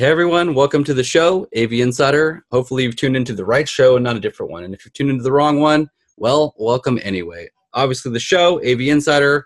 Hey 0.00 0.06
everyone, 0.06 0.54
welcome 0.54 0.82
to 0.84 0.94
the 0.94 1.04
show, 1.04 1.46
AV 1.54 1.74
Insider. 1.74 2.42
Hopefully, 2.50 2.84
you've 2.84 2.96
tuned 2.96 3.18
into 3.18 3.34
the 3.34 3.44
right 3.44 3.68
show 3.68 3.96
and 3.96 4.02
not 4.02 4.16
a 4.16 4.20
different 4.20 4.50
one. 4.50 4.64
And 4.64 4.72
if 4.72 4.82
you've 4.82 4.94
tuned 4.94 5.10
into 5.10 5.22
the 5.22 5.30
wrong 5.30 5.60
one, 5.60 5.90
well, 6.16 6.54
welcome 6.56 6.98
anyway. 7.02 7.50
Obviously, 7.74 8.10
the 8.10 8.18
show, 8.18 8.58
AV 8.60 8.80
Insider, 8.80 9.44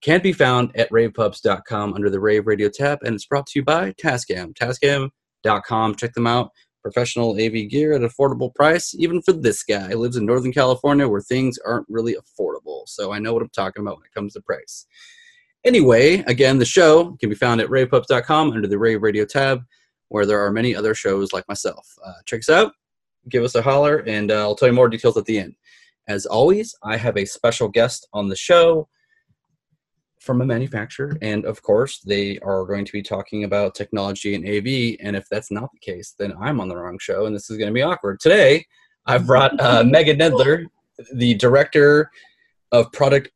can 0.00 0.20
be 0.20 0.32
found 0.32 0.76
at 0.76 0.90
ravepubs.com 0.90 1.94
under 1.94 2.10
the 2.10 2.18
Rave 2.18 2.48
Radio 2.48 2.68
tab, 2.68 2.98
and 3.04 3.14
it's 3.14 3.26
brought 3.26 3.46
to 3.46 3.60
you 3.60 3.64
by 3.64 3.92
Tascam. 3.92 4.52
Tascam.com, 4.54 5.94
check 5.94 6.14
them 6.14 6.26
out. 6.26 6.50
Professional 6.82 7.40
AV 7.40 7.68
gear 7.70 7.92
at 7.92 8.00
affordable 8.00 8.52
price, 8.52 8.96
even 8.96 9.22
for 9.22 9.32
this 9.32 9.62
guy. 9.62 9.90
He 9.90 9.94
lives 9.94 10.16
in 10.16 10.26
Northern 10.26 10.52
California 10.52 11.06
where 11.06 11.20
things 11.20 11.60
aren't 11.64 11.86
really 11.88 12.16
affordable. 12.16 12.88
So 12.88 13.12
I 13.12 13.20
know 13.20 13.32
what 13.32 13.42
I'm 13.42 13.50
talking 13.50 13.82
about 13.82 13.98
when 13.98 14.06
it 14.06 14.14
comes 14.16 14.32
to 14.32 14.40
price. 14.40 14.84
Anyway, 15.64 16.24
again, 16.26 16.58
the 16.58 16.64
show 16.64 17.16
can 17.20 17.28
be 17.28 17.36
found 17.36 17.60
at 17.60 17.68
ravepubs.com 17.68 18.50
under 18.50 18.66
the 18.66 18.80
Rave 18.80 19.00
Radio 19.00 19.24
tab 19.24 19.62
where 20.12 20.26
there 20.26 20.44
are 20.44 20.52
many 20.52 20.76
other 20.76 20.94
shows 20.94 21.32
like 21.32 21.48
myself. 21.48 21.88
Uh, 22.04 22.12
check 22.26 22.40
us 22.40 22.50
out, 22.50 22.72
give 23.30 23.42
us 23.42 23.54
a 23.54 23.62
holler, 23.62 23.98
and 24.06 24.30
uh, 24.30 24.40
I'll 24.40 24.54
tell 24.54 24.68
you 24.68 24.74
more 24.74 24.90
details 24.90 25.16
at 25.16 25.24
the 25.24 25.38
end. 25.38 25.54
As 26.06 26.26
always, 26.26 26.74
I 26.82 26.98
have 26.98 27.16
a 27.16 27.24
special 27.24 27.68
guest 27.68 28.06
on 28.12 28.28
the 28.28 28.36
show 28.36 28.88
from 30.20 30.42
a 30.42 30.44
manufacturer, 30.44 31.16
and 31.22 31.46
of 31.46 31.62
course, 31.62 32.00
they 32.00 32.38
are 32.40 32.66
going 32.66 32.84
to 32.84 32.92
be 32.92 33.02
talking 33.02 33.44
about 33.44 33.74
technology 33.74 34.34
and 34.34 34.46
AV. 34.46 34.98
And 35.00 35.16
if 35.16 35.26
that's 35.30 35.50
not 35.50 35.70
the 35.72 35.80
case, 35.80 36.14
then 36.18 36.34
I'm 36.38 36.60
on 36.60 36.68
the 36.68 36.76
wrong 36.76 36.98
show, 37.00 37.24
and 37.24 37.34
this 37.34 37.48
is 37.48 37.56
going 37.56 37.70
to 37.70 37.74
be 37.74 37.82
awkward. 37.82 38.20
Today, 38.20 38.66
I've 39.06 39.26
brought 39.26 39.58
uh, 39.60 39.82
Megan 39.82 40.18
Knedler, 40.18 40.66
the 41.14 41.34
director 41.34 42.10
of 42.70 42.92
product 42.92 43.30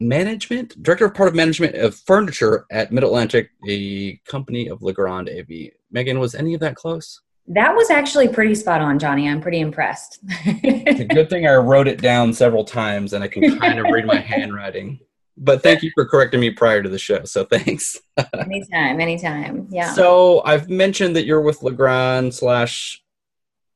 management, 0.00 0.82
director 0.82 1.06
of 1.06 1.14
product 1.14 1.36
management 1.36 1.74
of 1.76 1.94
furniture 1.94 2.66
at 2.70 2.92
Mid 2.92 3.04
Atlantic, 3.04 3.50
a 3.68 4.16
company 4.26 4.68
of 4.68 4.82
Legrand 4.82 5.28
AV. 5.28 5.70
Megan, 5.90 6.18
was 6.18 6.34
any 6.34 6.54
of 6.54 6.60
that 6.60 6.76
close? 6.76 7.20
That 7.48 7.74
was 7.74 7.90
actually 7.90 8.28
pretty 8.28 8.54
spot 8.54 8.80
on, 8.80 8.98
Johnny. 8.98 9.28
I'm 9.28 9.40
pretty 9.40 9.60
impressed. 9.60 10.18
it's 10.44 11.00
a 11.00 11.04
good 11.04 11.30
thing 11.30 11.46
I 11.46 11.54
wrote 11.54 11.86
it 11.86 12.02
down 12.02 12.32
several 12.32 12.64
times 12.64 13.12
and 13.12 13.22
I 13.22 13.28
can 13.28 13.58
kind 13.58 13.78
of 13.78 13.86
read 13.90 14.04
my 14.04 14.16
handwriting. 14.20 14.98
But 15.38 15.62
thank 15.62 15.82
you 15.82 15.90
for 15.94 16.06
correcting 16.06 16.40
me 16.40 16.50
prior 16.50 16.82
to 16.82 16.88
the 16.88 16.98
show. 16.98 17.24
So 17.24 17.44
thanks. 17.44 18.00
anytime, 18.34 19.00
anytime. 19.00 19.68
Yeah. 19.70 19.92
So 19.92 20.42
I've 20.44 20.68
mentioned 20.68 21.14
that 21.16 21.24
you're 21.24 21.42
with 21.42 21.62
Legrand 21.62 22.34
slash 22.34 23.02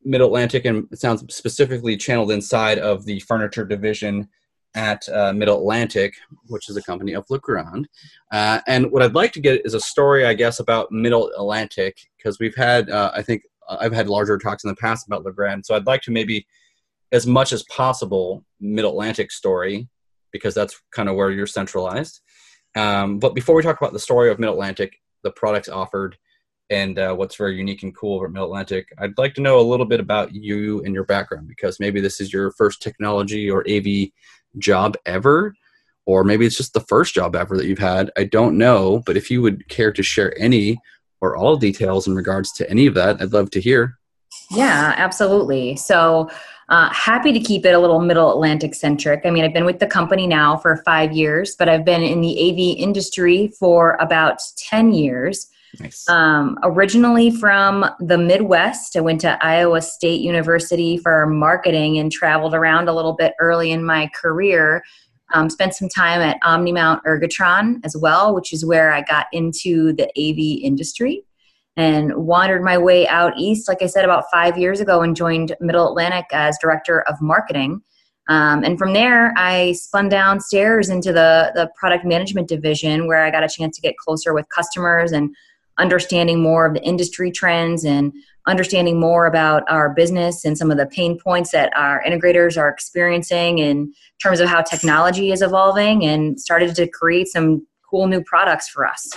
Mid 0.02 0.20
Atlantic 0.20 0.64
and 0.64 0.88
it 0.90 0.98
sounds 0.98 1.22
specifically 1.32 1.96
channeled 1.96 2.32
inside 2.32 2.78
of 2.78 3.04
the 3.04 3.20
furniture 3.20 3.64
division 3.64 4.28
at 4.74 5.08
uh, 5.08 5.32
Mid 5.32 5.48
Atlantic, 5.48 6.14
which 6.46 6.68
is 6.68 6.76
a 6.76 6.82
company 6.82 7.14
of 7.14 7.28
Legrand. 7.28 7.88
Uh, 8.32 8.60
and 8.66 8.90
what 8.90 9.02
I'd 9.02 9.14
like 9.14 9.32
to 9.32 9.40
get 9.40 9.64
is 9.64 9.74
a 9.74 9.80
story, 9.80 10.24
I 10.24 10.34
guess, 10.34 10.60
about 10.60 10.92
Mid 10.92 11.12
Atlantic, 11.12 12.08
because 12.16 12.38
we've 12.38 12.54
had, 12.54 12.90
uh, 12.90 13.10
I 13.14 13.22
think, 13.22 13.42
uh, 13.68 13.78
I've 13.80 13.92
had 13.92 14.08
larger 14.08 14.38
talks 14.38 14.64
in 14.64 14.68
the 14.68 14.76
past 14.76 15.06
about 15.06 15.24
Legrand. 15.24 15.66
So 15.66 15.74
I'd 15.74 15.86
like 15.86 16.02
to 16.02 16.10
maybe, 16.10 16.46
as 17.12 17.26
much 17.26 17.52
as 17.52 17.64
possible, 17.64 18.44
Mid 18.60 18.84
Atlantic 18.84 19.32
story, 19.32 19.88
because 20.32 20.54
that's 20.54 20.80
kind 20.92 21.08
of 21.08 21.16
where 21.16 21.30
you're 21.30 21.46
centralized. 21.46 22.20
Um, 22.76 23.18
but 23.18 23.34
before 23.34 23.56
we 23.56 23.62
talk 23.62 23.80
about 23.80 23.92
the 23.92 23.98
story 23.98 24.30
of 24.30 24.38
Mid 24.38 24.50
Atlantic, 24.50 24.96
the 25.24 25.32
products 25.32 25.68
offered, 25.68 26.16
and 26.70 27.00
uh, 27.00 27.12
what's 27.12 27.34
very 27.34 27.56
unique 27.56 27.82
and 27.82 27.96
cool 27.96 28.20
about 28.20 28.32
Mid 28.32 28.42
Atlantic, 28.42 28.88
I'd 28.98 29.18
like 29.18 29.34
to 29.34 29.40
know 29.40 29.58
a 29.58 29.62
little 29.68 29.86
bit 29.86 29.98
about 29.98 30.32
you 30.32 30.84
and 30.84 30.94
your 30.94 31.04
background 31.04 31.48
because 31.48 31.80
maybe 31.80 32.00
this 32.00 32.20
is 32.20 32.32
your 32.32 32.52
first 32.52 32.80
technology 32.80 33.50
or 33.50 33.68
AV 33.68 34.10
job 34.58 34.96
ever 35.06 35.54
or 36.06 36.24
maybe 36.24 36.46
it's 36.46 36.56
just 36.56 36.72
the 36.72 36.80
first 36.80 37.14
job 37.14 37.36
ever 37.36 37.56
that 37.56 37.66
you've 37.66 37.78
had. 37.78 38.10
I 38.16 38.24
don't 38.24 38.58
know 38.58 39.02
but 39.06 39.16
if 39.16 39.30
you 39.30 39.42
would 39.42 39.68
care 39.68 39.92
to 39.92 40.02
share 40.02 40.36
any 40.38 40.78
or 41.20 41.36
all 41.36 41.56
details 41.56 42.06
in 42.06 42.14
regards 42.14 42.50
to 42.52 42.68
any 42.70 42.86
of 42.86 42.94
that 42.94 43.20
i'd 43.20 43.32
love 43.32 43.50
to 43.50 43.60
hear. 43.60 43.98
Yeah 44.50 44.94
absolutely. 44.96 45.76
So 45.76 46.30
uh, 46.68 46.88
happy 46.92 47.32
to 47.32 47.40
keep 47.40 47.66
it 47.66 47.74
a 47.74 47.78
little 47.78 48.00
middle 48.00 48.32
atlantic 48.32 48.74
centric. 48.74 49.22
I 49.24 49.30
mean 49.30 49.44
i've 49.44 49.52
been 49.52 49.64
with 49.64 49.78
the 49.78 49.86
company 49.86 50.26
now 50.26 50.56
for 50.56 50.76
five 50.84 51.12
years 51.12 51.56
but 51.56 51.68
i've 51.68 51.84
been 51.84 52.02
in 52.02 52.20
the 52.20 52.50
av 52.50 52.58
industry 52.78 53.48
for 53.58 53.96
about 54.00 54.40
10 54.56 54.92
years 54.92 55.50
Nice. 55.78 56.08
Um, 56.08 56.58
originally 56.62 57.30
from 57.30 57.86
the 58.00 58.18
Midwest, 58.18 58.96
I 58.96 59.00
went 59.00 59.20
to 59.20 59.38
Iowa 59.44 59.80
State 59.80 60.20
University 60.20 60.96
for 60.96 61.26
marketing 61.26 61.98
and 61.98 62.10
traveled 62.10 62.54
around 62.54 62.88
a 62.88 62.94
little 62.94 63.12
bit 63.12 63.34
early 63.38 63.70
in 63.70 63.84
my 63.84 64.10
career. 64.14 64.82
Um, 65.32 65.48
spent 65.48 65.74
some 65.74 65.88
time 65.88 66.20
at 66.20 66.40
Omnimount 66.42 67.02
Ergotron 67.06 67.76
as 67.84 67.96
well, 67.96 68.34
which 68.34 68.52
is 68.52 68.66
where 68.66 68.92
I 68.92 69.02
got 69.02 69.26
into 69.32 69.92
the 69.92 70.08
AV 70.18 70.64
industry 70.64 71.24
and 71.76 72.14
wandered 72.16 72.64
my 72.64 72.76
way 72.76 73.06
out 73.06 73.32
east, 73.38 73.68
like 73.68 73.80
I 73.80 73.86
said, 73.86 74.04
about 74.04 74.24
five 74.32 74.58
years 74.58 74.80
ago 74.80 75.02
and 75.02 75.14
joined 75.14 75.54
Middle 75.60 75.88
Atlantic 75.88 76.26
as 76.32 76.58
director 76.60 77.02
of 77.02 77.22
marketing. 77.22 77.80
Um, 78.28 78.62
and 78.64 78.78
from 78.78 78.92
there, 78.92 79.32
I 79.36 79.72
spun 79.72 80.08
downstairs 80.08 80.88
into 80.88 81.12
the, 81.12 81.52
the 81.54 81.70
product 81.78 82.04
management 82.04 82.48
division 82.48 83.06
where 83.06 83.24
I 83.24 83.30
got 83.30 83.44
a 83.44 83.48
chance 83.48 83.76
to 83.76 83.82
get 83.82 83.96
closer 83.96 84.34
with 84.34 84.48
customers 84.48 85.12
and 85.12 85.34
understanding 85.80 86.42
more 86.42 86.66
of 86.66 86.74
the 86.74 86.82
industry 86.82 87.30
trends 87.30 87.84
and 87.84 88.12
understanding 88.46 88.98
more 88.98 89.26
about 89.26 89.62
our 89.68 89.90
business 89.90 90.44
and 90.44 90.56
some 90.56 90.70
of 90.70 90.76
the 90.76 90.86
pain 90.86 91.18
points 91.18 91.50
that 91.50 91.72
our 91.76 92.02
integrators 92.04 92.56
are 92.58 92.68
experiencing 92.68 93.58
in 93.58 93.92
terms 94.22 94.40
of 94.40 94.48
how 94.48 94.62
technology 94.62 95.32
is 95.32 95.42
evolving 95.42 96.04
and 96.04 96.40
started 96.40 96.74
to 96.74 96.86
create 96.86 97.28
some 97.28 97.66
cool 97.88 98.06
new 98.06 98.22
products 98.22 98.68
for 98.68 98.86
us. 98.86 99.10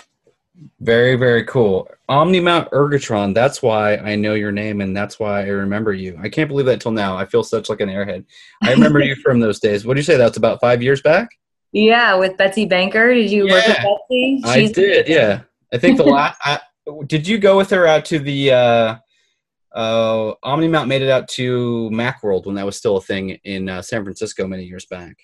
Very, 0.79 1.16
very 1.16 1.44
cool. 1.46 1.90
Omnimount 2.09 2.69
Ergotron, 2.69 3.34
that's 3.34 3.62
why 3.62 3.97
I 3.97 4.16
know 4.16 4.34
your 4.34 4.51
name 4.51 4.81
and 4.81 4.95
that's 4.95 5.19
why 5.19 5.41
I 5.41 5.47
remember 5.47 5.94
you. 5.94 6.18
I 6.22 6.30
can't 6.30 6.47
believe 6.47 6.68
that 6.68 6.80
till 6.80 6.91
now. 6.91 7.18
I 7.18 7.25
feel 7.25 7.44
such 7.44 7.69
like 7.69 7.81
an 7.81 7.90
airhead. 7.90 8.25
I 8.62 8.72
remember 8.72 9.00
you 9.00 9.16
from 9.24 9.40
those 9.40 9.59
days. 9.59 9.85
What 9.85 9.95
do 9.95 10.00
you 10.00 10.03
say? 10.03 10.18
That's 10.18 10.38
about 10.38 10.62
five 10.62 10.84
years 10.84 11.01
back? 11.01 11.30
Yeah, 11.72 12.16
with 12.16 12.38
Betsy 12.38 12.66
Banker. 12.66 13.13
Did 13.13 13.31
you 13.31 13.47
yeah, 13.47 13.53
work 13.53 13.68
with 13.68 13.78
Betsy? 13.78 14.41
She's 14.44 14.69
I 14.69 14.72
did, 14.72 15.07
yeah. 15.07 15.41
I 15.74 15.78
think 15.78 15.98
the 15.98 16.04
last. 16.04 16.40
I, 16.44 16.60
did 17.08 17.28
you 17.28 17.38
go 17.38 17.58
with 17.58 17.70
her 17.72 17.88
out 17.88 18.06
to 18.06 18.20
the 18.20 18.52
uh, 18.52 18.96
uh, 19.74 20.34
Omnimount? 20.44 20.88
Made 20.88 21.02
it 21.02 21.10
out 21.10 21.28
to 21.30 21.90
MacWorld 21.92 22.46
when 22.46 22.56
that 22.56 22.66
was 22.66 22.78
still 22.78 22.98
a 22.98 23.02
thing 23.02 23.32
in 23.44 23.70
uh, 23.70 23.82
San 23.82 24.04
Francisco 24.04 24.48
many 24.48 24.66
years 24.66 24.86
back. 24.86 25.18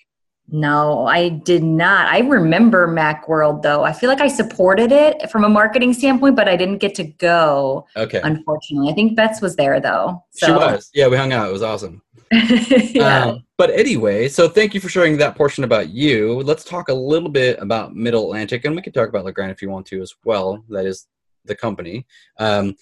No, 0.52 1.06
I 1.06 1.28
did 1.28 1.62
not. 1.62 2.06
I 2.08 2.20
remember 2.20 2.88
MacWorld 2.88 3.62
though. 3.62 3.84
I 3.84 3.92
feel 3.92 4.10
like 4.10 4.20
I 4.20 4.26
supported 4.26 4.90
it 4.90 5.30
from 5.30 5.44
a 5.44 5.48
marketing 5.48 5.92
standpoint, 5.92 6.34
but 6.34 6.48
I 6.48 6.56
didn't 6.56 6.78
get 6.78 6.96
to 6.96 7.04
go. 7.04 7.86
Okay. 7.96 8.20
Unfortunately, 8.24 8.90
I 8.90 8.94
think 8.94 9.14
Bets 9.14 9.40
was 9.40 9.54
there 9.54 9.80
though. 9.80 10.24
So. 10.32 10.46
She 10.46 10.52
was. 10.52 10.90
Yeah, 10.92 11.06
we 11.06 11.16
hung 11.16 11.32
out. 11.32 11.48
It 11.48 11.52
was 11.52 11.62
awesome. 11.62 12.02
yeah. 12.92 13.24
Um, 13.24 13.44
but 13.58 13.70
anyway, 13.70 14.28
so 14.28 14.48
thank 14.48 14.72
you 14.72 14.80
for 14.80 14.88
sharing 14.88 15.16
that 15.18 15.36
portion 15.36 15.64
about 15.64 15.90
you. 15.90 16.40
Let's 16.42 16.64
talk 16.64 16.88
a 16.88 16.94
little 16.94 17.28
bit 17.28 17.58
about 17.60 17.94
Middle 17.94 18.24
Atlantic, 18.24 18.64
and 18.64 18.76
we 18.76 18.82
can 18.82 18.92
talk 18.92 19.08
about 19.08 19.24
Legrand 19.24 19.50
if 19.50 19.60
you 19.60 19.68
want 19.68 19.86
to 19.86 20.00
as 20.00 20.14
well. 20.24 20.64
That 20.68 20.86
is 20.86 21.08
the 21.44 21.56
company. 21.56 22.06
Um, 22.38 22.76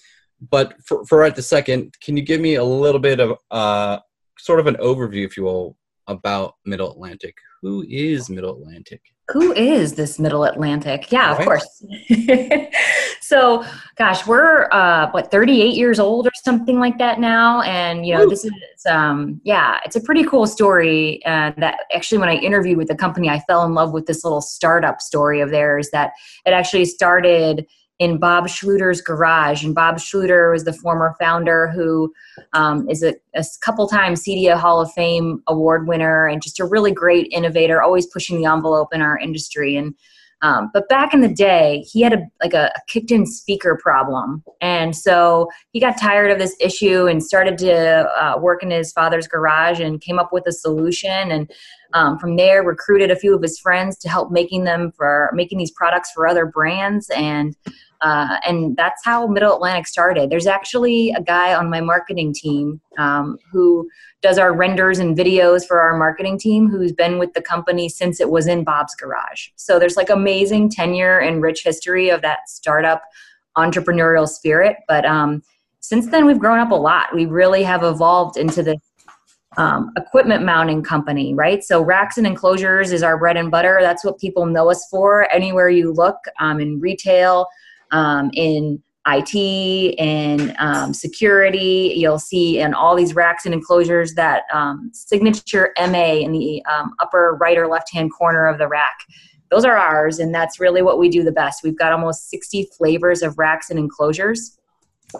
but 0.51 0.75
for, 0.85 1.03
for 1.05 1.17
right 1.17 1.35
the 1.35 1.41
second, 1.41 1.95
can 1.99 2.15
you 2.15 2.23
give 2.23 2.41
me 2.41 2.55
a 2.55 2.63
little 2.63 2.99
bit 2.99 3.19
of 3.19 3.37
uh, 3.49 3.99
sort 4.37 4.59
of 4.59 4.67
an 4.67 4.75
overview, 4.75 5.25
if 5.25 5.35
you 5.35 5.43
will, 5.43 5.75
about 6.07 6.55
Middle 6.65 6.91
Atlantic? 6.91 7.35
Who 7.61 7.83
is 7.89 8.29
Middle 8.29 8.55
Atlantic? 8.55 9.01
Who 9.31 9.53
is 9.53 9.93
this 9.93 10.19
Middle 10.19 10.43
Atlantic? 10.43 11.11
Yeah, 11.11 11.31
right. 11.31 11.39
of 11.39 11.45
course. 11.45 11.83
so, 13.21 13.63
gosh, 13.95 14.25
we're 14.25 14.67
uh, 14.71 15.11
what 15.11 15.29
38 15.29 15.75
years 15.75 15.99
old 15.99 16.27
or 16.27 16.31
something 16.43 16.79
like 16.79 16.97
that 16.97 17.19
now, 17.19 17.61
and 17.61 18.05
you 18.05 18.15
know, 18.15 18.27
this 18.27 18.45
is 18.45 18.51
um, 18.89 19.39
yeah, 19.43 19.79
it's 19.85 19.95
a 19.95 20.01
pretty 20.01 20.23
cool 20.23 20.47
story. 20.47 21.23
Uh, 21.25 21.51
that 21.57 21.81
actually, 21.93 22.17
when 22.17 22.29
I 22.29 22.35
interviewed 22.35 22.77
with 22.77 22.87
the 22.87 22.95
company, 22.95 23.29
I 23.29 23.39
fell 23.41 23.65
in 23.65 23.73
love 23.73 23.91
with 23.93 24.05
this 24.05 24.23
little 24.23 24.41
startup 24.41 25.01
story 25.01 25.41
of 25.41 25.51
theirs. 25.51 25.89
That 25.91 26.13
it 26.45 26.51
actually 26.51 26.85
started 26.85 27.67
in 27.99 28.17
Bob 28.17 28.47
Schluter's 28.47 29.01
garage. 29.01 29.63
And 29.63 29.75
Bob 29.75 29.97
Schluter 29.97 30.51
was 30.51 30.63
the 30.63 30.73
former 30.73 31.15
founder 31.19 31.67
who 31.67 32.13
um, 32.53 32.89
is 32.89 33.03
a, 33.03 33.13
a, 33.35 33.43
couple 33.61 33.87
times 33.87 34.23
CEDIA 34.23 34.57
Hall 34.57 34.81
of 34.81 34.91
Fame 34.93 35.43
award 35.47 35.87
winner 35.87 36.25
and 36.25 36.41
just 36.41 36.61
a 36.61 36.65
really 36.65 36.93
great 36.93 37.27
innovator, 37.31 37.81
always 37.81 38.07
pushing 38.07 38.37
the 38.37 38.49
envelope 38.49 38.93
in 38.93 39.01
our 39.01 39.17
industry. 39.19 39.75
And 39.75 39.93
um, 40.41 40.69
but 40.73 40.87
back 40.87 41.13
in 41.13 41.19
the 41.19 41.33
day, 41.33 41.83
he 41.91 42.01
had 42.01 42.13
a 42.13 42.21
like 42.41 42.53
a, 42.53 42.71
a 42.73 42.79
kicked-in 42.87 43.25
speaker 43.25 43.77
problem, 43.81 44.41
and 44.61 44.95
so 44.95 45.49
he 45.71 45.81
got 45.81 45.99
tired 45.99 46.31
of 46.31 46.39
this 46.39 46.55
issue 46.61 47.07
and 47.07 47.21
started 47.21 47.57
to 47.57 47.73
uh, 47.75 48.37
work 48.39 48.63
in 48.63 48.71
his 48.71 48.93
father's 48.93 49.27
garage 49.27 49.81
and 49.81 49.99
came 49.99 50.17
up 50.17 50.31
with 50.31 50.47
a 50.47 50.53
solution. 50.53 51.31
And 51.31 51.51
um, 51.93 52.17
from 52.19 52.37
there, 52.37 52.63
recruited 52.63 53.11
a 53.11 53.17
few 53.17 53.35
of 53.35 53.41
his 53.41 53.59
friends 53.59 53.97
to 53.97 54.07
help 54.07 54.31
making 54.31 54.63
them 54.63 54.93
for 54.95 55.29
making 55.33 55.57
these 55.57 55.71
products 55.71 56.11
for 56.11 56.25
other 56.25 56.45
brands 56.45 57.09
and 57.09 57.53
uh, 58.01 58.37
and 58.47 58.77
that's 58.77 59.03
how 59.03 59.27
Middle 59.27 59.53
Atlantic 59.53 59.87
started. 59.87 60.29
There's 60.29 60.47
actually 60.47 61.11
a 61.11 61.21
guy 61.21 61.53
on 61.53 61.69
my 61.69 61.81
marketing 61.81 62.33
team 62.33 62.79
um, 62.97 63.37
who 63.51 63.89
does 64.21 64.37
our 64.37 64.53
renders 64.53 64.99
and 64.99 65.17
videos 65.17 65.65
for 65.67 65.79
our 65.81 65.97
marketing 65.97 66.39
team 66.39 66.69
who's 66.69 66.93
been 66.93 67.19
with 67.19 67.33
the 67.33 67.41
company 67.41 67.89
since 67.89 68.21
it 68.21 68.29
was 68.29 68.47
in 68.47 68.63
Bob's 68.63 68.95
garage. 68.95 69.47
So 69.55 69.79
there's 69.79 69.97
like 69.97 70.09
amazing 70.09 70.69
tenure 70.69 71.19
and 71.19 71.41
rich 71.41 71.63
history 71.63 72.09
of 72.09 72.21
that 72.21 72.47
startup 72.47 73.01
entrepreneurial 73.57 74.27
spirit. 74.27 74.77
But 74.87 75.05
um, 75.05 75.43
since 75.81 76.07
then, 76.07 76.25
we've 76.25 76.39
grown 76.39 76.59
up 76.59 76.71
a 76.71 76.75
lot. 76.75 77.13
We 77.13 77.25
really 77.25 77.63
have 77.63 77.83
evolved 77.83 78.37
into 78.37 78.63
this 78.63 78.79
um, 79.57 79.91
equipment 79.97 80.45
mounting 80.45 80.83
company, 80.83 81.33
right? 81.33 81.63
So 81.63 81.81
racks 81.81 82.17
and 82.17 82.27
enclosures 82.27 82.91
is 82.91 83.03
our 83.03 83.17
bread 83.17 83.35
and 83.35 83.51
butter. 83.51 83.79
That's 83.81 84.05
what 84.05 84.19
people 84.19 84.45
know 84.45 84.69
us 84.69 84.87
for. 84.89 85.29
Anywhere 85.33 85.69
you 85.69 85.91
look 85.91 86.17
um, 86.39 86.59
in 86.59 86.79
retail, 86.79 87.47
um, 87.91 88.31
in 88.33 88.81
IT, 89.07 89.35
in 89.35 90.55
um, 90.59 90.93
security, 90.93 91.93
you'll 91.95 92.19
see 92.19 92.59
in 92.59 92.73
all 92.73 92.95
these 92.95 93.15
racks 93.15 93.45
and 93.45 93.53
enclosures 93.53 94.13
that 94.15 94.43
um, 94.53 94.91
signature 94.93 95.73
MA 95.79 96.15
in 96.15 96.31
the 96.31 96.63
um, 96.65 96.93
upper 96.99 97.37
right 97.39 97.57
or 97.57 97.67
left 97.67 97.91
hand 97.91 98.11
corner 98.13 98.45
of 98.45 98.57
the 98.57 98.67
rack. 98.67 98.99
Those 99.49 99.65
are 99.65 99.77
ours, 99.77 100.19
and 100.19 100.33
that's 100.33 100.59
really 100.59 100.81
what 100.81 100.99
we 100.99 101.09
do 101.09 101.23
the 101.23 101.31
best. 101.31 101.63
We've 101.63 101.77
got 101.77 101.91
almost 101.91 102.29
60 102.29 102.69
flavors 102.77 103.23
of 103.23 103.37
racks 103.39 103.71
and 103.71 103.79
enclosures. 103.79 104.59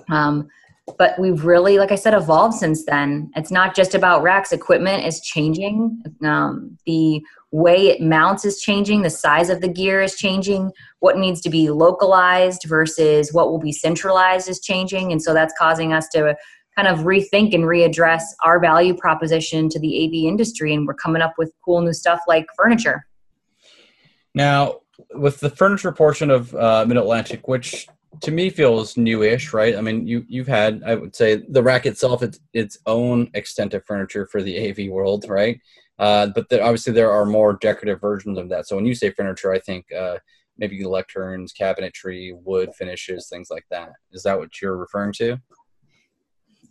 Um, 0.09 0.49
but 0.97 1.17
we've 1.19 1.45
really 1.45 1.77
like 1.77 1.91
i 1.91 1.95
said 1.95 2.13
evolved 2.13 2.55
since 2.55 2.85
then. 2.85 3.31
It's 3.35 3.51
not 3.51 3.75
just 3.75 3.93
about 3.95 4.23
racks. 4.23 4.51
Equipment 4.51 5.05
is 5.05 5.21
changing. 5.21 6.01
Um, 6.23 6.77
the 6.85 7.21
way 7.51 7.87
it 7.87 8.01
mounts 8.01 8.45
is 8.45 8.61
changing. 8.61 9.01
The 9.01 9.09
size 9.09 9.49
of 9.49 9.61
the 9.61 9.67
gear 9.67 10.01
is 10.01 10.15
changing. 10.15 10.71
What 10.99 11.17
needs 11.17 11.41
to 11.41 11.49
be 11.49 11.69
localized 11.69 12.63
versus 12.67 13.33
what 13.33 13.49
will 13.49 13.59
be 13.59 13.71
centralized 13.71 14.49
is 14.49 14.59
changing. 14.59 15.11
And 15.11 15.21
so 15.21 15.33
that's 15.33 15.53
causing 15.57 15.93
us 15.93 16.07
to 16.09 16.35
kind 16.75 16.87
of 16.87 17.05
rethink 17.05 17.53
and 17.53 17.63
readdress 17.63 18.21
our 18.43 18.59
value 18.59 18.95
proposition 18.95 19.69
to 19.69 19.79
the 19.79 20.05
av 20.05 20.13
industry. 20.13 20.73
And 20.73 20.85
we're 20.85 20.93
coming 20.93 21.21
up 21.21 21.33
with 21.37 21.51
cool 21.65 21.81
new 21.81 21.93
stuff 21.93 22.19
like 22.27 22.45
furniture. 22.55 23.05
Now 24.33 24.81
with 25.15 25.39
the 25.39 25.49
furniture 25.49 25.91
portion 25.91 26.29
of 26.29 26.53
uh, 26.55 26.85
mid 26.87 26.97
atlantic 26.97 27.47
which 27.47 27.87
to 28.21 28.31
me 28.31 28.49
feels 28.49 28.97
newish, 28.97 29.53
right? 29.53 29.75
I 29.75 29.81
mean, 29.81 30.07
you 30.07 30.25
you've 30.27 30.47
had 30.47 30.81
I 30.85 30.95
would 30.95 31.15
say 31.15 31.43
the 31.49 31.63
rack 31.63 31.85
itself 31.85 32.23
it's 32.23 32.39
its 32.53 32.77
own 32.85 33.29
extent 33.33 33.73
of 33.73 33.85
furniture 33.85 34.25
for 34.25 34.41
the 34.41 34.69
AV 34.69 34.91
world, 34.91 35.25
right? 35.29 35.59
Uh, 35.99 36.27
but 36.27 36.49
there, 36.49 36.63
obviously 36.63 36.93
there 36.93 37.11
are 37.11 37.25
more 37.25 37.53
decorative 37.53 37.99
versions 38.01 38.37
of 38.37 38.49
that. 38.49 38.67
So 38.67 38.75
when 38.75 38.85
you 38.85 38.95
say 38.95 39.11
furniture, 39.11 39.51
I 39.51 39.59
think 39.59 39.85
uh, 39.91 40.17
maybe 40.57 40.79
lecterns, 40.79 41.51
cabinetry, 41.59 42.31
wood 42.43 42.73
finishes, 42.73 43.27
things 43.29 43.49
like 43.51 43.65
that. 43.69 43.91
Is 44.11 44.23
that 44.23 44.39
what 44.39 44.61
you're 44.61 44.77
referring 44.77 45.13
to? 45.13 45.37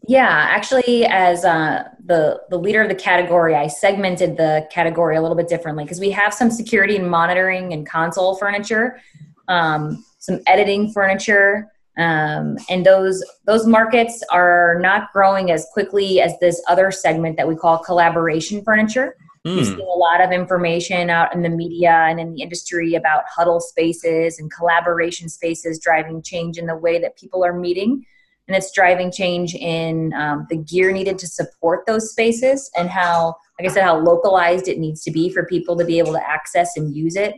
Yeah, 0.07 0.29
actually, 0.29 1.05
as 1.05 1.45
uh, 1.45 1.85
the 2.05 2.41
the 2.51 2.59
leader 2.59 2.83
of 2.83 2.89
the 2.89 2.95
category, 2.95 3.55
I 3.55 3.67
segmented 3.67 4.37
the 4.37 4.67
category 4.73 5.17
a 5.17 5.21
little 5.21 5.37
bit 5.37 5.49
differently 5.49 5.85
because 5.85 6.01
we 6.01 6.11
have 6.13 6.33
some 6.33 6.51
security 6.51 6.97
and 6.97 7.11
monitoring 7.11 7.73
and 7.73 7.87
console 7.87 8.37
furniture. 8.37 9.01
Um, 9.49 10.05
some 10.19 10.41
editing 10.47 10.93
furniture. 10.93 11.71
Um, 11.97 12.59
and 12.71 12.87
those 12.87 13.25
those 13.45 13.67
markets 13.67 14.23
are 14.31 14.79
not 14.81 15.13
growing 15.13 15.51
as 15.51 15.67
quickly 15.73 16.21
as 16.21 16.39
this 16.39 16.63
other 16.69 16.93
segment 16.93 17.37
that 17.37 17.49
we 17.49 17.57
call 17.57 17.79
collaboration 17.79 18.63
furniture. 18.63 19.17
Mm. 19.47 19.57
We've 19.57 19.67
seen 19.67 19.81
a 19.81 19.83
lot 19.83 20.21
of 20.21 20.31
information 20.31 21.11
out 21.11 21.35
in 21.35 21.43
the 21.43 21.49
media 21.49 21.91
and 21.91 22.21
in 22.21 22.35
the 22.35 22.43
industry 22.43 22.95
about 22.95 23.25
huddle 23.29 23.61
spaces 23.61 24.39
and 24.39 24.53
collaboration 24.53 25.29
spaces 25.29 25.81
driving 25.81 26.23
change 26.23 26.59
in 26.59 26.67
the 26.67 26.77
way 26.77 27.01
that 27.01 27.19
people 27.19 27.45
are 27.45 27.59
meeting. 27.59 28.05
And 28.47 28.57
it's 28.57 28.73
driving 28.73 29.13
change 29.13 29.55
in 29.55 30.15
um, 30.15 30.47
the 30.49 30.57
gear 30.57 30.91
needed 30.91 31.19
to 31.19 31.27
support 31.27 31.85
those 31.87 32.11
spaces 32.11 32.71
and 32.77 32.89
how, 32.89 33.37
like 33.61 33.69
I 33.69 33.73
said, 33.73 33.85
how 33.85 33.99
localized 33.99 34.69
it 34.69 34.79
needs 34.79 35.03
to 35.03 35.11
be 35.11 35.31
for 35.31 35.45
people 35.45 35.77
to 35.77 35.85
be 35.85 35.99
able 35.99 36.13
to 36.15 36.29
access 36.31 36.77
and 36.77 36.95
use 36.97 37.17
it. 37.17 37.35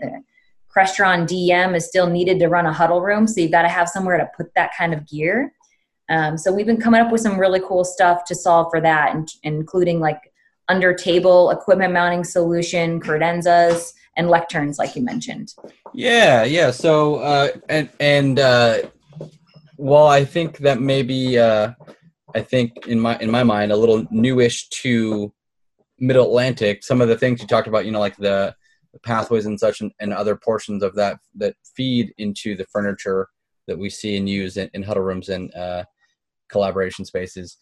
Crestron 0.74 1.26
DM 1.26 1.74
is 1.74 1.86
still 1.86 2.06
needed 2.06 2.38
to 2.38 2.48
run 2.48 2.66
a 2.66 2.72
huddle 2.72 3.00
room, 3.00 3.26
so 3.26 3.40
you've 3.40 3.50
got 3.50 3.62
to 3.62 3.68
have 3.68 3.88
somewhere 3.88 4.18
to 4.18 4.28
put 4.36 4.54
that 4.54 4.70
kind 4.76 4.94
of 4.94 5.06
gear. 5.06 5.52
Um, 6.08 6.36
so 6.36 6.52
we've 6.52 6.66
been 6.66 6.80
coming 6.80 7.00
up 7.00 7.12
with 7.12 7.20
some 7.20 7.38
really 7.38 7.60
cool 7.60 7.84
stuff 7.84 8.24
to 8.24 8.34
solve 8.34 8.68
for 8.70 8.80
that, 8.80 9.16
including 9.42 10.00
like 10.00 10.20
under 10.68 10.94
table 10.94 11.50
equipment 11.50 11.92
mounting 11.92 12.24
solution, 12.24 13.00
credenzas, 13.00 13.92
and 14.16 14.28
lecterns, 14.28 14.78
like 14.78 14.96
you 14.96 15.02
mentioned. 15.02 15.54
Yeah, 15.92 16.44
yeah. 16.44 16.70
So 16.70 17.16
uh, 17.16 17.48
and 17.68 17.88
and 18.00 18.38
uh, 18.38 18.82
well, 19.76 20.06
I 20.06 20.24
think 20.24 20.58
that 20.58 20.80
maybe 20.80 21.38
uh, 21.38 21.72
I 22.34 22.40
think 22.42 22.86
in 22.86 23.00
my 23.00 23.16
in 23.18 23.30
my 23.30 23.42
mind 23.42 23.72
a 23.72 23.76
little 23.76 24.06
newish 24.10 24.68
to 24.68 25.32
Mid 25.98 26.16
Atlantic. 26.16 26.82
Some 26.82 27.00
of 27.00 27.08
the 27.08 27.16
things 27.16 27.40
you 27.40 27.46
talked 27.46 27.68
about, 27.68 27.84
you 27.84 27.92
know, 27.92 28.00
like 28.00 28.16
the 28.16 28.54
pathways 28.98 29.46
and 29.46 29.58
such 29.58 29.80
and, 29.80 29.92
and, 30.00 30.12
other 30.12 30.36
portions 30.36 30.82
of 30.82 30.94
that 30.94 31.18
that 31.36 31.54
feed 31.76 32.12
into 32.18 32.56
the 32.56 32.66
furniture 32.66 33.28
that 33.66 33.78
we 33.78 33.88
see 33.88 34.16
and 34.16 34.28
use 34.28 34.56
in, 34.56 34.68
in 34.74 34.82
huddle 34.82 35.02
rooms 35.02 35.28
and 35.28 35.54
uh, 35.54 35.84
collaboration 36.48 37.04
spaces. 37.04 37.58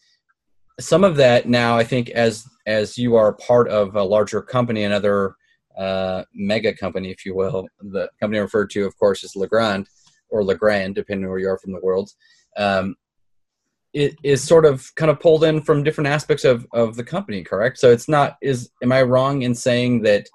Some 0.80 1.04
of 1.04 1.16
that 1.16 1.48
now 1.48 1.76
i 1.76 1.84
think 1.84 2.10
as 2.10 2.46
as 2.66 2.96
you 2.96 3.16
are 3.16 3.32
part 3.34 3.68
of 3.68 3.96
a 3.96 4.02
larger 4.02 4.40
company 4.40 4.84
another 4.84 5.34
uh, 5.76 6.24
mega 6.34 6.74
company 6.74 7.10
if 7.10 7.26
you 7.26 7.34
will 7.34 7.66
the 7.80 8.08
company 8.20 8.38
referred 8.38 8.70
to 8.70 8.86
of 8.86 8.96
course 8.96 9.24
is 9.24 9.36
legrand 9.36 9.88
or 10.30 10.44
legrand 10.44 10.94
depending 10.94 11.28
where 11.28 11.38
you 11.38 11.48
are 11.48 11.58
from 11.58 11.72
the 11.72 11.80
world 11.80 12.10
um, 12.56 12.94
it 13.94 14.16
is 14.22 14.42
sort 14.44 14.64
of 14.64 14.94
kind 14.96 15.10
of 15.10 15.20
pulled 15.20 15.44
in 15.44 15.60
from 15.60 15.82
different 15.82 16.08
aspects 16.08 16.44
of, 16.44 16.66
of 16.72 16.96
the 16.96 17.04
company 17.04 17.42
correct? 17.42 17.78
So 17.78 17.90
it's 17.90 18.08
not 18.08 18.36
is 18.42 18.70
am 18.82 18.92
i 18.92 19.02
wrong 19.02 19.42
in 19.42 19.54
saying 19.54 20.02
that 20.02 20.28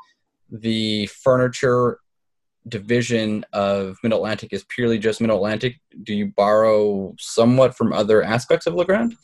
the 0.53 1.07
furniture 1.07 1.99
division 2.67 3.45
of 3.51 3.97
Mid 4.03 4.13
Atlantic 4.13 4.53
is 4.53 4.63
purely 4.69 4.99
just 4.99 5.19
Mid 5.19 5.31
Atlantic? 5.31 5.79
Do 6.03 6.13
you 6.13 6.27
borrow 6.27 7.13
somewhat 7.19 7.75
from 7.75 7.91
other 7.91 8.23
aspects 8.23 8.67
of 8.67 8.75
Legrand? 8.75 9.15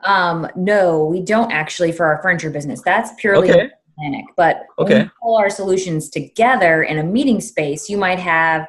Um, 0.00 0.48
no, 0.56 1.04
we 1.04 1.20
don't 1.20 1.52
actually 1.52 1.92
for 1.92 2.06
our 2.06 2.20
furniture 2.22 2.50
business. 2.50 2.82
That's 2.82 3.12
purely 3.18 3.50
okay. 3.50 3.70
Atlantic. 3.98 4.24
But 4.36 4.66
okay. 4.78 4.94
when 4.94 5.02
we 5.04 5.10
pull 5.22 5.36
our 5.36 5.50
solutions 5.50 6.10
together 6.10 6.82
in 6.82 6.98
a 6.98 7.04
meeting 7.04 7.40
space, 7.40 7.88
you 7.88 7.96
might 7.96 8.18
have 8.18 8.66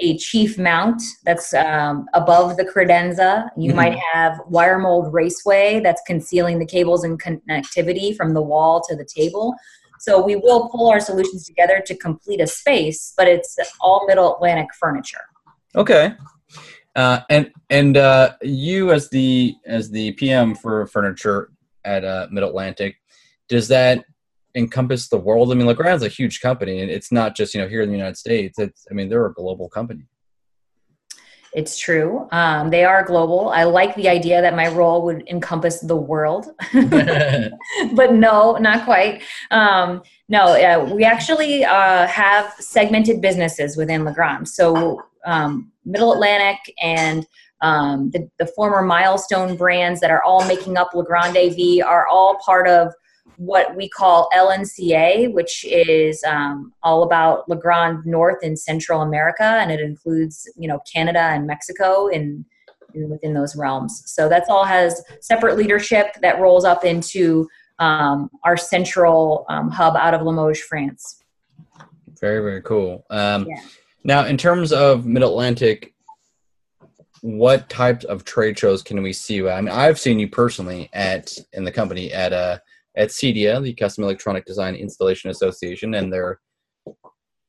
a 0.00 0.18
chief 0.18 0.58
mount 0.58 1.00
that's 1.24 1.54
um, 1.54 2.06
above 2.14 2.56
the 2.56 2.64
credenza. 2.64 3.48
You 3.56 3.68
mm-hmm. 3.68 3.76
might 3.76 3.98
have 4.12 4.40
Wiremold 4.50 5.12
raceway 5.12 5.80
that's 5.80 6.02
concealing 6.06 6.58
the 6.58 6.66
cables 6.66 7.04
and 7.04 7.20
connectivity 7.22 8.16
from 8.16 8.34
the 8.34 8.42
wall 8.42 8.82
to 8.88 8.96
the 8.96 9.04
table. 9.04 9.54
So 10.00 10.22
we 10.22 10.36
will 10.36 10.68
pull 10.68 10.90
our 10.90 11.00
solutions 11.00 11.46
together 11.46 11.82
to 11.86 11.96
complete 11.96 12.40
a 12.40 12.46
space, 12.46 13.14
but 13.16 13.28
it's 13.28 13.56
all 13.80 14.06
Middle 14.06 14.34
Atlantic 14.34 14.68
furniture. 14.78 15.20
Okay. 15.76 16.14
Uh, 16.96 17.20
and 17.28 17.50
and 17.70 17.96
uh, 17.96 18.34
you 18.42 18.92
as 18.92 19.10
the 19.10 19.54
as 19.66 19.90
the 19.90 20.12
PM 20.12 20.54
for 20.54 20.86
furniture 20.86 21.50
at 21.84 22.04
uh, 22.04 22.28
Mid 22.30 22.44
Atlantic, 22.44 22.96
does 23.48 23.66
that 23.68 24.04
encompass 24.54 25.08
the 25.08 25.18
world? 25.18 25.50
I 25.50 25.54
mean, 25.54 25.66
Legrand's 25.66 26.04
a 26.04 26.08
huge 26.08 26.40
company, 26.40 26.80
and 26.80 26.90
it's 26.90 27.10
not 27.10 27.34
just 27.34 27.54
you 27.54 27.60
know 27.60 27.68
here 27.68 27.82
in 27.82 27.88
the 27.88 27.96
United 27.96 28.16
States. 28.16 28.58
It's 28.58 28.86
I 28.90 28.94
mean 28.94 29.08
they're 29.08 29.26
a 29.26 29.34
global 29.34 29.68
company. 29.68 30.04
It's 31.54 31.78
true. 31.78 32.28
Um, 32.32 32.70
they 32.70 32.84
are 32.84 33.04
global. 33.04 33.50
I 33.50 33.62
like 33.62 33.94
the 33.94 34.08
idea 34.08 34.42
that 34.42 34.56
my 34.56 34.66
role 34.66 35.04
would 35.04 35.26
encompass 35.28 35.80
the 35.80 35.96
world, 35.96 36.46
but 36.72 38.12
no, 38.12 38.56
not 38.56 38.84
quite. 38.84 39.22
Um, 39.52 40.02
no, 40.28 40.46
uh, 40.46 40.92
we 40.92 41.04
actually 41.04 41.64
uh, 41.64 42.08
have 42.08 42.52
segmented 42.58 43.20
businesses 43.20 43.76
within 43.76 44.04
Legrand. 44.04 44.48
So, 44.48 45.00
um, 45.24 45.70
Middle 45.84 46.12
Atlantic 46.12 46.74
and 46.82 47.24
um, 47.60 48.10
the, 48.10 48.28
the 48.38 48.46
former 48.46 48.82
milestone 48.82 49.56
brands 49.56 50.00
that 50.00 50.10
are 50.10 50.22
all 50.24 50.46
making 50.48 50.76
up 50.76 50.92
Legrand 50.92 51.36
AV 51.36 51.86
are 51.86 52.06
all 52.08 52.36
part 52.44 52.66
of 52.66 52.92
what 53.36 53.74
we 53.76 53.88
call 53.88 54.28
LNCA, 54.34 55.32
which 55.32 55.64
is 55.64 56.22
um, 56.24 56.72
all 56.82 57.02
about 57.02 57.48
Legrand 57.48 58.04
North 58.06 58.42
in 58.42 58.56
Central 58.56 59.02
America, 59.02 59.44
and 59.44 59.70
it 59.70 59.80
includes 59.80 60.48
you 60.56 60.68
know 60.68 60.80
Canada 60.92 61.20
and 61.20 61.46
Mexico 61.46 62.06
in, 62.08 62.44
in 62.94 63.08
within 63.08 63.34
those 63.34 63.56
realms. 63.56 64.02
So 64.06 64.28
that's 64.28 64.48
all 64.48 64.64
has 64.64 65.02
separate 65.20 65.56
leadership 65.56 66.14
that 66.22 66.40
rolls 66.40 66.64
up 66.64 66.84
into 66.84 67.48
um, 67.78 68.30
our 68.44 68.56
central 68.56 69.46
um, 69.48 69.70
hub 69.70 69.96
out 69.96 70.14
of 70.14 70.22
Limoges, 70.22 70.62
France. 70.62 71.22
Very 72.20 72.40
very 72.42 72.62
cool. 72.62 73.04
Um, 73.10 73.46
yeah. 73.48 73.60
Now, 74.04 74.26
in 74.26 74.36
terms 74.36 74.72
of 74.72 75.06
Mid 75.06 75.22
Atlantic, 75.22 75.94
what 77.22 77.70
types 77.70 78.04
of 78.04 78.22
trade 78.24 78.58
shows 78.58 78.82
can 78.82 79.02
we 79.02 79.14
see 79.14 79.34
you 79.34 79.48
at? 79.48 79.56
I 79.56 79.60
mean, 79.62 79.74
I've 79.74 79.98
seen 79.98 80.18
you 80.18 80.28
personally 80.28 80.90
at 80.92 81.32
in 81.54 81.64
the 81.64 81.72
company 81.72 82.12
at 82.12 82.34
a 82.34 82.36
uh, 82.36 82.58
at 82.96 83.08
CEDIA, 83.08 83.62
the 83.62 83.74
Custom 83.74 84.04
Electronic 84.04 84.44
Design 84.44 84.74
Installation 84.74 85.30
Association, 85.30 85.94
and 85.94 86.12
their 86.12 86.40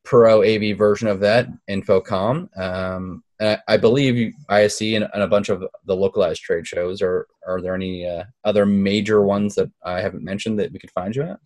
Pro 0.03 0.43
AV 0.43 0.77
version 0.77 1.07
of 1.07 1.19
that, 1.21 1.47
InfoComm. 1.69 2.57
Um, 2.57 3.23
I 3.67 3.75
believe 3.75 4.33
ISE 4.49 4.81
and, 4.81 5.09
and, 5.13 5.23
a 5.23 5.27
bunch 5.27 5.49
of 5.49 5.63
the 5.85 5.95
localized 5.95 6.41
trade 6.41 6.65
shows. 6.65 7.01
Are 7.01 7.27
are 7.45 7.59
there 7.59 7.75
any 7.75 8.07
uh, 8.07 8.23
other 8.45 8.65
major 8.65 9.23
ones 9.23 9.55
that 9.55 9.69
I 9.83 9.99
haven't 9.99 10.23
mentioned 10.23 10.59
that 10.59 10.71
we 10.71 10.79
could 10.79 10.91
find 10.91 11.13
you 11.15 11.23
at? 11.23 11.39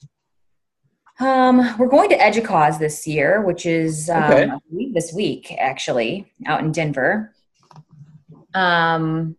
Um, 1.20 1.78
we're 1.78 1.90
going 1.90 2.10
to 2.10 2.18
EDUCAUSE 2.18 2.80
this 2.80 3.08
year, 3.08 3.42
which 3.42 3.66
is 3.66 4.10
um, 4.10 4.24
okay. 4.24 4.52
this 4.94 5.12
week 5.14 5.54
actually 5.58 6.32
out 6.46 6.62
in 6.62 6.72
Denver. 6.72 7.34
um, 8.54 9.36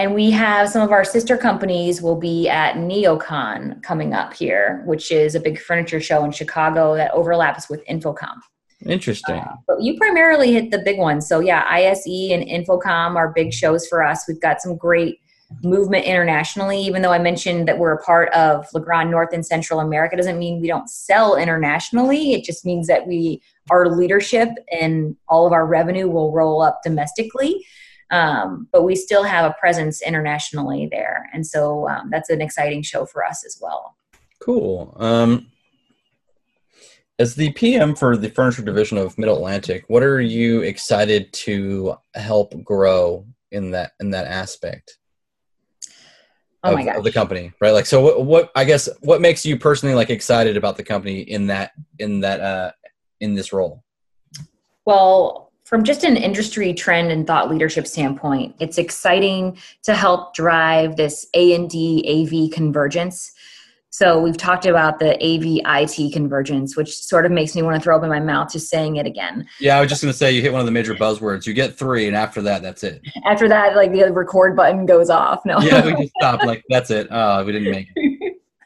and 0.00 0.14
we 0.14 0.30
have 0.30 0.70
some 0.70 0.80
of 0.80 0.92
our 0.92 1.04
sister 1.04 1.36
companies 1.36 2.00
will 2.00 2.16
be 2.16 2.48
at 2.48 2.76
NeoCon 2.76 3.82
coming 3.82 4.14
up 4.14 4.32
here, 4.32 4.82
which 4.86 5.12
is 5.12 5.34
a 5.34 5.40
big 5.40 5.60
furniture 5.60 6.00
show 6.00 6.24
in 6.24 6.32
Chicago 6.32 6.96
that 6.96 7.10
overlaps 7.10 7.68
with 7.68 7.84
InfoComm. 7.86 8.38
Interesting. 8.86 9.34
Uh, 9.34 9.56
but 9.68 9.82
you 9.82 9.98
primarily 9.98 10.54
hit 10.54 10.70
the 10.70 10.78
big 10.78 10.98
ones. 10.98 11.28
So 11.28 11.40
yeah, 11.40 11.66
ISE 11.68 12.30
and 12.32 12.42
InfoComm 12.42 13.16
are 13.16 13.30
big 13.30 13.52
shows 13.52 13.86
for 13.88 14.02
us. 14.02 14.24
We've 14.26 14.40
got 14.40 14.62
some 14.62 14.74
great 14.74 15.18
movement 15.62 16.06
internationally. 16.06 16.80
Even 16.80 17.02
though 17.02 17.12
I 17.12 17.18
mentioned 17.18 17.68
that 17.68 17.78
we're 17.78 17.92
a 17.92 18.02
part 18.02 18.32
of 18.32 18.66
Legrand 18.72 19.10
North 19.10 19.34
and 19.34 19.44
Central 19.44 19.80
America, 19.80 20.16
doesn't 20.16 20.38
mean 20.38 20.62
we 20.62 20.68
don't 20.68 20.88
sell 20.88 21.36
internationally. 21.36 22.32
It 22.32 22.42
just 22.42 22.64
means 22.64 22.86
that 22.86 23.06
we 23.06 23.42
our 23.70 23.94
leadership 23.94 24.48
and 24.72 25.14
all 25.28 25.46
of 25.46 25.52
our 25.52 25.66
revenue 25.66 26.08
will 26.08 26.32
roll 26.32 26.62
up 26.62 26.80
domestically. 26.82 27.66
Um, 28.10 28.68
but 28.72 28.82
we 28.82 28.96
still 28.96 29.22
have 29.22 29.48
a 29.48 29.54
presence 29.60 30.02
internationally 30.02 30.88
there, 30.90 31.30
and 31.32 31.46
so 31.46 31.88
um, 31.88 32.10
that's 32.10 32.30
an 32.30 32.40
exciting 32.40 32.82
show 32.82 33.06
for 33.06 33.24
us 33.24 33.44
as 33.46 33.58
well. 33.60 33.96
Cool. 34.40 34.96
Um, 34.98 35.46
as 37.20 37.34
the 37.34 37.52
PM 37.52 37.94
for 37.94 38.16
the 38.16 38.30
furniture 38.30 38.62
division 38.62 38.96
of 38.96 39.16
Mid 39.18 39.28
Atlantic, 39.28 39.84
what 39.88 40.02
are 40.02 40.20
you 40.20 40.62
excited 40.62 41.32
to 41.34 41.96
help 42.14 42.54
grow 42.64 43.26
in 43.52 43.70
that 43.72 43.92
in 44.00 44.10
that 44.10 44.26
aspect? 44.26 44.96
Oh 46.64 46.76
of, 46.76 46.86
of, 46.96 47.04
the 47.04 47.12
company, 47.12 47.52
right? 47.60 47.70
Like, 47.70 47.86
so 47.86 48.02
what, 48.02 48.24
what? 48.24 48.50
I 48.54 48.64
guess 48.64 48.88
what 49.00 49.20
makes 49.20 49.46
you 49.46 49.58
personally 49.58 49.94
like 49.94 50.10
excited 50.10 50.56
about 50.56 50.76
the 50.76 50.82
company 50.82 51.20
in 51.20 51.46
that 51.46 51.72
in 51.98 52.20
that 52.20 52.40
uh 52.40 52.72
in 53.20 53.34
this 53.34 53.52
role? 53.52 53.84
Well, 54.86 55.49
from 55.70 55.84
just 55.84 56.04
an 56.04 56.18
industry 56.18 56.74
trend 56.74 57.10
and 57.10 57.26
thought 57.26 57.50
leadership 57.50 57.86
standpoint, 57.86 58.54
it's 58.60 58.76
exciting 58.76 59.56
to 59.84 59.94
help 59.94 60.34
drive 60.34 60.96
this 60.96 61.26
A 61.32 61.54
and 61.54 61.70
D 61.70 62.04
AV 62.06 62.52
convergence 62.52 63.32
so 63.92 64.20
we've 64.20 64.36
talked 64.36 64.66
about 64.66 65.00
the 65.00 65.14
AV 65.16 65.60
IT 65.66 66.12
convergence, 66.12 66.76
which 66.76 66.96
sort 66.96 67.26
of 67.26 67.32
makes 67.32 67.56
me 67.56 67.62
want 67.62 67.74
to 67.76 67.82
throw 67.82 67.96
up 67.96 68.04
in 68.04 68.08
my 68.08 68.20
mouth 68.20 68.52
just 68.52 68.70
saying 68.70 68.96
it 68.96 69.06
again. 69.06 69.46
Yeah, 69.58 69.76
I 69.76 69.80
was 69.80 69.90
just 69.90 70.00
going 70.00 70.12
to 70.12 70.16
say 70.16 70.30
you 70.30 70.40
hit 70.40 70.52
one 70.52 70.60
of 70.60 70.66
the 70.66 70.72
major 70.72 70.94
buzzwords. 70.94 71.44
You 71.44 71.54
get 71.54 71.76
three, 71.76 72.06
and 72.06 72.16
after 72.16 72.40
that, 72.42 72.62
that's 72.62 72.84
it. 72.84 73.02
After 73.26 73.48
that, 73.48 73.74
like 73.74 73.90
the 73.90 74.12
record 74.12 74.54
button 74.54 74.86
goes 74.86 75.10
off. 75.10 75.44
No. 75.44 75.58
Yeah, 75.60 75.84
we 75.84 75.92
just 75.94 76.12
stop. 76.18 76.44
Like 76.44 76.64
that's 76.68 76.90
it. 76.90 77.08
Oh, 77.10 77.44
we 77.44 77.50
didn't 77.50 77.72
make 77.72 77.88
it. 77.96 78.09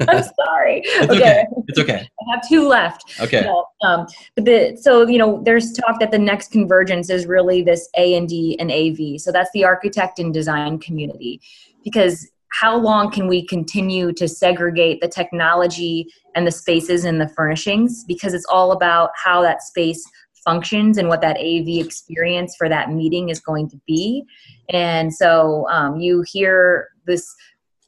I'm 0.09 0.23
sorry. 0.23 0.83
it's 0.85 1.13
okay. 1.13 1.21
okay. 1.21 1.45
It's 1.69 1.79
okay. 1.79 2.09
I 2.21 2.35
have 2.35 2.49
two 2.49 2.67
left. 2.67 3.21
Okay. 3.21 3.43
No, 3.43 3.67
um, 3.83 4.07
but 4.35 4.45
the 4.45 4.77
so 4.81 5.07
you 5.07 5.19
know 5.19 5.41
there's 5.45 5.73
talk 5.73 6.01
that 6.01 6.11
the 6.11 6.19
next 6.19 6.51
convergence 6.51 7.11
is 7.11 7.27
really 7.27 7.63
this 7.63 7.89
A 7.97 8.17
and 8.17 8.29
D 8.29 8.57
and 8.59 8.71
AV. 8.73 9.21
So 9.21 9.31
that's 9.31 9.51
the 9.53 9.65
architect 9.65 10.19
and 10.19 10.35
design 10.35 10.79
community, 10.79 11.41
because 11.85 12.29
how 12.61 12.77
long 12.77 13.11
can 13.11 13.27
we 13.27 13.45
continue 13.45 14.13
to 14.13 14.29
segregate 14.29 15.01
the 15.01 15.09
technology 15.09 16.07
and 16.37 16.47
the 16.47 16.53
spaces 16.53 17.05
and 17.05 17.21
the 17.21 17.29
furnishings 17.29 18.05
because 18.05 18.33
it's 18.33 18.47
all 18.49 18.71
about 18.71 19.11
how 19.17 19.43
that 19.43 19.61
space 19.61 20.05
functions 20.45 20.99
and 20.99 21.09
what 21.09 21.21
that 21.21 21.37
AV 21.39 21.85
experience 21.85 22.55
for 22.57 22.69
that 22.69 22.91
meeting 22.91 23.29
is 23.29 23.41
going 23.41 23.69
to 23.71 23.81
be. 23.87 24.25
And 24.69 25.13
so 25.13 25.67
um, 25.69 25.99
you 25.99 26.23
hear 26.31 26.89
this 27.07 27.35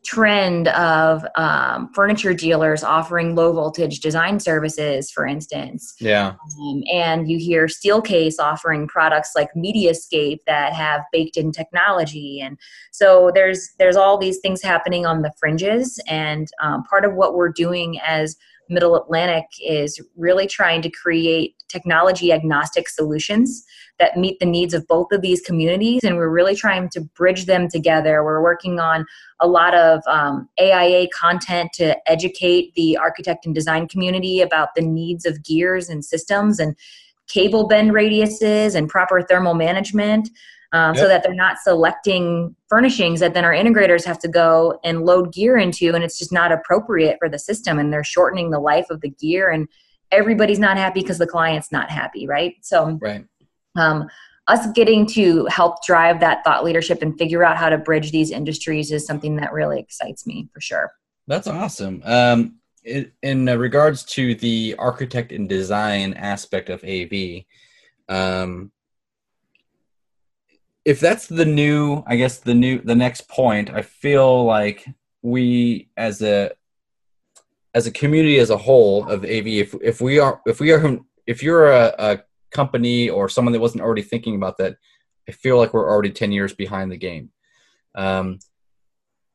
trend 0.06 0.68
of 0.68 1.26
um, 1.34 1.90
furniture 1.92 2.32
dealers 2.32 2.84
offering 2.84 3.34
low 3.34 3.52
voltage 3.52 4.00
design 4.00 4.38
services, 4.38 5.10
for 5.10 5.26
instance. 5.26 5.94
Yeah. 6.00 6.34
Um, 6.60 6.82
and 6.92 7.28
you 7.30 7.38
hear 7.38 7.66
Steelcase 7.66 8.34
offering 8.38 8.86
products 8.86 9.32
like 9.34 9.48
Mediascape 9.56 10.38
that 10.46 10.72
have 10.72 11.02
baked 11.12 11.36
in 11.36 11.50
technology, 11.52 12.40
and 12.40 12.56
so 12.92 13.30
there's 13.34 13.70
there's 13.78 13.96
all 13.96 14.16
these 14.16 14.38
things 14.38 14.62
happening 14.62 15.04
on 15.04 15.22
the 15.22 15.32
fringes. 15.38 16.00
And 16.08 16.46
um, 16.62 16.84
part 16.84 17.04
of 17.04 17.14
what 17.14 17.34
we're 17.34 17.52
doing 17.52 18.00
as 18.00 18.36
Middle 18.68 18.96
Atlantic 18.96 19.46
is 19.64 20.00
really 20.16 20.46
trying 20.46 20.82
to 20.82 20.90
create 20.90 21.55
technology 21.68 22.32
agnostic 22.32 22.88
solutions 22.88 23.64
that 23.98 24.16
meet 24.16 24.38
the 24.40 24.46
needs 24.46 24.74
of 24.74 24.86
both 24.86 25.10
of 25.10 25.22
these 25.22 25.40
communities. 25.40 26.04
And 26.04 26.16
we're 26.16 26.28
really 26.28 26.54
trying 26.54 26.88
to 26.90 27.00
bridge 27.00 27.46
them 27.46 27.68
together. 27.68 28.22
We're 28.22 28.42
working 28.42 28.78
on 28.78 29.06
a 29.40 29.46
lot 29.46 29.74
of 29.74 30.02
um, 30.06 30.48
AIA 30.60 31.08
content 31.14 31.72
to 31.74 31.96
educate 32.10 32.74
the 32.74 32.96
architect 32.96 33.46
and 33.46 33.54
design 33.54 33.88
community 33.88 34.40
about 34.40 34.70
the 34.74 34.82
needs 34.82 35.24
of 35.24 35.42
gears 35.42 35.88
and 35.88 36.04
systems 36.04 36.58
and 36.58 36.76
cable 37.28 37.66
bend 37.66 37.92
radiuses 37.92 38.74
and 38.74 38.88
proper 38.88 39.22
thermal 39.22 39.54
management 39.54 40.28
um, 40.72 40.94
yep. 40.94 41.02
so 41.02 41.08
that 41.08 41.22
they're 41.22 41.34
not 41.34 41.58
selecting 41.58 42.54
furnishings 42.68 43.20
that 43.20 43.34
then 43.34 43.44
our 43.44 43.52
integrators 43.52 44.04
have 44.04 44.18
to 44.18 44.28
go 44.28 44.78
and 44.84 45.04
load 45.04 45.32
gear 45.32 45.56
into 45.56 45.94
and 45.94 46.04
it's 46.04 46.18
just 46.18 46.32
not 46.32 46.52
appropriate 46.52 47.16
for 47.18 47.28
the 47.28 47.38
system 47.38 47.78
and 47.78 47.92
they're 47.92 48.04
shortening 48.04 48.50
the 48.50 48.60
life 48.60 48.86
of 48.90 49.00
the 49.00 49.10
gear 49.10 49.50
and 49.50 49.68
everybody's 50.16 50.58
not 50.58 50.76
happy 50.76 51.00
because 51.00 51.18
the 51.18 51.26
client's 51.26 51.70
not 51.70 51.90
happy 51.90 52.26
right? 52.26 52.54
So 52.62 52.98
right. 53.00 53.24
um, 53.76 54.08
us 54.48 54.66
getting 54.72 55.06
to 55.06 55.46
help 55.46 55.84
drive 55.84 56.20
that 56.20 56.44
thought 56.44 56.64
leadership 56.64 57.02
and 57.02 57.18
figure 57.18 57.44
out 57.44 57.56
how 57.56 57.68
to 57.68 57.78
bridge 57.78 58.12
these 58.12 58.30
industries 58.30 58.92
is 58.92 59.04
something 59.04 59.36
that 59.36 59.52
really 59.52 59.80
excites 59.80 60.26
me 60.26 60.48
for 60.52 60.60
sure. 60.60 60.92
That's 61.26 61.48
awesome. 61.48 62.02
Um, 62.04 62.56
in, 62.86 63.10
in 63.22 63.46
regards 63.46 64.04
to 64.04 64.34
the 64.36 64.76
architect 64.78 65.32
and 65.32 65.48
design 65.48 66.14
aspect 66.14 66.70
of 66.70 66.82
av 66.84 67.12
um, 68.08 68.70
if 70.84 71.00
that's 71.00 71.26
the 71.26 71.44
new 71.44 72.04
i 72.06 72.14
guess 72.14 72.38
the 72.38 72.54
new 72.54 72.80
the 72.80 72.94
next 72.94 73.28
point 73.28 73.70
i 73.70 73.82
feel 73.82 74.44
like 74.44 74.86
we 75.22 75.88
as 75.96 76.22
a 76.22 76.52
as 77.76 77.86
a 77.86 77.92
community 77.92 78.38
as 78.38 78.48
a 78.48 78.56
whole 78.56 79.04
of 79.04 79.22
av 79.22 79.46
if, 79.46 79.74
if 79.82 80.00
we 80.00 80.18
are 80.18 80.40
if 80.46 80.60
we 80.60 80.72
are 80.72 80.98
if 81.26 81.42
you're 81.42 81.70
a, 81.70 81.94
a 81.98 82.22
company 82.50 83.10
or 83.10 83.28
someone 83.28 83.52
that 83.52 83.60
wasn't 83.60 83.82
already 83.82 84.02
thinking 84.02 84.34
about 84.34 84.56
that 84.56 84.76
i 85.28 85.32
feel 85.32 85.58
like 85.58 85.74
we're 85.74 85.88
already 85.88 86.10
10 86.10 86.32
years 86.32 86.52
behind 86.54 86.90
the 86.90 86.96
game. 86.96 87.30
Um, 87.94 88.38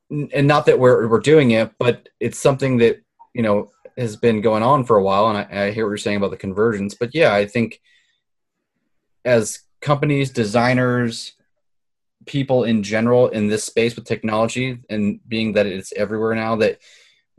and 0.09 0.47
not 0.47 0.65
that 0.65 0.79
we're 0.79 1.07
we're 1.07 1.19
doing 1.19 1.51
it 1.51 1.71
but 1.79 2.09
it's 2.19 2.39
something 2.39 2.77
that 2.77 3.01
you 3.33 3.43
know 3.43 3.71
has 3.97 4.15
been 4.15 4.41
going 4.41 4.63
on 4.63 4.83
for 4.85 4.97
a 4.97 5.03
while 5.03 5.29
and 5.29 5.37
I, 5.37 5.67
I 5.67 5.71
hear 5.71 5.85
what 5.85 5.91
you're 5.91 5.97
saying 5.97 6.17
about 6.17 6.31
the 6.31 6.37
conversions 6.37 6.95
but 6.95 7.15
yeah 7.15 7.33
i 7.33 7.45
think 7.45 7.79
as 9.23 9.61
companies 9.81 10.31
designers 10.31 11.33
people 12.25 12.65
in 12.65 12.83
general 12.83 13.29
in 13.29 13.47
this 13.47 13.63
space 13.63 13.95
with 13.95 14.05
technology 14.05 14.79
and 14.89 15.19
being 15.27 15.53
that 15.53 15.65
it's 15.65 15.93
everywhere 15.93 16.35
now 16.35 16.55
that 16.57 16.79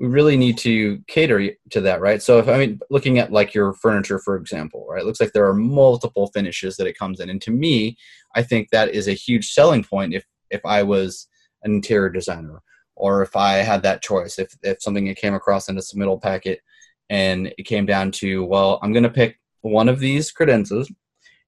we 0.02 0.08
really 0.08 0.36
need 0.36 0.58
to 0.58 0.98
cater 1.06 1.50
to 1.70 1.80
that 1.80 2.00
right? 2.02 2.22
So 2.22 2.38
if 2.38 2.48
i 2.48 2.58
mean 2.58 2.80
looking 2.90 3.18
at 3.18 3.32
like 3.32 3.54
your 3.54 3.72
furniture 3.72 4.18
for 4.18 4.36
example 4.36 4.86
right? 4.88 5.00
It 5.00 5.06
looks 5.06 5.20
like 5.20 5.32
there 5.32 5.48
are 5.48 5.54
multiple 5.54 6.26
finishes 6.34 6.76
that 6.76 6.86
it 6.86 6.98
comes 6.98 7.20
in. 7.20 7.30
And 7.30 7.40
to 7.42 7.50
me 7.50 7.96
i 8.34 8.42
think 8.42 8.68
that 8.70 8.90
is 8.90 9.08
a 9.08 9.12
huge 9.12 9.50
selling 9.52 9.82
point 9.84 10.14
if 10.14 10.24
if 10.50 10.60
i 10.66 10.82
was 10.82 11.28
an 11.62 11.72
interior 11.72 12.10
designer 12.10 12.60
or 12.96 13.22
if 13.22 13.34
i 13.36 13.54
had 13.54 13.82
that 13.82 14.02
choice 14.02 14.38
if 14.38 14.54
if 14.62 14.82
something 14.82 15.06
it 15.06 15.16
came 15.16 15.34
across 15.34 15.68
in 15.68 15.78
a 15.78 15.80
submittal 15.80 16.20
packet 16.20 16.60
and 17.08 17.54
it 17.58 17.64
came 17.64 17.86
down 17.86 18.10
to 18.10 18.44
well 18.44 18.78
i'm 18.82 18.92
to 18.92 19.08
pick 19.08 19.38
one 19.62 19.88
of 19.88 20.00
these 20.00 20.32
credenzas 20.32 20.88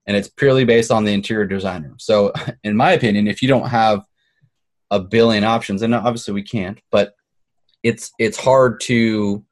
and 0.07 0.15
it's 0.15 0.29
purely 0.29 0.65
based 0.65 0.91
on 0.91 1.03
the 1.03 1.13
interior 1.13 1.45
designer. 1.45 1.95
So, 1.97 2.31
in 2.63 2.75
my 2.75 2.91
opinion, 2.91 3.27
if 3.27 3.41
you 3.41 3.47
don't 3.47 3.69
have 3.69 4.05
a 4.91 4.99
billion 4.99 5.43
options, 5.43 5.81
and 5.81 5.95
obviously 5.95 6.33
we 6.33 6.43
can't, 6.43 6.79
but 6.91 7.13
it's 7.85 8.11
it's 8.17 8.37
hard 8.37 8.81
to 8.81 9.45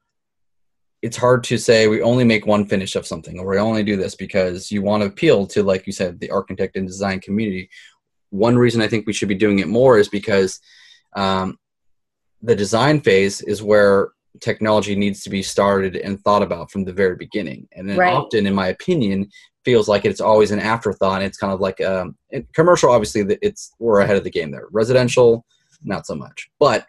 it's 1.02 1.16
hard 1.16 1.44
to 1.44 1.56
say 1.56 1.86
we 1.86 2.02
only 2.02 2.24
make 2.24 2.46
one 2.46 2.66
finish 2.66 2.96
of 2.96 3.06
something 3.06 3.38
or 3.38 3.46
we 3.46 3.58
only 3.58 3.84
do 3.84 3.96
this 3.96 4.16
because 4.16 4.72
you 4.72 4.82
want 4.82 5.02
to 5.02 5.08
appeal 5.08 5.46
to 5.46 5.62
like 5.62 5.86
you 5.86 5.92
said 5.92 6.18
the 6.18 6.30
architect 6.30 6.76
and 6.76 6.86
design 6.86 7.20
community 7.20 7.70
one 8.30 8.58
reason 8.58 8.82
i 8.82 8.88
think 8.88 9.06
we 9.06 9.12
should 9.12 9.28
be 9.28 9.36
doing 9.44 9.60
it 9.60 9.68
more 9.68 9.98
is 9.98 10.08
because 10.08 10.58
um, 11.14 11.56
the 12.42 12.56
design 12.56 13.00
phase 13.00 13.40
is 13.42 13.62
where 13.62 14.08
technology 14.40 14.96
needs 14.96 15.22
to 15.22 15.30
be 15.30 15.40
started 15.40 15.94
and 15.94 16.20
thought 16.22 16.42
about 16.42 16.72
from 16.72 16.84
the 16.84 16.92
very 16.92 17.14
beginning 17.14 17.68
and 17.76 17.88
then 17.88 17.96
right. 17.96 18.12
often 18.12 18.48
in 18.48 18.54
my 18.54 18.66
opinion 18.68 19.30
feels 19.64 19.88
like 19.88 20.04
it's 20.04 20.20
always 20.20 20.50
an 20.50 20.60
afterthought. 20.60 21.22
It's 21.22 21.38
kind 21.38 21.50
of 21.50 21.58
like 21.58 21.80
um, 21.80 22.16
commercial. 22.54 22.90
Obviously, 22.90 23.22
it's 23.40 23.72
we're 23.78 24.00
ahead 24.00 24.16
of 24.16 24.22
the 24.22 24.30
game 24.30 24.50
there. 24.50 24.66
Residential, 24.70 25.44
not 25.82 26.06
so 26.06 26.14
much, 26.14 26.50
but 26.58 26.86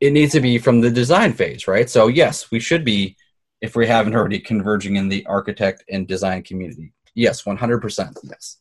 it, 0.00 0.12
needs 0.12 0.32
to 0.32 0.40
be 0.40 0.58
from 0.58 0.80
the 0.80 0.90
design 0.90 1.32
phase, 1.32 1.66
right? 1.66 1.88
So 1.90 2.08
yes, 2.08 2.50
we 2.50 2.60
should 2.60 2.84
be, 2.84 3.16
if 3.60 3.76
we 3.76 3.86
haven't 3.86 4.14
already, 4.14 4.38
converging 4.38 4.96
in 4.96 5.08
the 5.08 5.24
architect 5.26 5.84
and 5.90 6.06
design 6.06 6.42
community. 6.42 6.92
Yes, 7.14 7.46
one 7.46 7.56
hundred 7.56 7.80
percent. 7.80 8.18
Yes. 8.22 8.58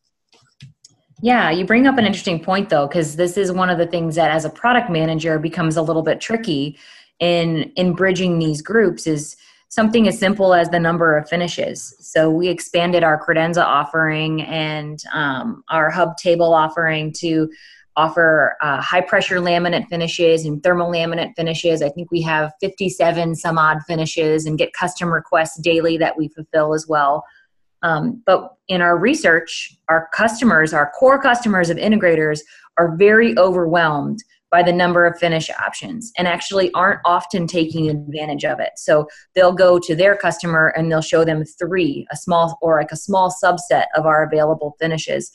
Yeah, 1.21 1.49
you 1.51 1.65
bring 1.65 1.87
up 1.87 1.97
an 1.97 2.05
interesting 2.05 2.43
point 2.43 2.69
though, 2.69 2.87
because 2.87 3.15
this 3.15 3.37
is 3.37 3.51
one 3.51 3.69
of 3.69 3.77
the 3.77 3.87
things 3.87 4.15
that 4.15 4.31
as 4.31 4.45
a 4.45 4.49
product 4.49 4.89
manager 4.89 5.39
becomes 5.39 5.77
a 5.77 5.81
little 5.81 6.03
bit 6.03 6.19
tricky 6.19 6.77
in 7.19 7.71
in 7.75 7.93
bridging 7.93 8.39
these 8.39 8.61
groups 8.61 9.07
is 9.07 9.37
something 9.69 10.07
as 10.07 10.19
simple 10.19 10.53
as 10.53 10.69
the 10.69 10.79
number 10.79 11.17
of 11.17 11.27
finishes. 11.27 11.95
So 11.99 12.29
we 12.29 12.47
expanded 12.47 13.03
our 13.03 13.19
credenza 13.23 13.63
offering 13.63 14.43
and 14.43 15.01
um, 15.13 15.63
our 15.69 15.89
hub 15.89 16.15
table 16.17 16.53
offering 16.53 17.11
to 17.13 17.49
offer 17.95 18.55
uh, 18.61 18.81
high 18.81 19.01
pressure 19.01 19.37
laminate 19.37 19.87
finishes 19.87 20.45
and 20.45 20.61
thermal 20.63 20.91
laminate 20.91 21.33
finishes. 21.35 21.81
I 21.81 21.89
think 21.89 22.11
we 22.11 22.21
have 22.21 22.51
57 22.61 23.35
some 23.35 23.57
odd 23.57 23.79
finishes 23.87 24.45
and 24.45 24.57
get 24.57 24.73
custom 24.73 25.13
requests 25.13 25.59
daily 25.59 25.97
that 25.97 26.17
we 26.17 26.29
fulfill 26.29 26.73
as 26.73 26.87
well. 26.87 27.23
Um, 27.83 28.23
but 28.25 28.55
in 28.67 28.81
our 28.81 28.97
research, 28.97 29.75
our 29.89 30.09
customers, 30.13 30.73
our 30.73 30.91
core 30.91 31.21
customers 31.21 31.69
of 31.69 31.77
integrators, 31.77 32.39
are 32.77 32.95
very 32.95 33.37
overwhelmed 33.37 34.23
by 34.49 34.63
the 34.63 34.71
number 34.71 35.05
of 35.05 35.17
finish 35.17 35.49
options 35.49 36.11
and 36.15 36.27
actually 36.27 36.71
aren't 36.73 36.99
often 37.05 37.47
taking 37.47 37.89
advantage 37.89 38.45
of 38.45 38.59
it. 38.59 38.69
So 38.77 39.07
they'll 39.35 39.51
go 39.51 39.79
to 39.79 39.95
their 39.95 40.15
customer 40.15 40.67
and 40.77 40.91
they'll 40.91 41.01
show 41.01 41.25
them 41.25 41.43
three, 41.43 42.05
a 42.11 42.15
small 42.15 42.57
or 42.61 42.79
like 42.79 42.91
a 42.91 42.95
small 42.95 43.35
subset 43.43 43.85
of 43.95 44.05
our 44.05 44.23
available 44.23 44.75
finishes 44.79 45.31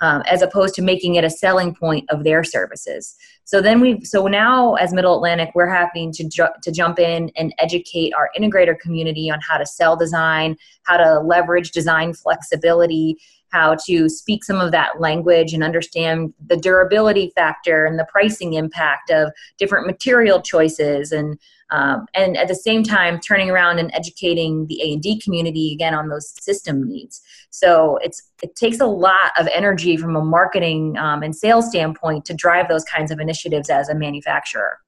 um, 0.00 0.22
as 0.26 0.42
opposed 0.42 0.74
to 0.74 0.82
making 0.82 1.14
it 1.14 1.24
a 1.24 1.30
selling 1.30 1.74
point 1.74 2.08
of 2.10 2.24
their 2.24 2.44
services. 2.44 3.16
So 3.44 3.60
then 3.60 3.80
we, 3.80 4.04
so 4.04 4.26
now 4.26 4.74
as 4.74 4.92
Middle 4.92 5.14
Atlantic, 5.14 5.52
we're 5.54 5.72
having 5.72 6.12
to 6.12 6.28
ju- 6.28 6.46
to 6.62 6.72
jump 6.72 6.98
in 6.98 7.30
and 7.36 7.54
educate 7.58 8.12
our 8.14 8.30
integrator 8.38 8.78
community 8.78 9.30
on 9.30 9.38
how 9.48 9.56
to 9.56 9.66
sell 9.66 9.96
design, 9.96 10.56
how 10.82 10.96
to 10.96 11.20
leverage 11.20 11.70
design 11.70 12.12
flexibility, 12.12 13.16
how 13.50 13.76
to 13.86 14.08
speak 14.08 14.44
some 14.44 14.60
of 14.60 14.72
that 14.72 15.00
language 15.00 15.52
and 15.52 15.62
understand 15.62 16.34
the 16.46 16.56
durability 16.56 17.32
factor 17.34 17.86
and 17.86 17.98
the 17.98 18.06
pricing 18.10 18.54
impact 18.54 19.10
of 19.10 19.32
different 19.58 19.86
material 19.86 20.42
choices 20.42 21.12
and 21.12 21.38
um, 21.70 22.06
and 22.14 22.36
at 22.36 22.48
the 22.48 22.54
same 22.54 22.82
time 22.82 23.18
turning 23.20 23.50
around 23.50 23.78
and 23.78 23.94
educating 23.94 24.66
the 24.66 24.80
a&d 24.82 25.20
community 25.20 25.72
again 25.72 25.94
on 25.94 26.08
those 26.08 26.30
system 26.42 26.88
needs. 26.88 27.22
So 27.50 27.98
it's 28.02 28.30
it 28.42 28.54
takes 28.54 28.80
a 28.80 28.86
lot 28.86 29.32
of 29.38 29.48
energy 29.54 29.96
from 29.96 30.16
a 30.16 30.24
marketing 30.24 30.96
um, 30.98 31.22
and 31.22 31.34
sales 31.34 31.68
standpoint 31.68 32.24
to 32.26 32.34
drive 32.34 32.68
those 32.68 32.84
kinds 32.84 33.10
of 33.10 33.18
initiatives 33.18 33.70
as 33.70 33.88
a 33.88 33.94
manufacturer. 33.94 34.78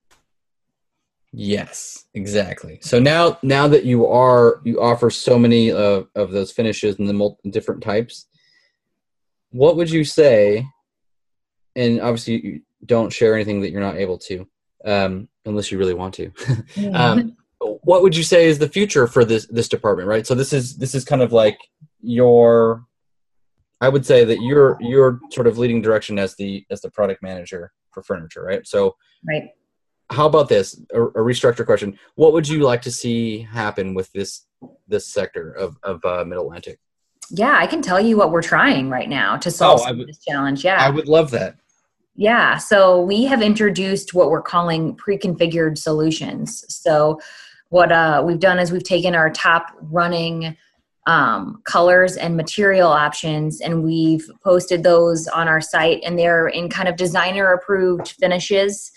Yes 1.33 2.07
exactly. 2.15 2.79
So 2.83 2.99
now 2.99 3.39
now 3.43 3.69
that 3.69 3.85
you 3.85 4.07
are 4.07 4.61
you 4.65 4.81
offer 4.81 5.11
so 5.11 5.39
many 5.39 5.71
of, 5.73 6.09
of 6.15 6.31
those 6.31 6.53
finishes 6.53 6.99
and 6.99 7.09
the 7.09 7.37
different 7.51 7.83
types 7.83 8.27
what 9.51 9.77
would 9.77 9.91
you 9.91 10.05
say 10.05 10.67
and 11.77 12.01
obviously 12.01 12.45
you 12.45 12.61
don't 12.85 13.13
share 13.13 13.35
anything 13.35 13.61
that 13.61 13.71
you're 13.71 13.81
not 13.81 13.97
able 13.97 14.19
to 14.19 14.47
um, 14.85 15.29
unless 15.45 15.71
you 15.71 15.79
really 15.79 15.95
want 15.95 16.15
to. 16.15 16.31
um, 16.93 17.37
what 17.61 18.03
would 18.03 18.17
you 18.17 18.23
say 18.23 18.47
is 18.47 18.59
the 18.59 18.69
future 18.69 19.07
for 19.07 19.25
this 19.25 19.47
this 19.47 19.69
department? 19.69 20.09
Right. 20.09 20.27
So 20.27 20.35
this 20.35 20.53
is 20.53 20.77
this 20.77 20.95
is 20.95 21.05
kind 21.05 21.23
of 21.23 21.33
like 21.33 21.59
your. 22.01 22.85
I 23.81 23.89
would 23.89 24.05
say 24.05 24.25
that 24.25 24.41
you're 24.43 24.77
you're 24.81 25.21
sort 25.31 25.47
of 25.47 25.59
leading 25.59 25.83
direction 25.83 26.19
as 26.19 26.35
the 26.37 26.65
as 26.71 26.81
the 26.81 26.91
product 26.91 27.23
manager 27.23 27.73
for 27.93 28.03
furniture, 28.03 28.43
right? 28.43 28.67
So 28.67 28.97
right. 29.29 29.51
How 30.11 30.27
about 30.27 30.49
this? 30.49 30.81
A, 30.95 31.03
a 31.03 31.19
restructure 31.19 31.67
question. 31.67 31.99
What 32.15 32.33
would 32.33 32.49
you 32.49 32.61
like 32.61 32.81
to 32.83 32.91
see 32.91 33.41
happen 33.41 33.95
with 33.95 34.11
this 34.13 34.47
this 34.87 35.07
sector 35.07 35.53
of 35.53 35.77
of 35.83 36.05
uh, 36.05 36.25
Mid 36.25 36.39
Atlantic? 36.39 36.79
Yeah, 37.31 37.55
I 37.57 37.67
can 37.67 37.83
tell 37.83 38.01
you 38.01 38.17
what 38.17 38.31
we're 38.31 38.43
trying 38.43 38.89
right 38.89 39.09
now 39.09 39.37
to 39.37 39.51
solve 39.51 39.83
oh, 39.85 39.95
would, 39.95 40.09
this 40.09 40.19
challenge. 40.19 40.65
Yeah, 40.65 40.79
I 40.83 40.89
would 40.89 41.09
love 41.09 41.31
that. 41.33 41.57
Yeah, 42.21 42.57
so 42.57 43.01
we 43.01 43.27
have 43.27 43.43
introduced 43.43 44.13
what 44.13 44.29
we're 44.29 44.43
calling 44.43 44.97
pre-configured 44.97 45.79
solutions. 45.79 46.65
So 46.69 47.21
what 47.69 47.93
uh, 47.93 48.25
we've 48.27 48.41
done 48.41 48.59
is 48.59 48.73
we've 48.73 48.83
taken 48.83 49.15
our 49.15 49.31
top 49.31 49.69
running 49.81 50.57
um, 51.07 51.63
colors 51.65 52.17
and 52.17 52.37
material 52.37 52.89
options 52.89 53.61
and 53.61 53.85
we've 53.85 54.29
posted 54.43 54.83
those 54.83 55.29
on 55.29 55.47
our 55.47 55.61
site 55.61 56.01
and 56.05 56.19
they're 56.19 56.49
in 56.49 56.69
kind 56.69 56.89
of 56.89 56.97
designer 56.97 57.53
approved 57.53 58.09
finishes 58.09 58.91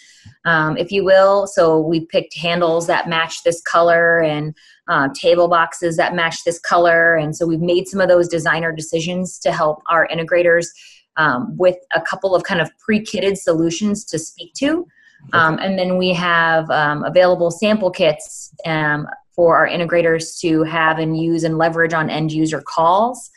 um, 0.43 0.75
if 0.75 0.91
you 0.91 1.05
will 1.05 1.47
so 1.47 1.79
we 1.79 2.05
picked 2.07 2.35
handles 2.37 2.85
that 2.87 3.07
match 3.07 3.43
this 3.43 3.61
color 3.61 4.19
and 4.19 4.53
uh, 4.89 5.07
table 5.13 5.47
boxes 5.47 5.95
that 5.95 6.13
match 6.13 6.43
this 6.43 6.59
color 6.59 7.15
and 7.15 7.33
so 7.33 7.47
we've 7.47 7.61
made 7.61 7.87
some 7.87 8.01
of 8.01 8.09
those 8.09 8.27
designer 8.27 8.73
decisions 8.73 9.39
to 9.39 9.53
help 9.53 9.81
our 9.89 10.05
integrators 10.09 10.67
um, 11.17 11.55
with 11.57 11.77
a 11.93 12.01
couple 12.01 12.35
of 12.35 12.43
kind 12.43 12.61
of 12.61 12.69
pre-kitted 12.77 13.37
solutions 13.37 14.05
to 14.05 14.19
speak 14.19 14.53
to. 14.55 14.87
Um, 15.33 15.59
and 15.59 15.77
then 15.77 15.97
we 15.97 16.13
have 16.13 16.69
um, 16.71 17.03
available 17.03 17.51
sample 17.51 17.91
kits 17.91 18.53
um, 18.65 19.07
for 19.35 19.55
our 19.55 19.67
integrators 19.67 20.39
to 20.39 20.63
have 20.63 20.99
and 20.99 21.17
use 21.17 21.43
and 21.43 21.57
leverage 21.57 21.93
on 21.93 22.09
end 22.09 22.31
user 22.31 22.61
calls. 22.61 23.29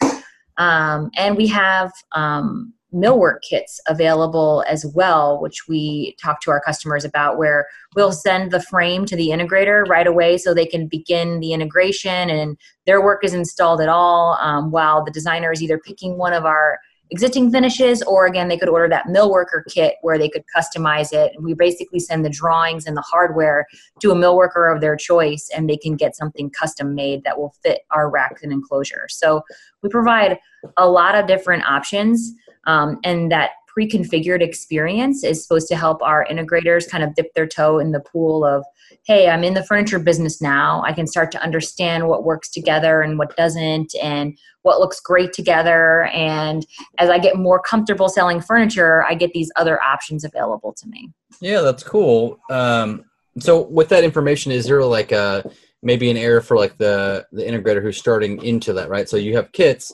Um, 0.57 1.11
and 1.17 1.37
we 1.37 1.47
have 1.49 1.93
um, 2.13 2.73
millwork 2.95 3.39
kits 3.49 3.81
available 3.89 4.65
as 4.69 4.87
well, 4.95 5.41
which 5.41 5.67
we 5.69 6.17
talk 6.23 6.41
to 6.43 6.51
our 6.51 6.61
customers 6.61 7.05
about, 7.05 7.39
where 7.39 7.67
we'll 7.97 8.13
send 8.13 8.51
the 8.51 8.63
frame 8.63 9.05
to 9.07 9.17
the 9.17 9.29
integrator 9.29 9.87
right 9.89 10.07
away 10.07 10.39
so 10.39 10.55
they 10.55 10.67
can 10.67 10.87
begin 10.87 11.41
the 11.41 11.53
integration 11.53 12.31
and 12.31 12.57
their 12.87 13.03
work 13.03 13.25
is 13.25 13.35
installed 13.35 13.81
at 13.81 13.89
all 13.89 14.39
um, 14.41 14.71
while 14.71 15.05
the 15.05 15.11
designer 15.11 15.53
is 15.53 15.63
either 15.63 15.79
picking 15.79 16.17
one 16.17 16.33
of 16.33 16.45
our 16.45 16.79
existing 17.11 17.51
finishes, 17.51 18.03
or 18.03 18.27
again, 18.27 18.49
they 18.49 18.57
could 18.57 18.69
order 18.69 18.89
that 18.89 19.07
millworker 19.07 19.63
kit 19.69 19.97
where 20.03 20.19
they 20.19 20.29
could 20.29 20.43
customize 20.57 21.13
it. 21.13 21.33
We 21.39 21.55
basically 21.55 22.01
send 22.01 22.25
the 22.25 22.31
drawings 22.31 22.87
and 22.87 22.97
the 22.97 23.03
hardware 23.03 23.67
to 24.01 24.11
a 24.11 24.15
millworker 24.15 24.75
of 24.75 24.81
their 24.81 24.97
choice, 24.97 25.51
and 25.55 25.69
they 25.69 25.77
can 25.77 25.97
get 25.97 26.17
something 26.17 26.51
custom 26.51 26.95
made 26.95 27.23
that 27.25 27.39
will 27.39 27.55
fit 27.63 27.83
our 27.91 28.11
rack 28.11 28.39
and 28.43 28.53
enclosure. 28.53 29.07
So 29.09 29.43
we 29.83 29.89
provide 29.89 30.39
a 30.77 30.89
lot 30.89 31.15
of 31.15 31.27
different 31.27 31.65
options, 31.69 32.33
um, 32.67 32.99
and 33.05 33.31
that 33.31 33.51
pre-configured 33.75 34.41
experience 34.41 35.25
is 35.25 35.43
supposed 35.43 35.67
to 35.67 35.75
help 35.75 36.01
our 36.01 36.25
integrators 36.31 36.89
kind 36.89 37.03
of 37.03 37.13
dip 37.17 37.35
their 37.35 37.47
toe 37.47 37.81
in 37.81 37.91
the 37.91 37.99
pool 37.99 38.45
of 38.45 38.65
hey 39.05 39.29
i'm 39.29 39.43
in 39.43 39.53
the 39.55 39.65
furniture 39.65 39.99
business 39.99 40.41
now. 40.41 40.81
I 40.87 40.93
can 40.93 41.09
start 41.09 41.33
to 41.33 41.43
understand 41.43 42.07
what 42.07 42.23
works 42.23 42.49
together 42.49 43.03
and 43.03 43.19
what 43.19 43.37
doesn't 43.37 43.93
and 44.01 44.39
what 44.63 44.79
looks 44.79 45.01
great 45.01 45.33
together. 45.33 46.05
And 46.05 46.65
as 46.99 47.11
i 47.11 47.19
get 47.19 47.37
more 47.37 47.61
comfortable 47.61 48.09
selling 48.09 48.41
furniture 48.41 49.05
i 49.05 49.15
get 49.15 49.33
these 49.33 49.51
other 49.57 49.83
options 49.83 50.25
available 50.25 50.73
to 50.75 50.89
me. 50.89 51.11
Yeah 51.41 51.63
that's 51.63 51.83
cool. 51.83 52.39
Um, 52.51 53.05
so 53.41 53.63
with 53.63 53.89
that 53.89 54.05
information 54.05 54.53
is 54.53 54.67
there 54.67 54.85
like 54.85 55.11
a 55.11 55.51
maybe 55.83 56.11
an 56.11 56.17
error 56.17 56.41
for 56.41 56.57
like 56.57 56.79
the 56.79 57.27
the 57.33 57.43
integrator 57.43 57.83
who's 57.83 57.99
starting 57.99 58.41
into 58.45 58.73
that 58.75 58.89
right? 58.89 59.09
So 59.09 59.17
you 59.17 59.35
have 59.35 59.51
kits 59.51 59.93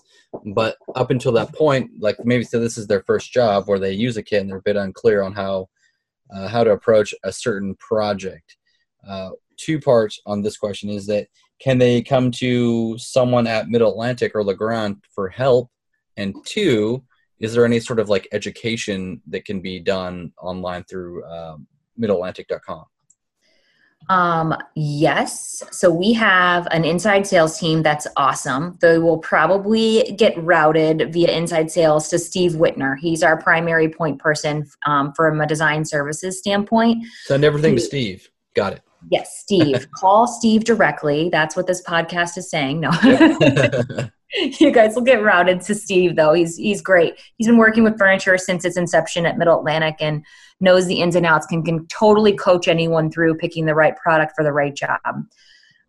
but 0.55 0.77
up 0.95 1.11
until 1.11 1.33
that 1.33 1.55
point, 1.55 1.91
like 1.99 2.17
maybe 2.25 2.45
so 2.45 2.61
this 2.61 2.79
is 2.79 2.87
their 2.87 3.03
first 3.03 3.33
job 3.33 3.67
where 3.67 3.79
they 3.79 3.93
use 3.93 4.17
a 4.17 4.23
kit 4.23 4.41
and 4.41 4.51
they're 4.51 4.59
a 4.59 4.63
bit 4.63 4.77
unclear 4.77 5.23
on 5.23 5.33
how 5.33 5.69
uh, 6.33 6.49
how 6.49 6.63
to 6.63 6.71
approach 6.71 7.15
a 7.25 7.33
certain 7.33 7.75
project. 7.77 8.57
Uh, 9.09 9.31
two 9.57 9.81
parts 9.81 10.21
on 10.27 10.43
this 10.43 10.57
question 10.57 10.89
is 10.89 11.07
that 11.07 11.29
can 11.61 11.79
they 11.79 12.03
come 12.03 12.31
to 12.31 12.97
someone 12.99 13.47
at 13.47 13.69
Mid 13.69 13.83
Atlantic 13.83 14.33
or 14.35 14.45
Legrand 14.45 15.03
for 15.15 15.29
help? 15.29 15.71
And 16.17 16.35
two, 16.47 17.05
is 17.39 17.55
there 17.55 17.65
any 17.65 17.81
sort 17.81 17.99
of 17.99 18.09
like 18.09 18.29
education 18.33 19.21
that 19.27 19.45
can 19.45 19.61
be 19.61 19.81
done 19.81 20.33
online 20.41 20.85
through 20.85 21.25
um, 21.25 21.67
midatlantic.com? 21.99 22.85
Um, 24.09 24.57
yes. 24.75 25.63
So 25.71 25.91
we 25.91 26.13
have 26.15 26.67
an 26.71 26.85
inside 26.85 27.27
sales 27.27 27.59
team 27.59 27.83
that's 27.83 28.07
awesome. 28.17 28.77
They 28.81 28.99
will 28.99 29.19
probably 29.19 30.15
get 30.17 30.37
routed 30.43 31.13
via 31.13 31.31
inside 31.31 31.71
sales 31.71 32.09
to 32.09 32.19
Steve 32.19 32.53
Whitner. 32.53 32.97
He's 32.99 33.23
our 33.23 33.41
primary 33.41 33.89
point 33.89 34.19
person 34.19 34.69
um, 34.87 35.13
from 35.13 35.41
a 35.41 35.47
design 35.47 35.85
services 35.85 36.39
standpoint. 36.39 37.05
Send 37.25 37.45
everything 37.45 37.77
to 37.77 37.81
Steve. 37.81 38.29
Got 38.55 38.75
it. 38.75 38.83
Yes, 39.11 39.39
Steve. 39.39 39.87
Call 39.95 40.27
Steve 40.27 40.65
directly. 40.65 41.29
That's 41.31 41.57
what 41.57 41.67
this 41.67 41.83
podcast 41.83 42.37
is 42.37 42.51
saying. 42.51 42.81
No. 42.81 42.91
you 44.61 44.71
guys 44.71 44.95
will 44.95 45.03
get 45.03 45.23
routed 45.23 45.61
to 45.63 45.75
Steve 45.75 46.17
though. 46.17 46.33
He's 46.33 46.57
he's 46.57 46.81
great. 46.81 47.15
He's 47.37 47.47
been 47.47 47.57
working 47.57 47.85
with 47.85 47.99
furniture 47.99 48.39
since 48.39 48.65
its 48.65 48.77
inception 48.77 49.27
at 49.27 49.39
Middle 49.39 49.59
Atlantic 49.59 49.97
and 50.01 50.25
knows 50.61 50.87
the 50.87 51.01
ins 51.01 51.17
and 51.17 51.27
outs. 51.27 51.47
Can 51.47 51.63
can 51.63 51.87
totally 51.87 52.33
coach 52.33 52.69
anyone 52.69 53.11
through 53.11 53.37
picking 53.37 53.67
the 53.67 53.75
right 53.75 53.97
product 53.97 54.33
for 54.37 54.45
the 54.45 54.53
right 54.53 54.75
job. 54.75 55.01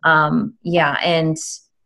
Um, 0.04 0.54
yeah, 0.62 0.96
and 1.04 1.36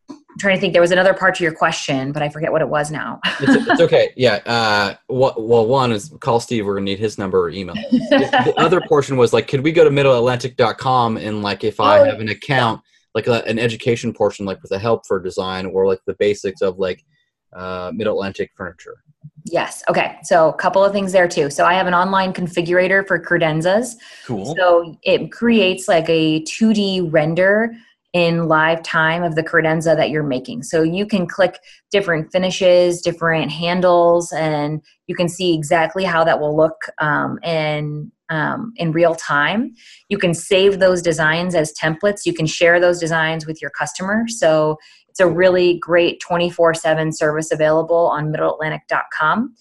I'm 0.09 0.17
trying 0.39 0.57
to 0.57 0.61
think. 0.61 0.73
There 0.73 0.83
was 0.83 0.93
another 0.93 1.13
part 1.13 1.35
to 1.37 1.43
your 1.43 1.53
question, 1.53 2.13
but 2.13 2.23
I 2.23 2.31
forget 2.31 2.51
what 2.51 2.63
it 2.63 2.69
was 2.69 2.91
now. 2.91 3.21
it's, 3.41 3.69
it's, 3.69 3.81
okay. 3.81 4.13
Yeah. 4.17 4.41
Uh, 4.47 4.95
well, 5.09 5.67
one 5.67 5.93
is 5.93 6.15
call 6.21 6.41
Steve. 6.41 6.65
We're 6.65 6.75
gonna 6.75 6.85
need 6.85 6.99
his 6.99 7.19
number 7.19 7.41
or 7.43 7.51
email. 7.51 7.75
the, 7.91 8.45
the 8.47 8.55
other 8.57 8.81
portion 8.89 9.19
was 9.19 9.33
like, 9.33 9.47
could 9.47 9.61
we 9.61 9.73
go 9.73 9.85
to 9.85 9.91
middleatlantic.com 9.91 11.19
and 11.19 11.43
like 11.43 11.65
if 11.65 11.81
I 11.81 12.01
oh, 12.01 12.05
have 12.05 12.21
an 12.21 12.29
account. 12.29 12.83
Yeah 13.17 13.23
like 13.27 13.27
a, 13.29 13.49
an 13.49 13.59
education 13.59 14.13
portion, 14.13 14.45
like 14.45 14.61
with 14.63 14.71
the 14.71 14.79
help 14.79 15.07
for 15.07 15.19
design 15.19 15.67
or 15.67 15.87
like 15.87 16.01
the 16.07 16.15
basics 16.19 16.61
of 16.61 16.79
like 16.79 17.03
uh, 17.55 17.91
Mid 17.95 18.07
Atlantic 18.07 18.51
furniture. 18.55 19.03
Yes. 19.47 19.83
Okay. 19.89 20.19
So 20.23 20.51
a 20.51 20.53
couple 20.53 20.85
of 20.85 20.93
things 20.93 21.13
there 21.13 21.27
too. 21.27 21.49
So 21.51 21.65
I 21.65 21.75
have 21.75 21.87
an 21.87 21.95
online 21.95 22.35
configurator 22.35 23.07
for 23.07 23.19
credenzas. 23.19 23.95
Cool. 24.27 24.55
So 24.55 24.99
it 25.03 25.33
creates 25.33 25.89
like 25.89 26.09
a 26.09 26.43
2D 26.43 27.11
render 27.11 27.73
in 28.13 28.49
live 28.49 28.83
time 28.83 29.23
of 29.23 29.35
the 29.35 29.43
credenza 29.43 29.97
that 29.97 30.11
you're 30.11 30.23
making. 30.23 30.63
So 30.63 30.83
you 30.83 31.07
can 31.07 31.27
click 31.27 31.59
different 31.91 32.33
finishes, 32.33 33.01
different 33.01 33.51
handles, 33.51 34.33
and 34.33 34.83
you 35.07 35.15
can 35.15 35.29
see 35.29 35.55
exactly 35.55 36.05
how 36.05 36.25
that 36.25 36.41
will 36.41 36.57
look 36.57 36.77
um, 36.99 37.39
in 37.43 38.11
um, 38.29 38.73
in 38.77 38.93
real 38.93 39.15
time. 39.15 39.75
You 40.09 40.19
can 40.19 40.35
save 40.35 40.79
those 40.79 41.03
designs 41.03 41.55
as 41.55 41.73
templates. 41.73 42.27
You 42.27 42.35
can 42.35 42.47
share 42.47 42.81
those 42.81 42.99
designs 42.99 43.47
with 43.47 43.61
your 43.61 43.71
customer. 43.71 44.25
So 44.29 44.79
it's 45.09 45.21
a 45.21 45.27
really 45.27 45.79
great 45.79 46.21
24 46.21 46.75
7 46.75 47.13
service 47.13 47.51
available 47.51 48.09
on 48.09 48.33
middleatlantic.com. 48.33 49.55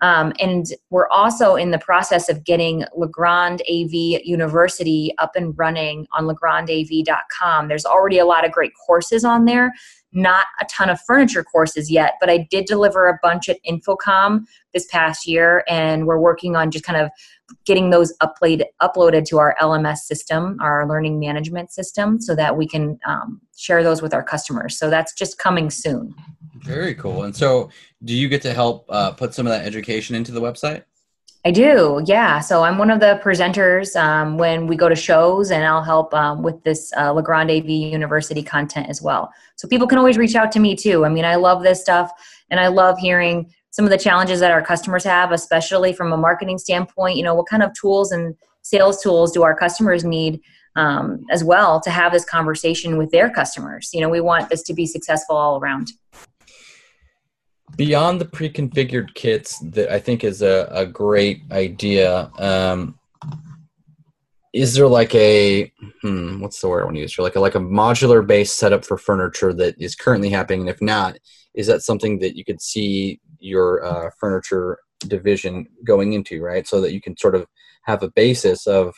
Um, 0.00 0.32
and 0.38 0.66
we're 0.90 1.08
also 1.08 1.54
in 1.56 1.70
the 1.70 1.78
process 1.78 2.28
of 2.28 2.44
getting 2.44 2.84
Legrand 2.94 3.62
AV 3.62 3.92
University 3.92 5.14
up 5.18 5.32
and 5.34 5.56
running 5.56 6.06
on 6.12 6.24
legrandav.com. 6.24 7.68
There's 7.68 7.86
already 7.86 8.18
a 8.18 8.26
lot 8.26 8.44
of 8.44 8.52
great 8.52 8.72
courses 8.86 9.24
on 9.24 9.44
there, 9.44 9.72
not 10.14 10.46
a 10.60 10.64
ton 10.66 10.88
of 10.88 11.00
furniture 11.00 11.42
courses 11.42 11.90
yet, 11.90 12.14
but 12.20 12.30
I 12.30 12.46
did 12.50 12.66
deliver 12.66 13.08
a 13.08 13.18
bunch 13.22 13.48
at 13.48 13.58
InfoComm 13.68 14.44
this 14.72 14.86
past 14.86 15.26
year, 15.26 15.64
and 15.68 16.06
we're 16.06 16.18
working 16.18 16.56
on 16.56 16.70
just 16.70 16.84
kind 16.84 17.00
of 17.00 17.10
getting 17.66 17.90
those 17.90 18.16
upload, 18.22 18.64
uploaded 18.80 19.24
to 19.26 19.38
our 19.38 19.56
LMS 19.60 19.98
system, 19.98 20.56
our 20.60 20.88
learning 20.88 21.20
management 21.20 21.72
system, 21.72 22.20
so 22.20 22.34
that 22.34 22.56
we 22.56 22.66
can 22.66 22.98
um, 23.06 23.40
share 23.56 23.82
those 23.82 24.00
with 24.00 24.14
our 24.14 24.22
customers. 24.22 24.78
So 24.78 24.88
that's 24.88 25.12
just 25.14 25.38
coming 25.38 25.68
soon. 25.70 26.14
Very 26.62 26.94
cool. 26.94 27.24
And 27.24 27.36
so, 27.36 27.70
do 28.04 28.14
you 28.14 28.28
get 28.28 28.40
to 28.42 28.54
help 28.54 28.86
uh, 28.88 29.10
put 29.12 29.34
some 29.34 29.46
of 29.46 29.52
that 29.52 29.66
education 29.66 30.16
into 30.16 30.32
the 30.32 30.40
website? 30.40 30.84
I 31.46 31.50
do, 31.50 32.02
yeah. 32.06 32.40
So 32.40 32.62
I'm 32.62 32.78
one 32.78 32.90
of 32.90 33.00
the 33.00 33.20
presenters 33.22 33.94
um, 34.00 34.38
when 34.38 34.66
we 34.66 34.76
go 34.76 34.88
to 34.88 34.96
shows, 34.96 35.50
and 35.50 35.62
I'll 35.62 35.82
help 35.82 36.14
um, 36.14 36.42
with 36.42 36.62
this 36.64 36.90
uh, 36.96 37.12
Legrand 37.12 37.50
AV 37.50 37.68
University 37.68 38.42
content 38.42 38.88
as 38.88 39.02
well. 39.02 39.30
So 39.56 39.68
people 39.68 39.86
can 39.86 39.98
always 39.98 40.16
reach 40.16 40.34
out 40.34 40.50
to 40.52 40.58
me 40.58 40.74
too. 40.74 41.04
I 41.04 41.10
mean, 41.10 41.26
I 41.26 41.34
love 41.34 41.62
this 41.62 41.82
stuff, 41.82 42.10
and 42.48 42.58
I 42.58 42.68
love 42.68 42.98
hearing 42.98 43.52
some 43.72 43.84
of 43.84 43.90
the 43.90 43.98
challenges 43.98 44.40
that 44.40 44.52
our 44.52 44.62
customers 44.62 45.04
have, 45.04 45.32
especially 45.32 45.92
from 45.92 46.14
a 46.14 46.16
marketing 46.16 46.56
standpoint. 46.56 47.18
You 47.18 47.24
know, 47.24 47.34
what 47.34 47.46
kind 47.46 47.62
of 47.62 47.74
tools 47.74 48.10
and 48.10 48.34
sales 48.62 49.02
tools 49.02 49.30
do 49.30 49.42
our 49.42 49.54
customers 49.54 50.02
need 50.02 50.40
um, 50.76 51.26
as 51.30 51.44
well 51.44 51.78
to 51.82 51.90
have 51.90 52.12
this 52.12 52.24
conversation 52.24 52.96
with 52.96 53.10
their 53.10 53.28
customers? 53.28 53.90
You 53.92 54.00
know, 54.00 54.08
we 54.08 54.22
want 54.22 54.48
this 54.48 54.62
to 54.62 54.72
be 54.72 54.86
successful 54.86 55.36
all 55.36 55.58
around 55.60 55.90
beyond 57.76 58.20
the 58.20 58.24
pre-configured 58.24 59.14
kits 59.14 59.58
that 59.70 59.90
i 59.90 59.98
think 59.98 60.24
is 60.24 60.42
a, 60.42 60.68
a 60.70 60.86
great 60.86 61.42
idea 61.50 62.30
um, 62.38 62.98
is 64.54 64.74
there 64.74 64.86
like 64.86 65.14
a 65.16 65.70
hmm, 66.00 66.40
what's 66.40 66.60
the 66.60 66.68
word 66.68 66.82
i 66.82 66.84
want 66.84 66.96
to 66.96 67.00
use 67.00 67.18
like 67.18 67.34
a 67.34 67.40
like 67.40 67.56
a 67.56 67.60
modular 67.60 68.24
based 68.24 68.56
setup 68.56 68.84
for 68.84 68.96
furniture 68.96 69.52
that 69.52 69.74
is 69.80 69.96
currently 69.96 70.30
happening? 70.30 70.60
And 70.60 70.70
if 70.70 70.80
not 70.80 71.18
is 71.54 71.66
that 71.66 71.82
something 71.82 72.20
that 72.20 72.36
you 72.36 72.44
could 72.44 72.62
see 72.62 73.20
your 73.40 73.84
uh, 73.84 74.10
furniture 74.18 74.78
division 75.00 75.66
going 75.84 76.12
into 76.12 76.40
right? 76.40 76.66
So 76.66 76.80
that 76.80 76.92
you 76.92 77.00
can 77.00 77.16
sort 77.16 77.34
of 77.34 77.46
have 77.82 78.02
a 78.02 78.10
basis 78.10 78.66
of 78.68 78.94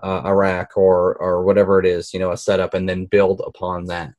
uh, 0.00 0.22
a 0.24 0.34
rack 0.34 0.76
or 0.76 1.16
or 1.16 1.42
whatever 1.42 1.80
it 1.80 1.86
is 1.86 2.14
you 2.14 2.20
know 2.20 2.30
a 2.30 2.36
setup 2.36 2.72
and 2.72 2.88
then 2.88 3.04
build 3.04 3.42
upon 3.44 3.86
that 3.86 4.14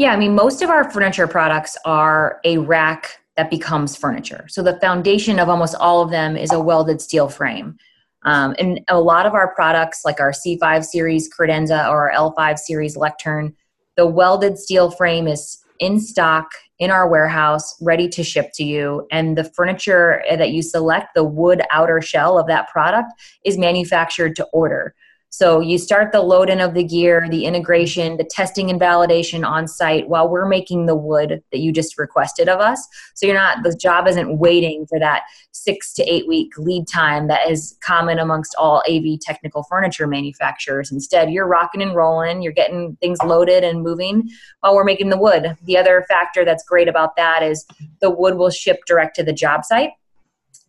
yeah, 0.00 0.14
I 0.14 0.16
mean, 0.16 0.34
most 0.34 0.62
of 0.62 0.70
our 0.70 0.90
furniture 0.90 1.26
products 1.26 1.76
are 1.84 2.40
a 2.42 2.56
rack 2.56 3.20
that 3.36 3.50
becomes 3.50 3.94
furniture. 3.94 4.46
So 4.48 4.62
the 4.62 4.80
foundation 4.80 5.38
of 5.38 5.50
almost 5.50 5.74
all 5.74 6.00
of 6.00 6.10
them 6.10 6.38
is 6.38 6.52
a 6.52 6.58
welded 6.58 7.02
steel 7.02 7.28
frame. 7.28 7.76
Um, 8.22 8.54
and 8.58 8.80
a 8.88 8.98
lot 8.98 9.26
of 9.26 9.34
our 9.34 9.54
products, 9.54 10.00
like 10.06 10.18
our 10.18 10.32
C5 10.32 10.86
series 10.86 11.28
credenza 11.28 11.86
or 11.86 12.10
our 12.10 12.32
L5 12.32 12.58
series 12.58 12.96
lectern, 12.96 13.54
the 13.98 14.06
welded 14.06 14.58
steel 14.58 14.90
frame 14.90 15.28
is 15.28 15.62
in 15.80 16.00
stock 16.00 16.50
in 16.78 16.90
our 16.90 17.06
warehouse, 17.06 17.76
ready 17.82 18.08
to 18.08 18.24
ship 18.24 18.52
to 18.54 18.64
you. 18.64 19.06
And 19.12 19.36
the 19.36 19.44
furniture 19.44 20.24
that 20.30 20.52
you 20.52 20.62
select, 20.62 21.08
the 21.14 21.24
wood 21.24 21.60
outer 21.70 22.00
shell 22.00 22.38
of 22.38 22.46
that 22.46 22.70
product, 22.70 23.12
is 23.44 23.58
manufactured 23.58 24.34
to 24.36 24.46
order. 24.46 24.94
So 25.32 25.60
you 25.60 25.78
start 25.78 26.10
the 26.10 26.20
load 26.20 26.50
in 26.50 26.60
of 26.60 26.74
the 26.74 26.82
gear, 26.82 27.28
the 27.30 27.44
integration, 27.44 28.16
the 28.16 28.24
testing 28.24 28.68
and 28.68 28.80
validation 28.80 29.46
on 29.46 29.68
site 29.68 30.08
while 30.08 30.28
we're 30.28 30.48
making 30.48 30.86
the 30.86 30.96
wood 30.96 31.40
that 31.52 31.60
you 31.60 31.70
just 31.72 31.98
requested 31.98 32.48
of 32.48 32.58
us. 32.58 32.86
So 33.14 33.26
you're 33.26 33.36
not, 33.36 33.62
the 33.62 33.74
job 33.76 34.08
isn't 34.08 34.38
waiting 34.38 34.86
for 34.88 34.98
that 34.98 35.22
six 35.52 35.92
to 35.94 36.02
eight 36.02 36.26
week 36.26 36.58
lead 36.58 36.88
time 36.88 37.28
that 37.28 37.48
is 37.48 37.78
common 37.80 38.18
amongst 38.18 38.56
all 38.58 38.82
AV 38.90 39.20
technical 39.20 39.62
furniture 39.62 40.08
manufacturers. 40.08 40.90
Instead, 40.90 41.30
you're 41.30 41.46
rocking 41.46 41.80
and 41.80 41.94
rolling, 41.94 42.42
you're 42.42 42.52
getting 42.52 42.96
things 43.00 43.18
loaded 43.22 43.62
and 43.62 43.82
moving 43.82 44.28
while 44.60 44.74
we're 44.74 44.84
making 44.84 45.10
the 45.10 45.18
wood. 45.18 45.56
The 45.62 45.78
other 45.78 46.04
factor 46.08 46.44
that's 46.44 46.64
great 46.64 46.88
about 46.88 47.14
that 47.14 47.44
is 47.44 47.64
the 48.00 48.10
wood 48.10 48.34
will 48.34 48.50
ship 48.50 48.80
direct 48.84 49.14
to 49.16 49.22
the 49.22 49.32
job 49.32 49.64
site. 49.64 49.90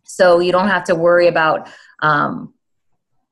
So 0.04 0.38
you 0.38 0.52
don't 0.52 0.68
have 0.68 0.84
to 0.84 0.94
worry 0.94 1.26
about 1.26 1.68
um, 2.00 2.54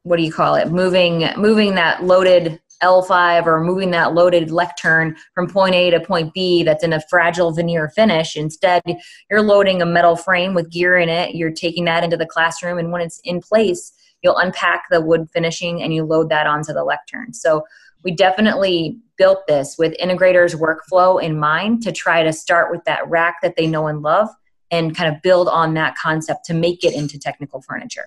what 0.03 0.17
do 0.17 0.23
you 0.23 0.33
call 0.33 0.55
it 0.55 0.71
moving 0.71 1.29
moving 1.37 1.75
that 1.75 2.05
loaded 2.05 2.61
L5 2.83 3.47
or 3.47 3.61
moving 3.61 3.91
that 3.91 4.15
loaded 4.15 4.51
lectern 4.51 5.17
from 5.35 5.49
point 5.49 5.75
A 5.75 5.91
to 5.91 6.01
point 6.01 6.33
B 6.33 6.63
that's 6.63 6.85
in 6.85 6.93
a 6.93 7.03
fragile 7.09 7.53
veneer 7.53 7.91
finish. 7.91 8.37
Instead, 8.37 8.83
you're 9.31 9.43
loading 9.43 9.83
a 9.83 9.87
metal 9.87 10.17
frame 10.17 10.55
with 10.55 10.71
gear 10.71 10.97
in 10.97 11.09
it. 11.09 11.35
You're 11.35 11.53
taking 11.53 11.85
that 11.85 12.05
into 12.05 12.17
the 12.17 12.27
classroom, 12.27 12.79
and 12.79 12.91
when 12.91 13.03
it's 13.03 13.21
in 13.25 13.41
place, 13.41 13.93
you'll 14.23 14.39
unpack 14.39 14.85
the 14.91 15.01
wood 15.01 15.29
finishing 15.33 15.83
and 15.83 15.95
you 15.95 16.05
load 16.05 16.31
that 16.31 16.47
onto 16.47 16.73
the 16.73 16.85
lectern. 16.85 17.33
So, 17.33 17.65
we 18.03 18.13
definitely 18.13 18.99
built 19.19 19.47
this 19.47 19.77
with 19.77 19.95
integrators' 19.99 20.55
workflow 20.55 21.23
in 21.23 21.39
mind 21.39 21.83
to 21.83 21.93
try 21.93 22.23
to 22.23 22.33
start 22.33 22.71
with 22.71 22.83
that 22.85 23.07
rack 23.11 23.43
that 23.43 23.57
they 23.57 23.67
know 23.67 23.89
and 23.89 24.01
love 24.01 24.31
and 24.71 24.97
kind 24.97 25.15
of 25.15 25.21
build 25.21 25.49
on 25.49 25.75
that 25.75 25.97
concept 25.97 26.47
to 26.47 26.55
make 26.55 26.83
it 26.83 26.95
into 26.95 27.19
technical 27.19 27.61
furniture 27.61 28.07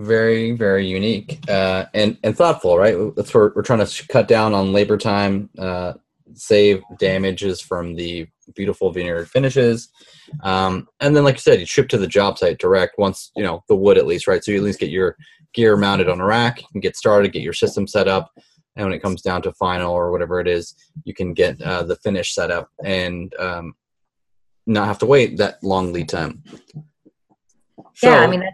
very 0.00 0.52
very 0.52 0.86
unique 0.86 1.38
uh, 1.48 1.84
and 1.94 2.16
and 2.22 2.36
thoughtful 2.36 2.78
right? 2.78 2.96
That's 3.16 3.32
where 3.34 3.52
we're 3.54 3.62
trying 3.62 3.84
to 3.84 4.06
cut 4.08 4.28
down 4.28 4.54
on 4.54 4.72
labor 4.72 4.96
time 4.96 5.50
uh, 5.58 5.94
save 6.34 6.82
damages 6.98 7.60
from 7.60 7.94
the 7.96 8.26
beautiful 8.54 8.92
veneered 8.92 9.28
finishes. 9.28 9.88
Um, 10.42 10.88
and 11.00 11.14
then 11.14 11.24
like 11.24 11.36
you 11.36 11.40
said 11.40 11.60
you 11.60 11.66
ship 11.66 11.88
to 11.90 11.98
the 11.98 12.06
job 12.06 12.38
site 12.38 12.58
direct 12.58 12.98
once 12.98 13.30
you 13.36 13.42
know 13.42 13.62
the 13.68 13.76
wood 13.76 13.98
at 13.98 14.06
least 14.06 14.26
right? 14.26 14.42
So 14.42 14.52
you 14.52 14.58
at 14.58 14.64
least 14.64 14.80
get 14.80 14.90
your 14.90 15.16
gear 15.52 15.76
mounted 15.76 16.08
on 16.08 16.20
a 16.20 16.24
rack 16.24 16.60
you 16.60 16.68
can 16.72 16.80
get 16.80 16.96
started 16.96 17.32
get 17.32 17.42
your 17.42 17.52
system 17.52 17.86
set 17.86 18.06
up 18.06 18.30
and 18.76 18.86
when 18.86 18.92
it 18.92 19.02
comes 19.02 19.20
down 19.20 19.42
to 19.42 19.52
final 19.54 19.92
or 19.92 20.12
whatever 20.12 20.38
it 20.38 20.46
is 20.46 20.76
you 21.04 21.12
can 21.12 21.34
get 21.34 21.60
uh, 21.60 21.82
the 21.82 21.96
finish 21.96 22.34
set 22.34 22.52
up 22.52 22.70
and 22.84 23.34
um, 23.40 23.74
not 24.66 24.86
have 24.86 24.98
to 24.98 25.06
wait 25.06 25.36
that 25.38 25.60
long 25.64 25.92
lead 25.92 26.08
time. 26.08 26.44
So, 27.94 28.08
yeah 28.08 28.20
i 28.20 28.28
mean 28.28 28.44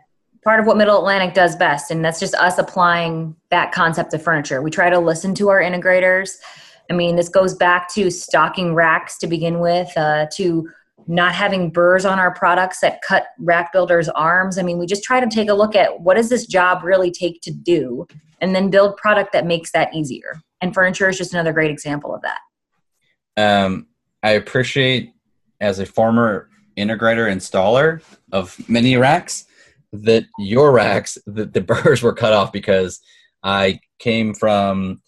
part 0.47 0.61
of 0.61 0.67
what 0.67 0.77
Middle 0.77 0.97
Atlantic 0.97 1.35
does 1.35 1.57
best, 1.57 1.91
and 1.91 2.05
that's 2.05 2.21
just 2.21 2.33
us 2.37 2.57
applying 2.57 3.35
that 3.51 3.73
concept 3.73 4.15
of 4.15 4.23
furniture. 4.23 4.63
We 4.63 4.71
try 4.71 4.89
to 4.89 5.01
listen 5.01 5.35
to 5.35 5.49
our 5.49 5.61
integrators. 5.61 6.37
I 6.89 6.95
mean, 6.95 7.17
this 7.17 7.29
goes 7.29 7.53
back 7.57 7.93
to 7.95 8.13
stocking 8.13 8.73
racks 8.73 9.19
to 9.19 9.27
begin 9.27 9.59
with, 9.59 9.91
uh, 9.97 10.27
to 10.35 10.71
not 11.09 11.35
having 11.35 11.71
burrs 11.71 12.05
on 12.05 12.21
our 12.21 12.33
products 12.33 12.79
that 12.79 13.03
cut 13.03 13.27
rack 13.41 13.73
builders' 13.73 14.09
arms. 14.11 14.57
I 14.57 14.63
mean, 14.63 14.79
we 14.79 14.87
just 14.87 15.03
try 15.03 15.19
to 15.19 15.27
take 15.27 15.49
a 15.49 15.55
look 15.55 15.75
at 15.75 16.01
what 16.03 16.15
does 16.15 16.29
this 16.29 16.47
job 16.47 16.85
really 16.85 17.11
take 17.11 17.41
to 17.41 17.51
do, 17.51 18.07
and 18.41 18.55
then 18.55 18.71
build 18.71 18.97
product 18.99 19.33
that 19.33 19.47
makes 19.47 19.73
that 19.73 19.93
easier. 19.93 20.41
And 20.61 20.73
furniture 20.73 21.09
is 21.09 21.19
just 21.19 21.33
another 21.33 21.53
great 21.53 21.73
example 21.73 22.15
of 22.15 22.23
that. 22.23 22.39
Um, 23.37 23.89
I 24.23 24.31
appreciate 24.31 25.13
as 25.61 25.81
a 25.81 25.87
former 25.87 26.51
integrator 26.79 27.29
installer 27.29 28.01
of 28.31 28.57
many 28.69 28.97
racks 28.97 29.46
that 30.05 30.27
your 30.39 30.73
racks, 30.73 31.19
the, 31.27 31.45
the 31.47 31.61
burrs 31.61 32.03
were 32.03 32.15
cut 32.15 32.33
off 32.33 32.53
because 32.53 33.01
I 33.43 33.81
came 33.99 34.35
from 34.35 35.03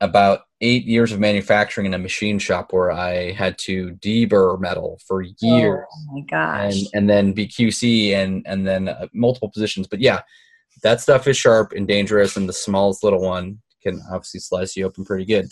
about 0.00 0.40
eight 0.60 0.84
years 0.84 1.12
of 1.12 1.20
manufacturing 1.20 1.86
in 1.86 1.94
a 1.94 1.98
machine 1.98 2.38
shop 2.38 2.72
where 2.72 2.90
I 2.90 3.32
had 3.32 3.58
to 3.58 3.90
deburr 3.92 4.58
metal 4.58 4.98
for 5.06 5.22
years. 5.22 5.86
Oh 5.90 6.14
my 6.14 6.20
gosh. 6.30 6.74
And, 6.74 6.86
and 6.94 7.10
then 7.10 7.34
BQC 7.34 8.12
and, 8.12 8.42
and 8.46 8.66
then 8.66 8.88
uh, 8.88 9.08
multiple 9.12 9.50
positions. 9.50 9.86
But 9.86 10.00
yeah, 10.00 10.20
that 10.82 11.00
stuff 11.00 11.26
is 11.26 11.36
sharp 11.36 11.72
and 11.72 11.86
dangerous, 11.86 12.36
and 12.36 12.48
the 12.48 12.52
smallest 12.52 13.02
little 13.02 13.22
one 13.22 13.60
can 13.82 14.02
obviously 14.10 14.40
slice 14.40 14.76
you 14.76 14.86
open 14.86 15.04
pretty 15.04 15.24
good. 15.24 15.48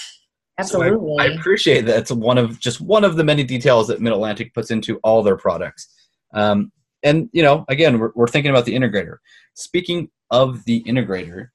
Absolutely. 0.58 1.16
So 1.16 1.18
I, 1.18 1.24
I, 1.24 1.26
appreciate 1.34 1.87
that. 1.87 1.98
It's 1.98 2.12
one 2.12 2.38
of 2.38 2.60
just 2.60 2.80
one 2.80 3.04
of 3.04 3.16
the 3.16 3.24
many 3.24 3.42
details 3.42 3.88
that 3.88 4.00
Mid 4.00 4.12
Atlantic 4.12 4.54
puts 4.54 4.70
into 4.70 4.98
all 4.98 5.22
their 5.22 5.37
products. 5.37 5.88
Um, 6.32 6.70
and 7.04 7.28
you 7.32 7.42
know 7.42 7.64
again 7.68 7.98
we're, 7.98 8.10
we're 8.14 8.26
thinking 8.26 8.50
about 8.50 8.64
the 8.64 8.74
integrator. 8.74 9.18
Speaking 9.54 10.10
of 10.30 10.64
the 10.64 10.82
integrator 10.84 11.48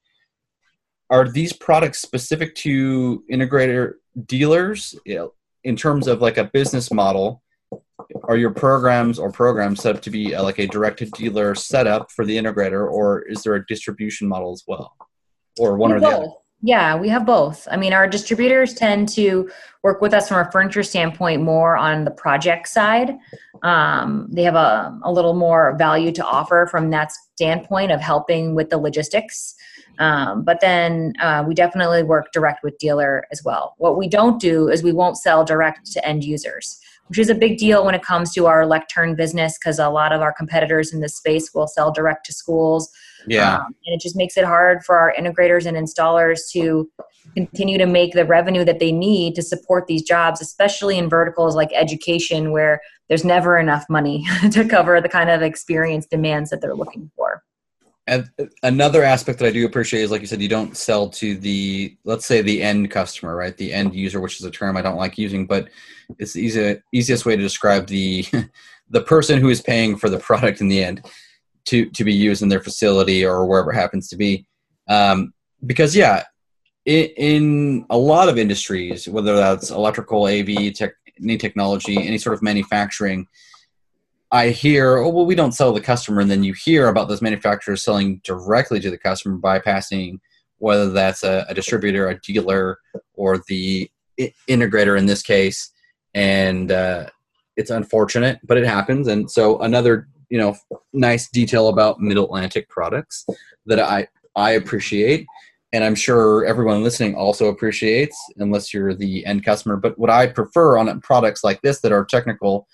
are 1.10 1.28
these 1.28 1.52
products 1.52 1.98
specific 1.98 2.54
to 2.54 3.24
integrator 3.30 3.94
dealers? 4.26 4.94
You 5.04 5.14
know, 5.16 5.32
in 5.64 5.76
terms 5.76 6.06
of 6.06 6.22
like 6.22 6.38
a 6.38 6.44
business 6.44 6.90
model 6.90 7.42
are 8.24 8.36
your 8.36 8.50
programs 8.50 9.18
or 9.18 9.30
programs 9.30 9.82
set 9.82 9.96
up 9.96 10.02
to 10.02 10.10
be 10.10 10.34
uh, 10.34 10.42
like 10.42 10.58
a 10.58 10.66
direct 10.66 10.98
to 10.98 11.06
dealer 11.06 11.54
setup 11.54 12.10
for 12.10 12.24
the 12.24 12.36
integrator 12.36 12.90
or 12.90 13.22
is 13.22 13.42
there 13.42 13.54
a 13.54 13.66
distribution 13.66 14.28
model 14.28 14.52
as 14.52 14.64
well? 14.66 14.96
Or 15.58 15.76
one 15.76 15.92
or 15.92 16.00
the 16.00 16.06
other 16.06 16.28
Yeah, 16.62 16.94
we 16.96 17.08
have 17.08 17.24
both. 17.24 17.66
I 17.70 17.78
mean, 17.78 17.94
our 17.94 18.06
distributors 18.06 18.74
tend 18.74 19.08
to 19.10 19.50
work 19.82 20.02
with 20.02 20.12
us 20.12 20.28
from 20.28 20.46
a 20.46 20.50
furniture 20.50 20.82
standpoint 20.82 21.40
more 21.40 21.76
on 21.76 22.04
the 22.04 22.10
project 22.10 22.68
side. 22.68 23.16
Um, 23.62 24.28
they 24.30 24.42
have 24.42 24.56
a, 24.56 24.98
a 25.02 25.10
little 25.10 25.32
more 25.32 25.74
value 25.78 26.12
to 26.12 26.24
offer 26.24 26.68
from 26.70 26.90
that 26.90 27.12
standpoint 27.34 27.92
of 27.92 28.00
helping 28.00 28.54
with 28.54 28.68
the 28.68 28.76
logistics. 28.76 29.54
Um, 29.98 30.44
but 30.44 30.60
then 30.60 31.14
uh, 31.20 31.44
we 31.46 31.54
definitely 31.54 32.02
work 32.02 32.30
direct 32.32 32.62
with 32.62 32.78
dealer 32.78 33.26
as 33.32 33.42
well. 33.42 33.74
What 33.78 33.96
we 33.96 34.08
don't 34.08 34.40
do 34.40 34.68
is 34.68 34.82
we 34.82 34.92
won't 34.92 35.16
sell 35.16 35.44
direct 35.44 35.90
to 35.92 36.06
end 36.06 36.24
users, 36.24 36.78
which 37.08 37.18
is 37.18 37.30
a 37.30 37.34
big 37.34 37.56
deal 37.56 37.84
when 37.86 37.94
it 37.94 38.02
comes 38.02 38.32
to 38.34 38.46
our 38.46 38.66
lectern 38.66 39.14
business 39.14 39.58
because 39.58 39.78
a 39.78 39.88
lot 39.88 40.12
of 40.12 40.20
our 40.20 40.32
competitors 40.32 40.92
in 40.92 41.00
this 41.00 41.16
space 41.16 41.54
will 41.54 41.66
sell 41.66 41.90
direct 41.90 42.26
to 42.26 42.34
schools. 42.34 42.90
Yeah. 43.26 43.58
Um, 43.58 43.74
and 43.86 43.94
it 43.94 44.00
just 44.00 44.16
makes 44.16 44.36
it 44.36 44.44
hard 44.44 44.84
for 44.84 44.98
our 44.98 45.14
integrators 45.18 45.66
and 45.66 45.76
installers 45.76 46.50
to 46.52 46.90
continue 47.34 47.78
to 47.78 47.86
make 47.86 48.12
the 48.12 48.24
revenue 48.24 48.64
that 48.64 48.78
they 48.78 48.92
need 48.92 49.34
to 49.36 49.42
support 49.42 49.86
these 49.86 50.02
jobs, 50.02 50.40
especially 50.40 50.98
in 50.98 51.08
verticals 51.08 51.54
like 51.54 51.70
education 51.74 52.50
where 52.50 52.80
there's 53.08 53.24
never 53.24 53.58
enough 53.58 53.84
money 53.88 54.26
to 54.50 54.64
cover 54.64 55.00
the 55.00 55.08
kind 55.08 55.30
of 55.30 55.42
experience 55.42 56.06
demands 56.06 56.50
that 56.50 56.60
they're 56.60 56.74
looking 56.74 57.10
for. 57.16 57.42
And 58.06 58.28
another 58.64 59.04
aspect 59.04 59.38
that 59.38 59.46
I 59.46 59.52
do 59.52 59.64
appreciate 59.64 60.02
is, 60.02 60.10
like 60.10 60.20
you 60.20 60.26
said, 60.26 60.42
you 60.42 60.48
don't 60.48 60.76
sell 60.76 61.08
to 61.10 61.36
the, 61.36 61.96
let's 62.04 62.26
say, 62.26 62.42
the 62.42 62.60
end 62.60 62.90
customer, 62.90 63.36
right? 63.36 63.56
The 63.56 63.72
end 63.72 63.94
user, 63.94 64.20
which 64.20 64.40
is 64.40 64.46
a 64.46 64.50
term 64.50 64.76
I 64.76 64.82
don't 64.82 64.96
like 64.96 65.16
using, 65.16 65.46
but 65.46 65.68
it's 66.18 66.32
the 66.32 66.40
easy, 66.40 66.80
easiest 66.92 67.24
way 67.24 67.36
to 67.36 67.42
describe 67.42 67.86
the 67.86 68.24
the 68.90 69.02
person 69.02 69.40
who 69.40 69.48
is 69.48 69.60
paying 69.60 69.96
for 69.96 70.10
the 70.10 70.18
product 70.18 70.60
in 70.60 70.66
the 70.66 70.82
end 70.82 71.06
to 71.66 71.90
to 71.90 72.04
be 72.04 72.12
used 72.12 72.42
in 72.42 72.48
their 72.48 72.60
facility 72.60 73.24
or 73.24 73.46
wherever 73.46 73.72
it 73.72 73.76
happens 73.76 74.08
to 74.08 74.16
be. 74.16 74.46
Um, 74.88 75.32
because 75.66 75.94
yeah, 75.94 76.24
in, 76.84 77.06
in, 77.16 77.86
a 77.90 77.96
lot 77.96 78.28
of 78.28 78.38
industries, 78.38 79.08
whether 79.08 79.36
that's 79.36 79.70
electrical, 79.70 80.24
AV, 80.26 80.72
tech, 80.74 80.92
any 81.22 81.36
technology, 81.36 81.96
any 81.98 82.18
sort 82.18 82.34
of 82.34 82.42
manufacturing, 82.42 83.26
I 84.32 84.50
hear, 84.50 84.98
oh, 84.98 85.08
well, 85.08 85.26
we 85.26 85.34
don't 85.34 85.52
sell 85.52 85.72
the 85.72 85.80
customer. 85.80 86.20
And 86.20 86.30
then 86.30 86.42
you 86.42 86.54
hear 86.54 86.88
about 86.88 87.08
those 87.08 87.20
manufacturers 87.20 87.82
selling 87.82 88.20
directly 88.24 88.80
to 88.80 88.90
the 88.90 88.98
customer, 88.98 89.36
bypassing 89.36 90.18
whether 90.58 90.90
that's 90.90 91.24
a, 91.24 91.46
a 91.48 91.54
distributor, 91.54 92.08
a 92.08 92.20
dealer, 92.20 92.78
or 93.14 93.42
the 93.48 93.90
integrator 94.48 94.96
in 94.98 95.06
this 95.06 95.22
case. 95.22 95.72
And 96.14 96.70
uh, 96.70 97.06
it's 97.56 97.70
unfortunate, 97.70 98.38
but 98.44 98.58
it 98.58 98.66
happens. 98.66 99.08
And 99.08 99.30
so 99.30 99.58
another, 99.60 100.08
you 100.30 100.38
know, 100.38 100.56
nice 100.92 101.28
detail 101.28 101.68
about 101.68 102.00
Mid 102.00 102.16
Atlantic 102.16 102.68
products 102.68 103.26
that 103.66 103.80
I, 103.80 104.08
I 104.34 104.52
appreciate 104.52 105.26
and 105.72 105.84
I'm 105.84 105.94
sure 105.94 106.44
everyone 106.46 106.82
listening 106.82 107.14
also 107.14 107.46
appreciates, 107.46 108.16
unless 108.38 108.74
you're 108.74 108.94
the 108.94 109.24
end 109.24 109.44
customer. 109.44 109.76
But 109.76 109.98
what 109.98 110.10
I 110.10 110.26
prefer 110.26 110.78
on 110.78 111.00
products 111.00 111.44
like 111.44 111.62
this 111.62 111.80
that 111.80 111.92
are 111.92 112.04
technical 112.04 112.66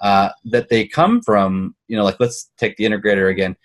uh, 0.00 0.30
that 0.46 0.68
they 0.68 0.86
come 0.86 1.20
from, 1.20 1.74
you 1.88 1.96
know, 1.96 2.04
like 2.04 2.16
let's 2.20 2.50
take 2.56 2.76
the 2.76 2.84
integrator 2.84 3.30
again, 3.30 3.56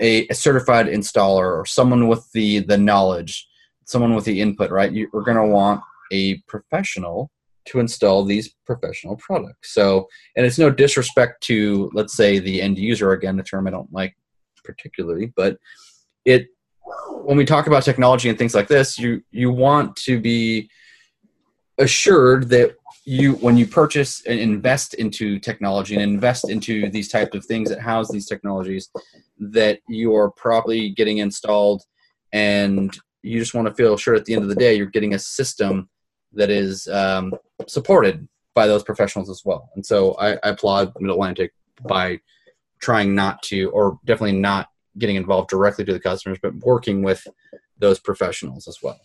a, 0.00 0.26
a 0.28 0.34
certified 0.34 0.86
installer 0.86 1.58
or 1.58 1.64
someone 1.64 2.08
with 2.08 2.30
the 2.32 2.58
the 2.60 2.76
knowledge, 2.76 3.48
someone 3.84 4.14
with 4.14 4.26
the 4.26 4.40
input, 4.40 4.70
right? 4.70 4.92
You, 4.92 5.08
we're 5.12 5.22
going 5.22 5.38
to 5.38 5.46
want 5.46 5.82
a 6.12 6.38
professional 6.48 7.30
to 7.68 7.80
install 7.80 8.24
these 8.24 8.54
professional 8.66 9.16
products. 9.16 9.74
So, 9.74 10.08
and 10.36 10.44
it's 10.44 10.58
no 10.58 10.70
disrespect 10.70 11.42
to, 11.44 11.90
let's 11.94 12.16
say, 12.16 12.38
the 12.38 12.60
end 12.60 12.78
user. 12.78 13.12
Again, 13.12 13.38
a 13.38 13.42
term 13.42 13.66
I 13.66 13.70
don't 13.70 13.92
like 13.92 14.16
particularly, 14.64 15.32
but 15.34 15.58
it 16.24 16.48
when 17.22 17.36
we 17.36 17.44
talk 17.44 17.66
about 17.66 17.82
technology 17.82 18.28
and 18.28 18.38
things 18.38 18.54
like 18.54 18.68
this, 18.68 18.98
you 18.98 19.22
you 19.30 19.50
want 19.50 19.96
to 19.96 20.20
be 20.20 20.70
assured 21.78 22.48
that 22.50 22.74
you 23.04 23.34
when 23.34 23.56
you 23.56 23.66
purchase 23.66 24.22
and 24.26 24.38
invest 24.38 24.94
into 24.94 25.38
technology 25.38 25.94
and 25.94 26.02
invest 26.02 26.50
into 26.50 26.90
these 26.90 27.08
types 27.08 27.34
of 27.34 27.44
things 27.44 27.70
that 27.70 27.80
house 27.80 28.10
these 28.10 28.26
technologies 28.26 28.90
that 29.38 29.80
you 29.88 30.14
are 30.14 30.30
properly 30.32 30.90
getting 30.90 31.18
installed 31.18 31.82
and 32.32 32.98
you 33.22 33.38
just 33.38 33.54
want 33.54 33.66
to 33.66 33.74
feel 33.74 33.96
sure 33.96 34.14
at 34.14 34.24
the 34.24 34.34
end 34.34 34.42
of 34.42 34.48
the 34.48 34.54
day 34.54 34.74
you're 34.74 34.86
getting 34.86 35.14
a 35.14 35.18
system 35.18 35.88
that 36.32 36.50
is 36.50 36.86
um, 36.88 37.32
supported 37.66 38.28
by 38.54 38.66
those 38.66 38.82
professionals 38.82 39.30
as 39.30 39.42
well 39.44 39.70
and 39.74 39.84
so 39.84 40.12
I, 40.14 40.34
I 40.34 40.50
applaud 40.50 40.92
mid-atlantic 41.00 41.52
by 41.86 42.20
trying 42.80 43.14
not 43.14 43.42
to 43.44 43.70
or 43.70 43.98
definitely 44.04 44.38
not 44.38 44.68
getting 44.98 45.16
involved 45.16 45.48
directly 45.48 45.84
to 45.84 45.92
the 45.92 46.00
customers 46.00 46.38
but 46.42 46.54
working 46.56 47.02
with 47.02 47.26
those 47.78 47.98
professionals 47.98 48.66
as 48.68 48.78
well 48.82 48.98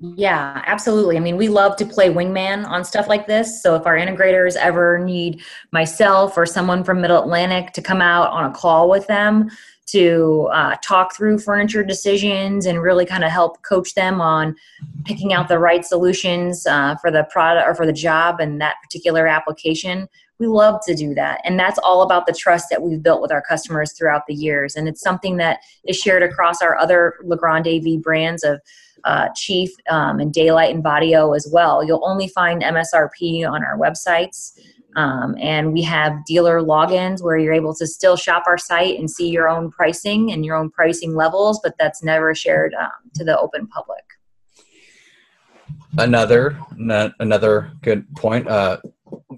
yeah, 0.00 0.62
absolutely. 0.66 1.16
I 1.16 1.20
mean, 1.20 1.36
we 1.36 1.48
love 1.48 1.76
to 1.76 1.86
play 1.86 2.08
wingman 2.08 2.66
on 2.66 2.84
stuff 2.84 3.08
like 3.08 3.26
this. 3.26 3.62
So 3.62 3.76
if 3.76 3.86
our 3.86 3.96
integrators 3.96 4.56
ever 4.56 4.98
need 4.98 5.42
myself 5.70 6.36
or 6.36 6.46
someone 6.46 6.82
from 6.82 7.00
Middle 7.00 7.22
Atlantic 7.22 7.72
to 7.74 7.82
come 7.82 8.00
out 8.00 8.30
on 8.30 8.50
a 8.50 8.54
call 8.54 8.88
with 8.88 9.06
them 9.06 9.50
to 9.92 10.48
uh, 10.52 10.76
talk 10.82 11.14
through 11.14 11.38
furniture 11.38 11.82
decisions 11.82 12.66
and 12.66 12.82
really 12.82 13.04
kind 13.04 13.24
of 13.24 13.30
help 13.30 13.62
coach 13.62 13.94
them 13.94 14.20
on 14.20 14.56
picking 15.04 15.32
out 15.32 15.48
the 15.48 15.58
right 15.58 15.84
solutions 15.84 16.66
uh, 16.66 16.96
for 16.96 17.10
the 17.10 17.24
product 17.30 17.68
or 17.68 17.74
for 17.74 17.86
the 17.86 17.92
job 17.92 18.40
and 18.40 18.60
that 18.60 18.76
particular 18.82 19.26
application, 19.26 20.08
we 20.38 20.46
love 20.46 20.80
to 20.86 20.94
do 20.94 21.14
that. 21.14 21.40
And 21.44 21.58
that's 21.58 21.78
all 21.78 22.02
about 22.02 22.26
the 22.26 22.32
trust 22.32 22.66
that 22.70 22.82
we've 22.82 23.02
built 23.02 23.22
with 23.22 23.30
our 23.30 23.42
customers 23.42 23.92
throughout 23.92 24.22
the 24.26 24.34
years. 24.34 24.74
And 24.74 24.88
it's 24.88 25.00
something 25.00 25.36
that 25.36 25.60
is 25.84 25.96
shared 25.96 26.22
across 26.22 26.62
our 26.62 26.76
other 26.76 27.14
Legrand 27.22 27.68
AV 27.68 28.02
brands 28.02 28.42
of 28.42 28.60
uh, 29.04 29.28
Chief 29.36 29.70
um, 29.90 30.20
and 30.20 30.32
Da-Lite 30.32 30.74
and 30.74 30.82
Vaddio 30.82 31.36
as 31.36 31.48
well. 31.52 31.84
You'll 31.84 32.04
only 32.04 32.28
find 32.28 32.62
MSRP 32.62 33.48
on 33.48 33.64
our 33.64 33.78
websites. 33.78 34.52
Um, 34.96 35.36
and 35.40 35.72
we 35.72 35.82
have 35.82 36.24
dealer 36.26 36.60
logins 36.60 37.22
where 37.22 37.38
you're 37.38 37.52
able 37.52 37.74
to 37.76 37.86
still 37.86 38.16
shop 38.16 38.44
our 38.46 38.58
site 38.58 38.98
and 38.98 39.10
see 39.10 39.28
your 39.28 39.48
own 39.48 39.70
pricing 39.70 40.32
and 40.32 40.44
your 40.44 40.56
own 40.56 40.70
pricing 40.70 41.14
levels, 41.14 41.60
but 41.62 41.74
that's 41.78 42.02
never 42.02 42.34
shared 42.34 42.74
um, 42.74 42.90
to 43.14 43.24
the 43.24 43.38
open 43.38 43.66
public. 43.68 44.04
Another 45.98 46.58
another 47.20 47.72
good 47.82 48.06
point. 48.16 48.48
Uh, 48.48 48.78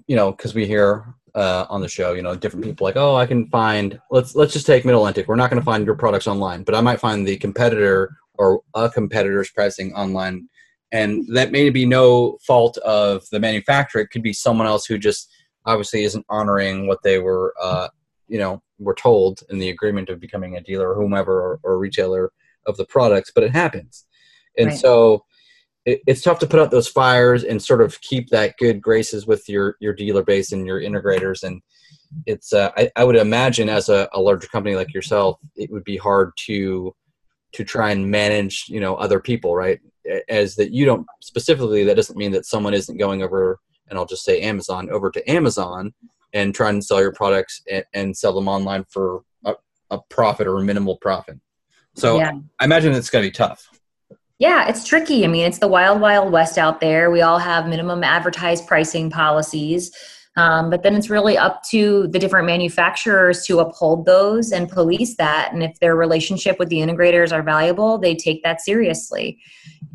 you 0.07 0.15
know, 0.15 0.31
because 0.31 0.53
we 0.53 0.65
hear 0.65 1.13
uh, 1.33 1.65
on 1.69 1.81
the 1.81 1.87
show, 1.87 2.13
you 2.13 2.21
know, 2.21 2.35
different 2.35 2.63
people 2.63 2.85
like, 2.85 2.95
oh, 2.95 3.15
I 3.15 3.25
can 3.25 3.47
find. 3.47 3.99
Let's 4.09 4.35
let's 4.35 4.53
just 4.53 4.65
take 4.65 4.85
Mid 4.85 4.95
Atlantic. 4.95 5.27
We're 5.27 5.35
not 5.35 5.49
going 5.49 5.61
to 5.61 5.65
find 5.65 5.85
your 5.85 5.95
products 5.95 6.27
online, 6.27 6.63
but 6.63 6.75
I 6.75 6.81
might 6.81 6.99
find 6.99 7.27
the 7.27 7.37
competitor 7.37 8.15
or 8.37 8.61
a 8.73 8.89
competitor's 8.89 9.49
pricing 9.51 9.93
online 9.93 10.47
and 10.91 11.25
that 11.33 11.51
may 11.51 11.69
be 11.69 11.85
no 11.85 12.37
fault 12.45 12.77
of 12.79 13.27
the 13.31 13.39
manufacturer 13.39 14.01
it 14.01 14.07
could 14.07 14.21
be 14.21 14.33
someone 14.33 14.67
else 14.67 14.85
who 14.85 14.97
just 14.97 15.29
obviously 15.65 16.03
isn't 16.03 16.25
honoring 16.29 16.87
what 16.87 17.01
they 17.03 17.19
were 17.19 17.53
uh, 17.61 17.87
you 18.27 18.37
know 18.37 18.61
were 18.79 18.95
told 18.95 19.41
in 19.49 19.59
the 19.59 19.69
agreement 19.69 20.09
of 20.09 20.19
becoming 20.19 20.57
a 20.57 20.61
dealer 20.61 20.91
or 20.91 20.95
whomever 20.95 21.39
or, 21.41 21.59
or 21.63 21.77
retailer 21.77 22.31
of 22.65 22.77
the 22.77 22.85
products 22.85 23.31
but 23.33 23.43
it 23.43 23.51
happens. 23.51 24.05
And 24.57 24.67
right. 24.67 24.77
so 24.77 25.25
it, 25.85 26.01
it's 26.07 26.21
tough 26.21 26.39
to 26.39 26.47
put 26.47 26.59
out 26.59 26.71
those 26.71 26.87
fires 26.87 27.43
and 27.43 27.61
sort 27.61 27.81
of 27.81 27.99
keep 28.01 28.29
that 28.29 28.57
good 28.57 28.81
graces 28.81 29.27
with 29.27 29.47
your 29.47 29.75
your 29.79 29.93
dealer 29.93 30.23
base 30.23 30.51
and 30.51 30.65
your 30.65 30.81
integrators. 30.81 31.43
And 31.43 31.61
it's 32.25 32.53
uh, 32.53 32.71
I, 32.75 32.91
I 32.95 33.03
would 33.03 33.15
imagine 33.15 33.69
as 33.69 33.89
a, 33.89 34.09
a 34.13 34.19
larger 34.19 34.47
company 34.47 34.75
like 34.75 34.93
yourself 34.93 35.39
it 35.55 35.71
would 35.71 35.83
be 35.83 35.97
hard 35.97 36.31
to 36.45 36.95
to 37.53 37.63
try 37.63 37.91
and 37.91 38.09
manage 38.09 38.65
you 38.67 38.79
know 38.79 38.95
other 38.95 39.19
people 39.19 39.55
right? 39.55 39.79
As 40.29 40.55
that 40.55 40.71
you 40.71 40.85
don't 40.85 41.05
specifically 41.21 41.83
that 41.83 41.95
doesn't 41.95 42.17
mean 42.17 42.31
that 42.31 42.45
someone 42.45 42.73
isn't 42.73 42.97
going 42.97 43.21
over 43.21 43.59
and 43.89 43.97
i'll 43.97 44.05
just 44.05 44.23
say 44.23 44.41
amazon 44.41 44.89
over 44.89 45.09
to 45.09 45.29
amazon 45.29 45.93
and 46.33 46.53
try 46.53 46.69
and 46.69 46.83
sell 46.83 46.99
your 47.01 47.13
products 47.13 47.61
and, 47.71 47.85
and 47.93 48.17
sell 48.17 48.33
them 48.33 48.47
online 48.47 48.83
for 48.89 49.21
a, 49.45 49.53
a, 49.91 49.99
profit 50.09 50.47
or 50.47 50.57
a 50.57 50.63
minimal 50.63 50.97
profit 50.97 51.39
so 51.95 52.17
yeah. 52.17 52.31
i 52.59 52.65
imagine 52.65 52.93
it's 52.93 53.09
going 53.09 53.23
to 53.23 53.27
be 53.27 53.33
tough 53.33 53.69
yeah, 54.37 54.67
it's 54.67 54.83
tricky. 54.85 55.23
I 55.23 55.27
mean, 55.27 55.45
it's 55.45 55.59
the 55.59 55.67
wild, 55.67 56.01
wild 56.01 56.31
west 56.31 56.57
out 56.57 56.81
there. 56.81 57.09
We 57.09 57.21
all 57.21 57.39
have 57.39 57.69
minimum 57.69 58.03
advertised 58.03 58.67
pricing 58.67 59.09
policies. 59.09 59.95
Um, 60.37 60.69
but 60.69 60.83
then 60.83 60.95
it's 60.95 61.09
really 61.09 61.37
up 61.37 61.63
to 61.69 62.07
the 62.07 62.19
different 62.19 62.45
manufacturers 62.45 63.45
to 63.45 63.59
uphold 63.59 64.05
those 64.05 64.51
and 64.51 64.69
police 64.69 65.15
that. 65.15 65.53
And 65.53 65.63
if 65.63 65.79
their 65.79 65.95
relationship 65.95 66.59
with 66.59 66.67
the 66.67 66.77
integrators 66.77 67.31
are 67.31 67.41
valuable, 67.41 67.97
they 67.97 68.15
take 68.15 68.43
that 68.43 68.59
seriously. 68.59 69.39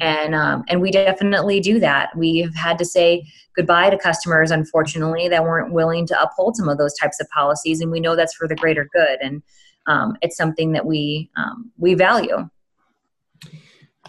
And 0.01 0.35
um, 0.35 0.65
and 0.69 0.81
we 0.81 0.91
definitely 0.91 1.61
do 1.61 1.79
that. 1.81 2.17
We've 2.17 2.55
had 2.55 2.79
to 2.79 2.87
say 2.87 3.27
goodbye 3.55 3.91
to 3.91 3.99
customers, 3.99 4.51
unfortunately, 4.51 5.29
that 5.29 5.45
weren't 5.45 5.75
willing 5.75 6.07
to 6.07 6.23
uphold 6.23 6.57
some 6.57 6.69
of 6.69 6.79
those 6.79 6.95
types 6.95 7.21
of 7.21 7.29
policies. 7.29 7.83
And 7.83 7.91
we 7.91 8.01
know 8.01 8.17
that's 8.17 8.35
for 8.35 8.49
the 8.49 8.57
greater 8.57 8.89
good. 8.95 9.19
And 9.21 9.43
um, 9.87 10.17
it's 10.23 10.37
something 10.37 10.73
that 10.73 10.87
we 10.87 11.31
um, 11.37 11.71
we 11.77 11.95
value. 11.95 12.49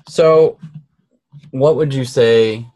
So, 0.07 0.57
what 1.51 1.75
would 1.75 1.93
you 1.93 2.05
say 2.05 2.67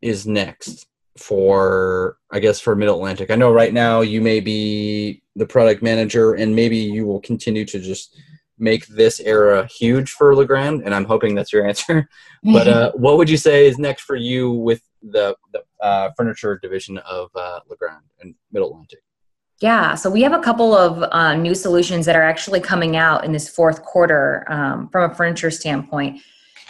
is 0.00 0.26
next? 0.26 0.86
For 1.18 2.18
I 2.30 2.40
guess 2.40 2.60
for 2.60 2.74
Mid 2.74 2.88
Atlantic. 2.88 3.30
I 3.30 3.36
know 3.36 3.52
right 3.52 3.72
now 3.72 4.00
you 4.00 4.20
may 4.20 4.40
be 4.40 5.22
the 5.34 5.46
product 5.46 5.82
manager 5.82 6.34
and 6.34 6.54
maybe 6.54 6.76
you 6.76 7.06
will 7.06 7.20
continue 7.20 7.64
to 7.66 7.78
just 7.78 8.16
make 8.58 8.86
this 8.86 9.20
era 9.20 9.66
huge 9.66 10.10
for 10.10 10.34
Legrand, 10.34 10.82
and 10.84 10.94
I'm 10.94 11.04
hoping 11.04 11.34
that's 11.34 11.52
your 11.52 11.66
answer. 11.66 12.08
but 12.42 12.68
uh, 12.68 12.92
what 12.92 13.18
would 13.18 13.28
you 13.28 13.36
say 13.36 13.66
is 13.66 13.78
next 13.78 14.02
for 14.02 14.16
you 14.16 14.50
with 14.50 14.82
the, 15.02 15.36
the 15.52 15.62
uh, 15.84 16.10
furniture 16.16 16.58
division 16.62 16.98
of 16.98 17.30
uh, 17.34 17.60
Legrand 17.68 18.04
and 18.20 18.34
Middle 18.52 18.70
Atlantic? 18.70 19.00
Yeah, 19.60 19.94
so 19.94 20.10
we 20.10 20.22
have 20.22 20.34
a 20.34 20.38
couple 20.38 20.74
of 20.74 21.02
uh, 21.12 21.34
new 21.34 21.54
solutions 21.54 22.04
that 22.06 22.14
are 22.14 22.22
actually 22.22 22.60
coming 22.60 22.96
out 22.96 23.24
in 23.24 23.32
this 23.32 23.48
fourth 23.48 23.82
quarter 23.82 24.44
um, 24.48 24.88
from 24.90 25.10
a 25.10 25.14
furniture 25.14 25.50
standpoint, 25.50 26.20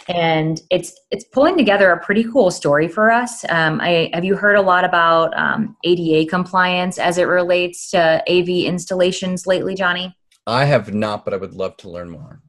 and 0.07 0.61
it's 0.71 0.93
it's 1.11 1.25
pulling 1.25 1.57
together 1.57 1.91
a 1.91 2.03
pretty 2.03 2.23
cool 2.23 2.51
story 2.51 2.87
for 2.87 3.11
us. 3.11 3.43
Um, 3.49 3.81
I, 3.81 4.09
have 4.13 4.23
you 4.23 4.35
heard 4.35 4.55
a 4.55 4.61
lot 4.61 4.85
about 4.85 5.37
um, 5.37 5.75
ADA 5.83 6.29
compliance 6.29 6.97
as 6.97 7.17
it 7.17 7.23
relates 7.23 7.91
to 7.91 8.23
AV 8.29 8.49
installations 8.49 9.45
lately, 9.45 9.75
Johnny? 9.75 10.15
I 10.45 10.65
have 10.65 10.93
not, 10.93 11.25
but 11.25 11.33
I 11.33 11.37
would 11.37 11.53
love 11.53 11.75
to 11.77 11.89
learn 11.89 12.09
more. 12.09 12.41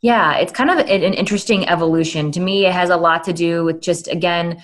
Yeah, 0.00 0.36
it's 0.36 0.52
kind 0.52 0.70
of 0.70 0.78
an 0.78 1.14
interesting 1.14 1.68
evolution. 1.68 2.32
To 2.32 2.40
me, 2.40 2.66
it 2.66 2.72
has 2.72 2.90
a 2.90 2.96
lot 2.96 3.24
to 3.24 3.32
do 3.32 3.64
with 3.64 3.80
just 3.80 4.08
again 4.08 4.62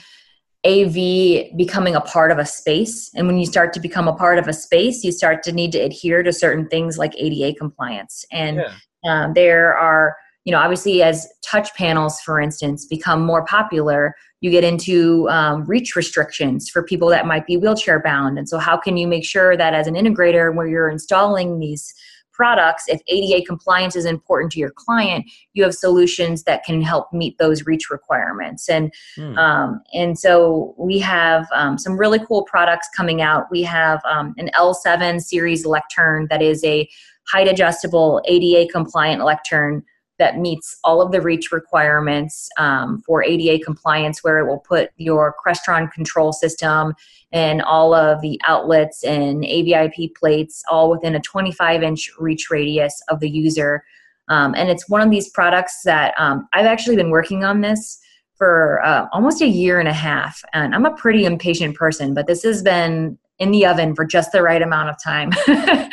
AV 0.67 1.57
becoming 1.57 1.95
a 1.95 2.01
part 2.01 2.31
of 2.31 2.39
a 2.39 2.47
space. 2.47 3.11
And 3.15 3.27
when 3.27 3.39
you 3.39 3.47
start 3.47 3.73
to 3.75 3.81
become 3.81 4.09
a 4.09 4.15
part 4.15 4.39
of 4.39 4.49
a 4.49 4.53
space, 4.53 5.05
you 5.05 5.13
start 5.13 5.43
to 5.45 5.53
need 5.53 5.73
to 5.73 5.79
adhere 5.79 6.23
to 6.23 6.33
certain 6.33 6.69
things 6.69 6.99
like 6.99 7.15
ADA 7.17 7.57
compliance. 7.57 8.25
And 8.33 8.57
yeah. 8.57 8.73
um, 9.07 9.35
there 9.35 9.77
are, 9.77 10.17
you 10.49 10.53
know, 10.53 10.61
obviously 10.61 11.03
as 11.03 11.29
touch 11.43 11.69
panels, 11.75 12.23
for 12.23 12.41
instance, 12.41 12.87
become 12.87 13.21
more 13.21 13.45
popular, 13.45 14.15
you 14.41 14.51
get 14.51 14.65
into 14.65 15.29
um, 15.29 15.67
reach 15.67 15.95
restrictions 15.95 16.71
for 16.71 16.83
people 16.83 17.07
that 17.09 17.27
might 17.27 17.47
be 17.47 17.59
wheelchair 17.59 18.01
bound. 18.01 18.39
And 18.39 18.49
so, 18.49 18.57
how 18.57 18.79
can 18.79 18.97
you 18.97 19.07
make 19.07 19.27
sure 19.27 19.59
that 19.59 19.75
as 19.75 19.87
an 19.87 19.93
integrator, 19.93 20.55
where 20.55 20.67
you're 20.67 20.89
installing 20.89 21.59
these 21.59 21.93
products, 22.33 22.85
if 22.89 23.03
ADA 23.09 23.45
compliance 23.45 23.95
is 23.95 24.07
important 24.07 24.51
to 24.53 24.59
your 24.59 24.71
client, 24.71 25.31
you 25.53 25.63
have 25.65 25.75
solutions 25.75 26.45
that 26.45 26.65
can 26.65 26.81
help 26.81 27.13
meet 27.13 27.37
those 27.37 27.67
reach 27.67 27.91
requirements. 27.91 28.71
And 28.71 28.91
mm. 29.19 29.37
um, 29.37 29.83
and 29.93 30.19
so 30.19 30.75
we 30.79 30.99
have 31.01 31.47
um, 31.53 31.77
some 31.77 31.99
really 31.99 32.21
cool 32.21 32.45
products 32.45 32.89
coming 32.97 33.21
out. 33.21 33.49
We 33.51 33.65
have 33.65 34.01
um, 34.09 34.35
an 34.39 34.49
L7 34.55 35.21
series 35.21 35.67
lectern 35.67 36.27
that 36.31 36.41
is 36.41 36.65
a 36.65 36.89
height 37.27 37.49
adjustable 37.49 38.23
ADA 38.25 38.73
compliant 38.73 39.23
lectern 39.23 39.85
that 40.19 40.39
meets 40.39 40.77
all 40.85 41.01
of 41.01 41.13
the 41.13 41.21
reach 41.21 41.53
requirements 41.53 42.49
um, 42.59 43.03
for 43.07 43.23
ADA 43.23 43.63
compliance, 43.65 44.23
where 44.23 44.39
it 44.39 44.47
will 44.47 44.61
put 44.61 44.91
your 44.97 45.35
Crestron 45.45 45.91
control 45.93 46.33
system 46.33 46.95
and 47.33 47.63
all 47.63 47.95
of 47.95 48.21
the 48.21 48.41
outlets 48.47 49.05
and 49.05 49.45
AVIP 49.45 50.15
plates 50.15 50.63
all 50.71 50.91
within 50.91 51.15
a 51.15 51.21
25 51.21 51.83
inch 51.83 52.11
reach 52.19 52.51
radius 52.51 53.03
of 53.09 53.21
the 53.21 53.31
user. 53.31 53.85
Um, 54.29 54.55
and 54.55 54.69
it's 54.69 54.89
one 54.89 55.01
of 55.01 55.11
these 55.11 55.29
products 55.31 55.83
that 55.85 56.15
um, 56.19 56.49
I've 56.53 56.67
actually 56.67 56.97
been 56.97 57.11
working 57.11 57.45
on 57.45 57.61
this 57.61 57.99
for 58.37 58.85
uh, 58.85 59.07
almost 59.13 59.41
a 59.41 59.49
year 59.49 59.81
and 59.81 59.89
a 59.89 59.93
half. 59.93 60.43
And 60.53 60.75
I'm 60.75 60.85
a 60.85 60.95
pretty 60.95 61.25
impatient 61.25 61.77
person, 61.77 62.15
but 62.15 62.27
this 62.27 62.43
has 62.43 62.63
been 62.63 63.19
in 63.39 63.51
the 63.51 63.67
oven 63.67 63.95
for 63.95 64.05
just 64.05 64.33
the 64.33 64.43
right 64.43 64.63
amount 64.63 64.91
of 64.91 64.97
time. 65.03 65.31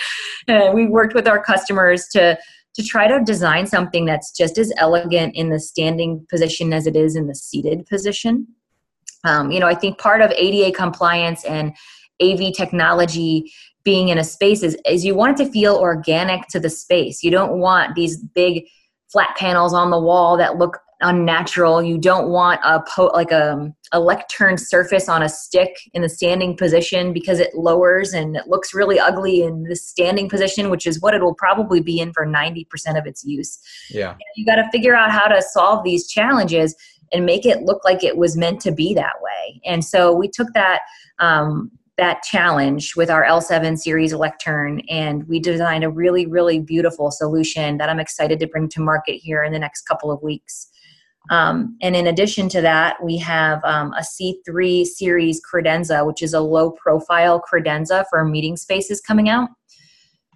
And 0.48 0.74
we 0.74 0.88
worked 0.88 1.14
with 1.14 1.28
our 1.28 1.42
customers 1.42 2.08
to 2.10 2.38
to 2.76 2.84
try 2.84 3.08
to 3.08 3.24
design 3.24 3.66
something 3.66 4.06
that's 4.06 4.32
just 4.32 4.58
as 4.58 4.72
elegant 4.78 5.36
in 5.36 5.50
the 5.50 5.60
standing 5.60 6.26
position 6.30 6.74
as 6.74 6.88
it 6.88 6.96
is 6.96 7.16
in 7.16 7.28
the 7.28 7.36
seated 7.36 7.86
position. 7.86 8.48
Um, 9.24 9.52
you 9.52 9.60
know, 9.60 9.68
I 9.68 9.76
think 9.76 9.98
part 9.98 10.22
of 10.22 10.32
ADA 10.32 10.76
compliance 10.76 11.44
and 11.46 11.74
AV 12.22 12.54
technology 12.54 13.52
being 13.84 14.10
in 14.10 14.18
a 14.18 14.24
space 14.24 14.64
is, 14.64 14.78
is 14.86 15.06
you 15.06 15.16
want 15.16 15.40
it 15.40 15.46
to 15.46 15.52
feel 15.52 15.76
organic 15.76 16.48
to 16.50 16.60
the 16.60 16.70
space. 16.70 17.24
You 17.24 17.32
don't 17.32 17.60
want 17.60 17.96
these 17.96 18.18
big 18.18 18.66
flat 19.12 19.36
panels 19.38 19.74
on 19.74 19.92
the 19.92 20.00
wall 20.00 20.38
that 20.38 20.58
look 20.58 20.80
unnatural. 21.01 21.84
You 21.84 21.97
don't 21.97 22.29
want 22.29 22.60
a 22.63 22.81
po- 22.81 23.12
like 23.13 23.31
a, 23.31 23.73
a 23.91 23.99
lectern 23.99 24.58
surface 24.58 25.10
on 25.10 25.21
a 25.21 25.29
stick 25.29 25.75
in 25.93 26.01
the 26.01 26.10
standing 26.10 26.55
position 26.55 27.13
because 27.13 27.39
it 27.39 27.53
lowers 27.55 28.13
and 28.13 28.36
it 28.36 28.47
looks 28.47 28.73
really 28.73 28.99
ugly 28.99 29.43
in 29.43 29.63
the 29.63 29.75
standing 29.75 30.29
position, 30.29 30.69
which 30.69 30.88
is 30.88 31.01
what 31.01 31.13
it 31.13 31.21
will 31.21 31.36
probably 31.36 31.81
be 31.81 31.99
in 31.99 32.13
for 32.13 32.25
90% 32.25 32.65
of 32.97 33.05
its 33.05 33.23
use. 33.23 33.60
Yeah. 33.89 34.15
You 34.36 34.45
got 34.45 34.55
to 34.55 34.69
figure 34.71 34.95
out 34.95 35.12
how 35.12 35.27
to 35.27 35.41
solve 35.41 35.84
these 35.84 36.08
challenges 36.08 36.75
and 37.13 37.25
make 37.25 37.45
it 37.45 37.62
look 37.62 37.84
like 37.86 38.03
it 38.03 38.17
was 38.17 38.36
meant 38.36 38.62
to 38.62 38.71
be 38.71 38.93
that 38.93 39.13
way. 39.21 39.62
And 39.65 39.84
so 39.84 40.13
we 40.13 40.27
took 40.27 40.47
that 40.53 40.81
um, 41.19 41.71
that 41.97 42.23
challenge 42.23 42.95
with 42.95 43.10
our 43.10 43.23
L7 43.23 43.77
series 43.77 44.13
lectern, 44.13 44.81
and 44.89 45.25
we 45.29 45.39
designed 45.39 45.84
a 45.84 45.89
really, 45.89 46.25
really 46.25 46.60
beautiful 46.60 47.10
solution 47.10 47.77
that 47.77 47.89
I'm 47.89 47.99
excited 47.99 48.39
to 48.41 48.47
bring 48.47 48.67
to 48.69 48.81
market 48.81 49.17
here 49.17 49.43
in 49.43 49.53
the 49.53 49.60
next 49.60 49.84
couple 49.84 50.12
of 50.12 50.21
weeks. 50.21 50.67
Um, 51.30 51.78
and 51.82 51.96
in 51.96 52.08
addition 52.08 52.50
to 52.50 52.62
that, 52.62 53.04
we 53.04 53.18
have 53.18 53.64
um, 53.64 53.94
a 53.94 54.02
C3 54.02 54.86
series 54.86 55.42
credenza, 55.42 56.06
which 56.06 56.22
is 56.22 56.34
a 56.34 56.40
low 56.40 56.72
profile 56.72 57.42
credenza 57.42 58.06
for 58.10 58.24
meeting 58.24 58.58
spaces 58.58 59.02
coming 59.02 59.30
out. 59.30 59.50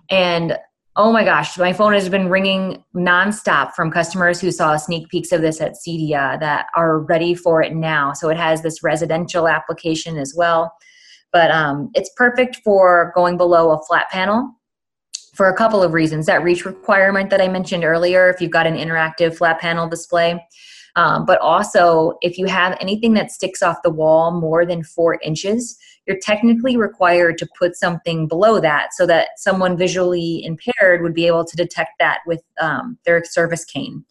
And 0.10 0.58
oh 0.96 1.12
my 1.12 1.24
gosh, 1.24 1.58
my 1.58 1.72
phone 1.72 1.94
has 1.94 2.10
been 2.10 2.30
ringing 2.30 2.84
nonstop 2.96 3.74
from 3.74 3.92
customers 3.92 4.42
who 4.42 4.52
saw 4.52 4.76
sneak 4.76 5.08
peeks 5.10 5.32
of 5.32 5.42
this 5.42 5.62
at 5.62 5.76
CEDIA 5.76 6.40
that 6.40 6.68
are 6.76 7.00
ready 7.00 7.36
for 7.36 7.62
it 7.62 7.74
now. 7.74 8.14
So 8.14 8.30
it 8.30 8.38
has 8.38 8.62
this 8.62 8.84
residential 8.84 9.48
application 9.48 10.18
as 10.18 10.34
well. 10.36 10.74
But 11.32 11.52
um, 11.52 11.92
it's 11.94 12.10
perfect 12.18 12.58
for 12.64 13.12
going 13.16 13.38
below 13.38 13.72
a 13.72 13.82
flat 13.86 14.10
panel 14.10 14.52
for 15.36 15.48
a 15.48 15.56
couple 15.56 15.84
of 15.84 15.94
reasons. 15.94 16.26
That 16.26 16.44
reach 16.44 16.66
requirement 16.66 17.30
that 17.30 17.40
I 17.40 17.48
mentioned 17.48 17.84
earlier, 17.84 18.30
if 18.30 18.42
you've 18.42 18.52
got 18.52 18.68
an 18.68 18.76
interactive 18.76 19.38
flat 19.38 19.60
panel 19.60 19.88
display, 19.88 20.44
um, 21.00 21.24
but 21.24 21.40
also, 21.40 22.18
if 22.22 22.38
you 22.38 22.46
have 22.48 22.78
anything 22.82 23.14
that 23.14 23.32
sticks 23.32 23.64
off 23.64 23.84
the 23.84 23.90
wall 23.90 24.32
more 24.32 24.66
than 24.66 24.84
four 24.84 25.18
inches, 25.24 25.78
you're 26.06 26.20
technically 26.22 26.76
required 26.76 27.38
to 27.38 27.48
put 27.58 27.78
something 27.78 28.28
below 28.28 28.60
that 28.60 28.90
so 28.94 29.06
that 29.06 29.30
someone 29.38 29.78
visually 29.78 30.44
impaired 30.44 31.02
would 31.02 31.14
be 31.14 31.26
able 31.26 31.46
to 31.46 31.56
detect 31.56 31.92
that 32.00 32.20
with 32.28 32.44
um, 32.60 32.98
their 33.06 33.24
service 33.24 33.64
cane. 33.64 34.04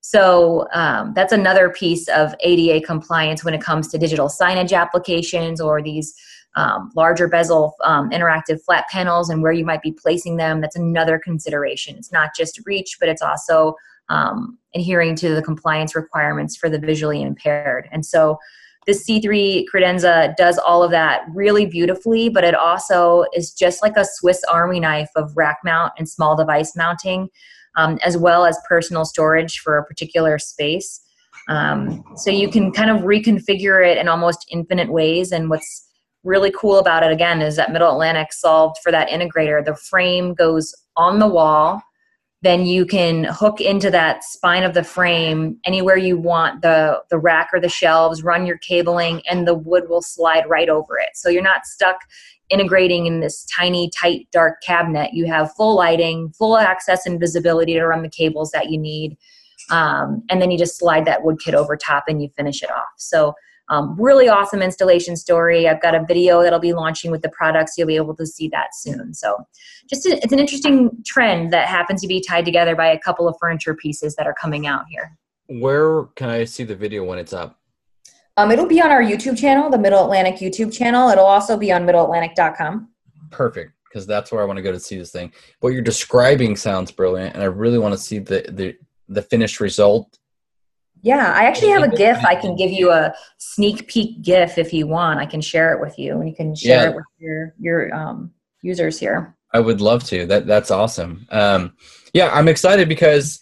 So 0.00 0.66
um, 0.72 1.12
that's 1.14 1.32
another 1.32 1.70
piece 1.70 2.08
of 2.08 2.34
ADA 2.40 2.84
compliance 2.84 3.44
when 3.44 3.54
it 3.54 3.60
comes 3.60 3.86
to 3.88 3.98
digital 3.98 4.26
signage 4.28 4.76
applications 4.76 5.60
or 5.60 5.80
these 5.80 6.12
um, 6.56 6.90
larger 6.96 7.28
bezel 7.28 7.76
um, 7.84 8.10
interactive 8.10 8.60
flat 8.64 8.86
panels 8.90 9.30
and 9.30 9.42
where 9.42 9.52
you 9.52 9.64
might 9.64 9.82
be 9.82 9.92
placing 9.92 10.38
them. 10.38 10.60
That's 10.60 10.74
another 10.76 11.20
consideration. 11.20 11.96
It's 11.96 12.10
not 12.10 12.34
just 12.34 12.60
reach, 12.66 12.96
but 12.98 13.08
it's 13.08 13.22
also 13.22 13.76
um, 14.08 14.58
adhering 14.74 15.16
to 15.16 15.34
the 15.34 15.42
compliance 15.42 15.94
requirements 15.94 16.56
for 16.56 16.68
the 16.68 16.78
visually 16.78 17.22
impaired. 17.22 17.88
And 17.92 18.04
so 18.04 18.38
this 18.86 19.04
C3 19.04 19.64
credenza 19.72 20.36
does 20.36 20.58
all 20.58 20.82
of 20.84 20.92
that 20.92 21.22
really 21.34 21.66
beautifully, 21.66 22.28
but 22.28 22.44
it 22.44 22.54
also 22.54 23.24
is 23.34 23.52
just 23.52 23.82
like 23.82 23.96
a 23.96 24.04
Swiss 24.04 24.42
Army 24.44 24.78
knife 24.78 25.10
of 25.16 25.36
rack 25.36 25.58
mount 25.64 25.92
and 25.98 26.08
small 26.08 26.36
device 26.36 26.76
mounting, 26.76 27.28
um, 27.76 27.98
as 28.04 28.16
well 28.16 28.44
as 28.44 28.58
personal 28.68 29.04
storage 29.04 29.58
for 29.58 29.76
a 29.76 29.84
particular 29.84 30.38
space. 30.38 31.00
Um, 31.48 32.04
so 32.16 32.30
you 32.30 32.48
can 32.48 32.72
kind 32.72 32.90
of 32.90 33.02
reconfigure 33.02 33.84
it 33.84 33.98
in 33.98 34.08
almost 34.08 34.46
infinite 34.50 34.90
ways. 34.90 35.32
And 35.32 35.50
what's 35.50 35.88
really 36.22 36.52
cool 36.52 36.78
about 36.78 37.02
it, 37.02 37.12
again, 37.12 37.42
is 37.42 37.56
that 37.56 37.72
Middle 37.72 37.90
Atlantic 37.90 38.32
solved 38.32 38.76
for 38.82 38.92
that 38.92 39.08
integrator. 39.08 39.64
The 39.64 39.76
frame 39.76 40.32
goes 40.34 40.74
on 40.96 41.18
the 41.18 41.28
wall 41.28 41.82
then 42.42 42.66
you 42.66 42.84
can 42.84 43.24
hook 43.24 43.60
into 43.60 43.90
that 43.90 44.22
spine 44.22 44.62
of 44.62 44.74
the 44.74 44.84
frame 44.84 45.58
anywhere 45.64 45.96
you 45.96 46.16
want 46.16 46.62
the 46.62 47.02
the 47.10 47.18
rack 47.18 47.48
or 47.52 47.60
the 47.60 47.68
shelves 47.68 48.22
run 48.22 48.46
your 48.46 48.58
cabling 48.58 49.22
and 49.28 49.46
the 49.46 49.54
wood 49.54 49.84
will 49.88 50.02
slide 50.02 50.48
right 50.48 50.68
over 50.68 50.98
it. 50.98 51.10
So 51.14 51.28
you're 51.28 51.42
not 51.42 51.66
stuck 51.66 51.96
integrating 52.48 53.06
in 53.06 53.20
this 53.20 53.44
tiny 53.46 53.90
tight 53.90 54.28
dark 54.30 54.62
cabinet. 54.62 55.12
You 55.14 55.26
have 55.26 55.52
full 55.54 55.74
lighting 55.74 56.32
full 56.38 56.56
access 56.56 57.06
and 57.06 57.18
visibility 57.18 57.74
to 57.74 57.86
run 57.86 58.02
the 58.02 58.10
cables 58.10 58.50
that 58.52 58.70
you 58.70 58.78
need 58.78 59.16
um, 59.70 60.22
and 60.30 60.40
then 60.40 60.50
you 60.50 60.58
just 60.58 60.78
slide 60.78 61.04
that 61.06 61.24
wood 61.24 61.38
kit 61.42 61.54
over 61.54 61.76
top 61.76 62.04
and 62.08 62.22
you 62.22 62.28
finish 62.36 62.62
it 62.62 62.70
off. 62.70 62.88
So 62.96 63.34
um, 63.68 63.96
really 63.98 64.28
awesome 64.28 64.62
installation 64.62 65.16
story. 65.16 65.68
I've 65.68 65.82
got 65.82 65.94
a 65.94 66.04
video 66.06 66.42
that'll 66.42 66.60
be 66.60 66.72
launching 66.72 67.10
with 67.10 67.22
the 67.22 67.28
products. 67.30 67.74
You'll 67.76 67.88
be 67.88 67.96
able 67.96 68.14
to 68.16 68.26
see 68.26 68.48
that 68.48 68.74
soon. 68.74 69.12
So, 69.14 69.36
just 69.88 70.06
a, 70.06 70.18
it's 70.22 70.32
an 70.32 70.38
interesting 70.38 70.90
trend 71.04 71.52
that 71.52 71.68
happens 71.68 72.00
to 72.02 72.08
be 72.08 72.20
tied 72.20 72.44
together 72.44 72.76
by 72.76 72.86
a 72.86 72.98
couple 72.98 73.28
of 73.28 73.36
furniture 73.40 73.74
pieces 73.74 74.14
that 74.16 74.26
are 74.26 74.34
coming 74.34 74.66
out 74.66 74.84
here. 74.88 75.16
Where 75.48 76.04
can 76.16 76.28
I 76.28 76.44
see 76.44 76.64
the 76.64 76.76
video 76.76 77.04
when 77.04 77.18
it's 77.18 77.32
up? 77.32 77.58
Um, 78.36 78.50
it'll 78.50 78.66
be 78.66 78.82
on 78.82 78.90
our 78.90 79.02
YouTube 79.02 79.38
channel, 79.38 79.70
the 79.70 79.78
Middle 79.78 80.04
Atlantic 80.04 80.36
YouTube 80.36 80.72
channel. 80.72 81.08
It'll 81.08 81.24
also 81.24 81.56
be 81.56 81.72
on 81.72 81.86
middleatlantic.com. 81.86 82.88
Perfect, 83.30 83.72
because 83.88 84.06
that's 84.06 84.30
where 84.30 84.42
I 84.42 84.44
want 84.44 84.58
to 84.58 84.62
go 84.62 84.72
to 84.72 84.80
see 84.80 84.98
this 84.98 85.10
thing. 85.10 85.32
What 85.60 85.72
you're 85.72 85.82
describing 85.82 86.54
sounds 86.56 86.90
brilliant, 86.92 87.34
and 87.34 87.42
I 87.42 87.46
really 87.46 87.78
want 87.78 87.94
to 87.94 87.98
see 87.98 88.18
the 88.18 88.44
the, 88.48 88.76
the 89.08 89.22
finished 89.22 89.60
result 89.60 90.18
yeah, 91.02 91.32
I 91.32 91.44
actually 91.44 91.70
have 91.70 91.82
a 91.82 91.96
GIF. 91.96 92.24
I 92.24 92.34
can 92.34 92.56
give 92.56 92.70
you 92.70 92.90
a 92.90 93.14
sneak 93.38 93.86
peek 93.88 94.22
GIF 94.22 94.58
if 94.58 94.72
you 94.72 94.86
want. 94.86 95.20
I 95.20 95.26
can 95.26 95.40
share 95.40 95.72
it 95.72 95.80
with 95.80 95.98
you, 95.98 96.18
and 96.18 96.28
you 96.28 96.34
can 96.34 96.54
share 96.54 96.84
yeah. 96.84 96.90
it 96.90 96.96
with 96.96 97.04
your 97.18 97.54
your 97.58 97.94
um, 97.94 98.32
users 98.62 98.98
here. 98.98 99.36
I 99.52 99.60
would 99.60 99.80
love 99.80 100.04
to. 100.04 100.26
That 100.26 100.46
that's 100.46 100.70
awesome. 100.70 101.26
Um, 101.30 101.76
Yeah, 102.12 102.30
I'm 102.32 102.48
excited 102.48 102.88
because 102.88 103.40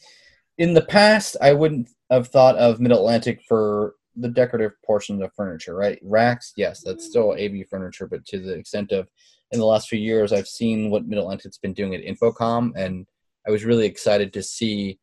in 0.59 0.75
the 0.75 0.83
past 0.83 1.37
I 1.41 1.53
wouldn't 1.53 1.89
have 2.11 2.29
thought 2.29 2.57
of 2.57 2.81
Mid 2.81 2.93
Atlantic 2.93 3.41
for 3.49 3.95
the 4.17 4.29
decorative 4.29 4.73
portion 4.85 5.23
of 5.23 5.33
furniture, 5.35 5.75
right? 5.75 5.99
Racks, 6.03 6.53
yes, 6.57 6.83
that's 6.85 7.07
still 7.07 7.33
AV 7.33 7.67
furniture, 7.69 8.07
but 8.07 8.25
to 8.27 8.39
the 8.39 8.55
extent 8.55 8.93
of 8.93 9.09
in 9.51 9.59
the 9.59 9.67
last 9.67 9.89
few 9.89 9.99
years, 9.99 10.33
I've 10.33 10.49
seen 10.49 10.91
what 10.91 11.07
Mid 11.07 11.19
Atlantic's 11.19 11.59
been 11.59 11.73
doing 11.73 11.95
at 11.95 12.03
InfoComm, 12.03 12.73
and 12.77 13.07
I 13.47 13.51
was 13.51 13.65
really 13.65 13.87
excited 13.87 14.33
to 14.33 14.43
see 14.43 14.99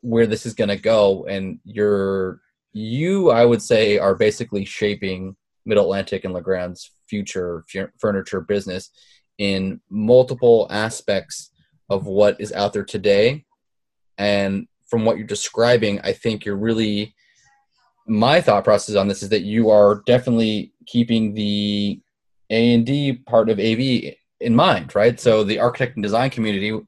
where 0.00 0.26
this 0.26 0.46
is 0.46 0.54
going 0.54 0.68
to 0.68 0.76
go. 0.76 1.24
And 1.26 1.58
you're, 1.64 2.40
you, 2.72 3.30
I 3.30 3.44
would 3.44 3.62
say, 3.62 3.98
are 3.98 4.14
basically 4.14 4.64
shaping 4.64 5.36
Mid 5.64 5.78
Atlantic 5.78 6.24
and 6.24 6.34
Legrand's 6.34 6.92
future 7.08 7.64
furniture 7.98 8.40
business 8.40 8.90
in 9.38 9.80
multiple 9.90 10.66
aspects 10.70 11.50
of 11.90 12.06
what 12.06 12.40
is 12.40 12.52
out 12.52 12.72
there 12.72 12.84
today. 12.84 13.44
And 14.18 14.66
from 14.88 15.04
what 15.04 15.18
you're 15.18 15.26
describing, 15.26 16.00
I 16.02 16.12
think 16.12 16.44
you're 16.44 16.56
really 16.56 17.14
my 18.06 18.40
thought 18.40 18.64
process 18.64 18.94
on 18.94 19.08
this 19.08 19.22
is 19.22 19.28
that 19.30 19.42
you 19.42 19.70
are 19.70 20.02
definitely 20.06 20.72
keeping 20.86 21.34
the 21.34 22.00
A 22.50 22.74
and 22.74 22.86
D 22.86 23.12
part 23.12 23.50
of 23.50 23.58
AV 23.58 24.14
in 24.40 24.54
mind, 24.54 24.94
right? 24.94 25.18
So 25.18 25.42
the 25.42 25.58
architect 25.58 25.96
and 25.96 26.02
design 26.02 26.30
community 26.30 26.78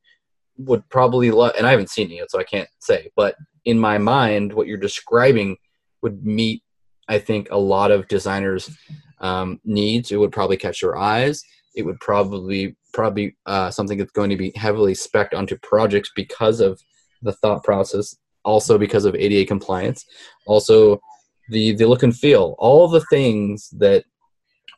would 0.58 0.88
probably 0.88 1.30
love, 1.30 1.52
and 1.56 1.66
I 1.66 1.70
haven't 1.70 1.90
seen 1.90 2.10
it 2.10 2.16
yet, 2.16 2.30
so 2.30 2.38
I 2.38 2.44
can't 2.44 2.68
say, 2.78 3.10
but 3.16 3.36
in 3.64 3.78
my 3.78 3.98
mind, 3.98 4.52
what 4.52 4.66
you're 4.66 4.76
describing 4.76 5.56
would 6.02 6.24
meet, 6.24 6.62
I 7.08 7.18
think, 7.18 7.48
a 7.50 7.58
lot 7.58 7.90
of 7.90 8.08
designers' 8.08 8.70
um, 9.20 9.60
needs. 9.64 10.12
It 10.12 10.16
would 10.16 10.32
probably 10.32 10.56
catch 10.56 10.80
their 10.80 10.96
eyes. 10.96 11.42
It 11.74 11.82
would 11.82 12.00
probably 12.00 12.76
probably 12.92 13.36
uh, 13.46 13.70
something 13.70 13.98
that's 13.98 14.12
going 14.12 14.30
to 14.30 14.36
be 14.36 14.52
heavily 14.56 14.94
spec 14.94 15.32
onto 15.34 15.58
projects 15.58 16.10
because 16.16 16.60
of 16.60 16.80
the 17.22 17.32
thought 17.32 17.62
process 17.62 18.16
also 18.44 18.78
because 18.78 19.04
of 19.04 19.14
ADA 19.14 19.46
compliance, 19.46 20.04
also 20.46 21.00
the 21.50 21.74
the 21.76 21.86
look 21.86 22.02
and 22.02 22.16
feel, 22.16 22.54
all 22.58 22.88
the 22.88 23.04
things 23.10 23.68
that 23.78 24.04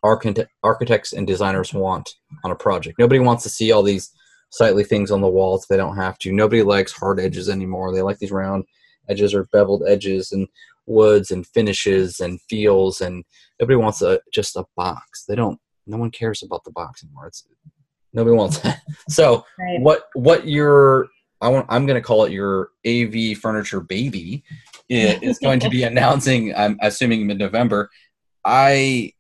architect, 0.03 0.51
architects 0.63 1.13
and 1.13 1.27
designers 1.27 1.73
want 1.73 2.09
on 2.45 2.51
a 2.51 2.55
project. 2.55 2.99
Nobody 2.99 3.21
wants 3.21 3.43
to 3.45 3.49
see 3.49 3.71
all 3.73 3.83
these 3.83 4.11
sightly 4.51 4.85
things 4.85 5.11
on 5.11 5.21
the 5.21 5.29
walls. 5.29 5.67
They 5.69 5.77
don't 5.77 5.97
have 5.97 6.19
to. 6.19 6.33
Nobody 6.33 6.63
likes 6.63 6.93
hard 6.93 7.21
edges 7.21 7.49
anymore. 7.49 7.95
They 7.95 8.03
like 8.03 8.19
these 8.19 8.33
round 8.33 8.65
edges 9.09 9.35
or 9.35 9.45
beveled 9.53 9.85
edges 9.87 10.33
and 10.33 10.47
woods 10.87 11.31
and 11.31 11.47
finishes 11.47 12.21
and 12.21 12.41
feels 12.43 13.01
and 13.01 13.25
nobody 13.61 13.77
wants 13.77 14.03
a 14.03 14.21
just 14.33 14.57
a 14.57 14.65
box. 14.77 15.25
They 15.27 15.35
don't 15.35 15.59
no 15.87 15.97
one 15.97 16.11
cares 16.11 16.43
about 16.43 16.65
the 16.65 16.73
box 16.73 17.03
anymore. 17.03 17.27
It's 17.27 17.47
nobody 18.13 18.37
wants 18.37 18.59
that. 18.59 18.81
So 19.09 19.45
right. 19.59 19.81
what 19.81 20.05
what 20.15 20.47
you're 20.47 21.09
I 21.41 21.49
want, 21.49 21.67
I'm 21.71 21.87
going 21.87 22.01
to 22.01 22.07
call 22.07 22.25
it 22.25 22.33
your 22.33 22.71
AV 22.87 23.39
furniture 23.39 23.81
baby. 23.81 24.45
Is 24.89 25.39
going 25.39 25.61
to 25.61 25.71
be 25.71 25.83
announcing. 25.85 26.55
I'm 26.55 26.77
assuming 26.83 27.27
mid 27.27 27.39
November. 27.39 27.89
I 28.45 29.13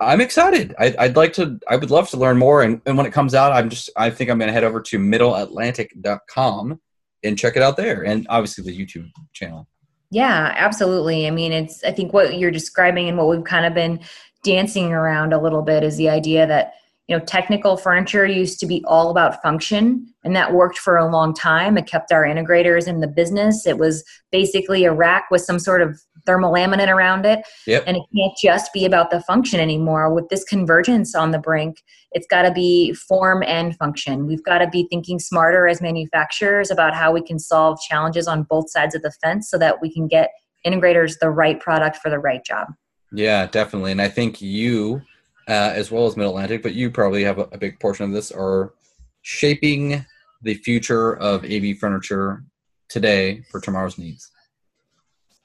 I'm 0.00 0.20
excited. 0.20 0.74
I, 0.78 0.94
would 1.08 1.16
like 1.16 1.32
to. 1.34 1.58
I 1.68 1.76
would 1.76 1.90
love 1.90 2.08
to 2.10 2.16
learn 2.16 2.38
more. 2.38 2.62
And, 2.62 2.80
and 2.86 2.96
when 2.96 3.06
it 3.06 3.12
comes 3.12 3.34
out, 3.34 3.52
I'm 3.52 3.68
just. 3.68 3.90
I 3.96 4.10
think 4.10 4.30
I'm 4.30 4.38
going 4.38 4.48
to 4.48 4.52
head 4.52 4.64
over 4.64 4.80
to 4.80 4.98
middleatlantic.com 4.98 6.80
and 7.24 7.38
check 7.38 7.56
it 7.56 7.62
out 7.62 7.76
there, 7.76 8.04
and 8.04 8.26
obviously 8.30 8.62
the 8.64 8.78
YouTube 8.78 9.10
channel. 9.32 9.66
Yeah, 10.10 10.54
absolutely. 10.56 11.26
I 11.26 11.30
mean, 11.30 11.52
it's. 11.52 11.82
I 11.82 11.90
think 11.90 12.12
what 12.12 12.38
you're 12.38 12.52
describing 12.52 13.08
and 13.08 13.18
what 13.18 13.28
we've 13.28 13.44
kind 13.44 13.66
of 13.66 13.74
been 13.74 14.00
dancing 14.44 14.92
around 14.92 15.32
a 15.32 15.42
little 15.42 15.62
bit 15.62 15.82
is 15.82 15.96
the 15.96 16.08
idea 16.08 16.46
that 16.46 16.74
you 17.08 17.16
know 17.16 17.24
technical 17.24 17.76
furniture 17.76 18.24
used 18.24 18.60
to 18.60 18.66
be 18.66 18.84
all 18.86 19.10
about 19.10 19.42
function 19.42 20.06
and 20.24 20.36
that 20.36 20.52
worked 20.52 20.78
for 20.78 20.96
a 20.96 21.10
long 21.10 21.34
time 21.34 21.76
it 21.76 21.86
kept 21.86 22.12
our 22.12 22.24
integrators 22.24 22.86
in 22.86 23.00
the 23.00 23.08
business 23.08 23.66
it 23.66 23.78
was 23.78 24.04
basically 24.30 24.84
a 24.84 24.92
rack 24.92 25.24
with 25.30 25.40
some 25.40 25.58
sort 25.58 25.82
of 25.82 26.00
thermal 26.28 26.52
laminate 26.52 26.88
around 26.88 27.24
it 27.24 27.40
yep. 27.66 27.82
and 27.86 27.96
it 27.96 28.02
can't 28.14 28.34
just 28.36 28.70
be 28.74 28.84
about 28.84 29.10
the 29.10 29.20
function 29.22 29.58
anymore 29.58 30.12
with 30.12 30.28
this 30.28 30.44
convergence 30.44 31.14
on 31.14 31.30
the 31.30 31.38
brink 31.38 31.82
it's 32.12 32.26
got 32.26 32.42
to 32.42 32.52
be 32.52 32.92
form 32.92 33.42
and 33.42 33.74
function 33.76 34.26
we've 34.26 34.44
got 34.44 34.58
to 34.58 34.68
be 34.68 34.86
thinking 34.90 35.18
smarter 35.18 35.66
as 35.66 35.80
manufacturers 35.80 36.70
about 36.70 36.94
how 36.94 37.10
we 37.10 37.22
can 37.22 37.38
solve 37.38 37.80
challenges 37.80 38.28
on 38.28 38.42
both 38.42 38.70
sides 38.70 38.94
of 38.94 39.00
the 39.00 39.12
fence 39.22 39.48
so 39.48 39.56
that 39.56 39.80
we 39.80 39.90
can 39.90 40.06
get 40.06 40.30
integrators 40.66 41.18
the 41.20 41.30
right 41.30 41.60
product 41.60 41.96
for 41.96 42.10
the 42.10 42.18
right 42.18 42.44
job 42.44 42.68
yeah 43.10 43.46
definitely 43.46 43.90
and 43.90 44.02
i 44.02 44.08
think 44.08 44.42
you 44.42 45.00
uh, 45.48 45.72
as 45.74 45.90
well 45.90 46.06
as 46.06 46.14
Mid 46.14 46.26
Atlantic, 46.26 46.62
but 46.62 46.74
you 46.74 46.90
probably 46.90 47.24
have 47.24 47.38
a, 47.38 47.48
a, 47.52 47.56
big 47.58 47.80
portion 47.80 48.04
of 48.04 48.12
this, 48.12 48.30
are 48.30 48.74
shaping 49.22 50.04
the 50.42 50.54
future 50.54 51.16
of 51.16 51.42
AV 51.44 51.78
furniture 51.78 52.44
today 52.88 53.42
for 53.50 53.58
tomorrow's 53.58 53.96
needs. 53.96 54.30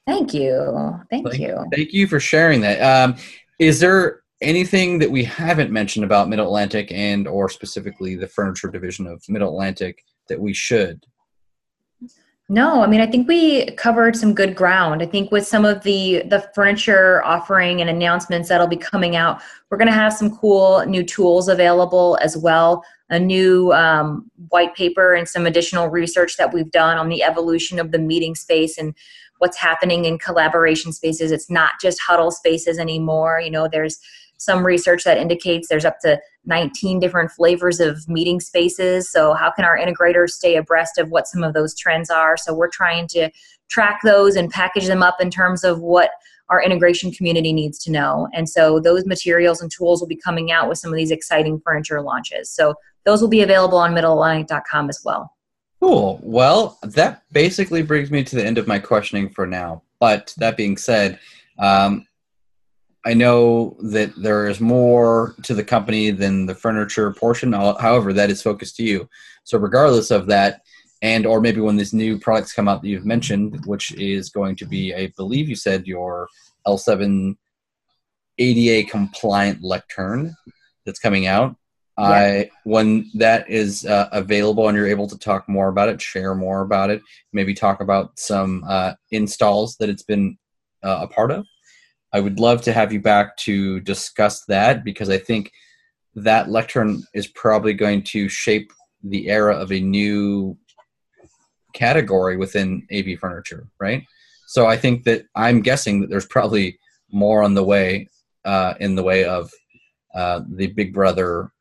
Thank 0.05 0.33
you. 0.33 0.99
Thank, 1.09 1.27
thank 1.27 1.39
you. 1.39 1.65
Thank 1.73 1.93
you 1.93 2.07
for 2.07 2.19
sharing 2.19 2.61
that. 2.61 2.81
Um, 2.81 3.15
is 3.59 3.79
there 3.79 4.23
anything 4.41 4.99
that 4.99 5.09
we 5.09 5.23
haven't 5.23 5.71
mentioned 5.71 6.05
about 6.05 6.27
Mid 6.27 6.39
Atlantic 6.39 6.91
and 6.91 7.27
or 7.27 7.49
specifically 7.49 8.15
the 8.15 8.27
furniture 8.27 8.69
division 8.69 9.07
of 9.07 9.23
Mid 9.29 9.41
Atlantic 9.41 10.03
that 10.27 10.39
we 10.39 10.53
should? 10.53 11.05
No, 12.49 12.83
I 12.83 12.87
mean 12.87 12.99
I 12.99 13.07
think 13.07 13.27
we 13.27 13.71
covered 13.71 14.17
some 14.17 14.33
good 14.33 14.53
ground. 14.53 15.01
I 15.01 15.05
think 15.05 15.31
with 15.31 15.47
some 15.47 15.63
of 15.63 15.81
the 15.83 16.23
the 16.27 16.41
furniture 16.53 17.23
offering 17.23 17.79
and 17.79 17.89
announcements 17.89 18.49
that'll 18.49 18.67
be 18.67 18.75
coming 18.75 19.15
out, 19.15 19.41
we're 19.69 19.77
going 19.77 19.87
to 19.87 19.93
have 19.93 20.11
some 20.11 20.37
cool 20.37 20.85
new 20.85 21.03
tools 21.03 21.47
available 21.47 22.17
as 22.21 22.35
well. 22.35 22.83
A 23.09 23.19
new 23.19 23.71
um, 23.71 24.29
white 24.49 24.75
paper 24.75 25.13
and 25.13 25.27
some 25.27 25.45
additional 25.45 25.87
research 25.87 26.35
that 26.37 26.53
we've 26.53 26.71
done 26.71 26.97
on 26.97 27.07
the 27.07 27.23
evolution 27.23 27.79
of 27.79 27.91
the 27.91 27.99
meeting 27.99 28.35
space 28.35 28.77
and 28.77 28.93
what's 29.43 29.57
happening 29.57 30.05
in 30.05 30.17
collaboration 30.17 30.93
spaces. 30.93 31.29
It's 31.29 31.49
not 31.49 31.73
just 31.81 31.99
huddle 31.99 32.31
spaces 32.31 32.79
anymore. 32.79 33.41
You 33.41 33.51
know, 33.51 33.67
there's 33.69 33.99
some 34.37 34.65
research 34.65 35.03
that 35.03 35.17
indicates 35.17 35.67
there's 35.67 35.83
up 35.83 35.99
to 35.99 36.17
19 36.45 37.01
different 37.01 37.29
flavors 37.29 37.81
of 37.81 38.07
meeting 38.07 38.39
spaces. 38.39 39.11
So, 39.11 39.33
how 39.33 39.51
can 39.51 39.65
our 39.65 39.77
integrators 39.77 40.29
stay 40.29 40.55
abreast 40.55 40.97
of 40.97 41.11
what 41.11 41.27
some 41.27 41.43
of 41.43 41.53
those 41.53 41.77
trends 41.77 42.09
are? 42.09 42.37
So, 42.37 42.53
we're 42.53 42.69
trying 42.69 43.07
to 43.09 43.29
track 43.69 43.99
those 44.05 44.37
and 44.37 44.49
package 44.49 44.87
them 44.87 45.03
up 45.03 45.19
in 45.19 45.29
terms 45.29 45.65
of 45.65 45.81
what 45.81 46.11
our 46.47 46.63
integration 46.63 47.11
community 47.11 47.51
needs 47.51 47.77
to 47.79 47.91
know. 47.91 48.29
And 48.33 48.47
so, 48.47 48.79
those 48.79 49.05
materials 49.05 49.61
and 49.61 49.69
tools 49.69 49.99
will 49.99 50.07
be 50.07 50.15
coming 50.15 50.53
out 50.53 50.69
with 50.69 50.77
some 50.77 50.93
of 50.93 50.95
these 50.95 51.11
exciting 51.11 51.59
furniture 51.65 52.01
launches. 52.01 52.49
So, 52.49 52.75
those 53.03 53.21
will 53.21 53.27
be 53.27 53.41
available 53.41 53.77
on 53.77 53.93
middleatlantic.com 53.93 54.87
as 54.87 55.01
well. 55.03 55.32
Cool. 55.83 56.21
Well, 56.23 56.79
that 56.83 57.23
basically 57.33 57.81
brings 57.81 58.09
me 58.09 58.23
to 58.23 58.37
the 58.37 58.45
end 58.45 58.57
of 58.57 58.67
my 58.67 58.79
questioning 58.79 59.27
for 59.27 59.45
now. 59.45 59.83
But 59.99 60.33
that 60.37 60.55
being 60.55 60.77
said, 60.77 61.19
um, 61.59 62.07
I 63.05 63.13
know 63.13 63.75
that 63.81 64.13
there 64.15 64.47
is 64.47 64.61
more 64.61 65.35
to 65.43 65.53
the 65.53 65.63
company 65.63 66.11
than 66.11 66.45
the 66.45 66.55
furniture 66.55 67.11
portion. 67.11 67.51
However, 67.51 68.13
that 68.13 68.29
is 68.29 68.41
focused 68.41 68.77
to 68.77 68.83
you. 68.83 69.09
So, 69.43 69.57
regardless 69.57 70.09
of 70.09 70.25
that, 70.27 70.61
and 71.01 71.25
or 71.25 71.41
maybe 71.41 71.59
when 71.59 71.75
these 71.75 71.93
new 71.93 72.17
products 72.17 72.53
come 72.53 72.69
out 72.69 72.81
that 72.81 72.87
you've 72.87 73.05
mentioned, 73.05 73.65
which 73.65 73.93
is 73.95 74.29
going 74.29 74.55
to 74.55 74.65
be, 74.65 74.95
I 74.95 75.11
believe 75.17 75.49
you 75.49 75.57
said 75.57 75.85
your 75.85 76.29
L7 76.65 77.35
ADA 78.37 78.89
compliant 78.89 79.61
lectern 79.61 80.33
that's 80.85 80.99
coming 80.99 81.27
out. 81.27 81.57
Yeah. 81.97 82.05
I 82.05 82.49
when 82.63 83.11
that 83.15 83.49
is 83.49 83.85
uh, 83.85 84.09
available 84.11 84.67
and 84.67 84.75
you're 84.75 84.87
able 84.87 85.07
to 85.07 85.17
talk 85.17 85.47
more 85.47 85.67
about 85.67 85.89
it, 85.89 86.01
share 86.01 86.33
more 86.33 86.61
about 86.61 86.89
it, 86.89 87.01
maybe 87.33 87.53
talk 87.53 87.81
about 87.81 88.17
some 88.17 88.63
uh, 88.67 88.93
installs 89.11 89.77
that 89.77 89.89
it's 89.89 90.03
been 90.03 90.37
uh, 90.83 90.99
a 91.01 91.07
part 91.07 91.31
of 91.31 91.45
I 92.13 92.19
would 92.19 92.39
love 92.39 92.61
to 92.61 92.73
have 92.73 92.93
you 92.93 93.01
back 93.01 93.35
to 93.37 93.79
discuss 93.79 94.45
that 94.45 94.83
because 94.83 95.09
I 95.09 95.17
think 95.17 95.51
that 96.13 96.49
lectern 96.49 97.03
is 97.15 97.27
probably 97.27 97.73
going 97.73 98.03
to 98.03 98.29
shape 98.29 98.71
the 99.03 99.29
era 99.29 99.55
of 99.55 99.71
a 99.71 99.79
new 99.79 100.55
category 101.73 102.37
within 102.37 102.87
AV 102.93 103.17
furniture, 103.19 103.67
right? 103.79 104.03
So 104.45 104.67
I 104.67 104.77
think 104.77 105.05
that 105.05 105.25
I'm 105.35 105.61
guessing 105.61 106.01
that 106.01 106.11
there's 106.11 106.27
probably 106.27 106.77
more 107.11 107.41
on 107.41 107.55
the 107.55 107.63
way 107.63 108.09
uh, 108.45 108.75
in 108.79 108.93
the 108.93 109.03
way 109.03 109.25
of 109.25 109.51
uh, 110.13 110.41
the 110.47 110.67
Big 110.67 110.93
Brother 110.93 111.51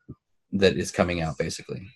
that 0.53 0.77
is 0.77 0.91
coming 0.91 1.21
out, 1.21 1.37
basically. 1.37 1.87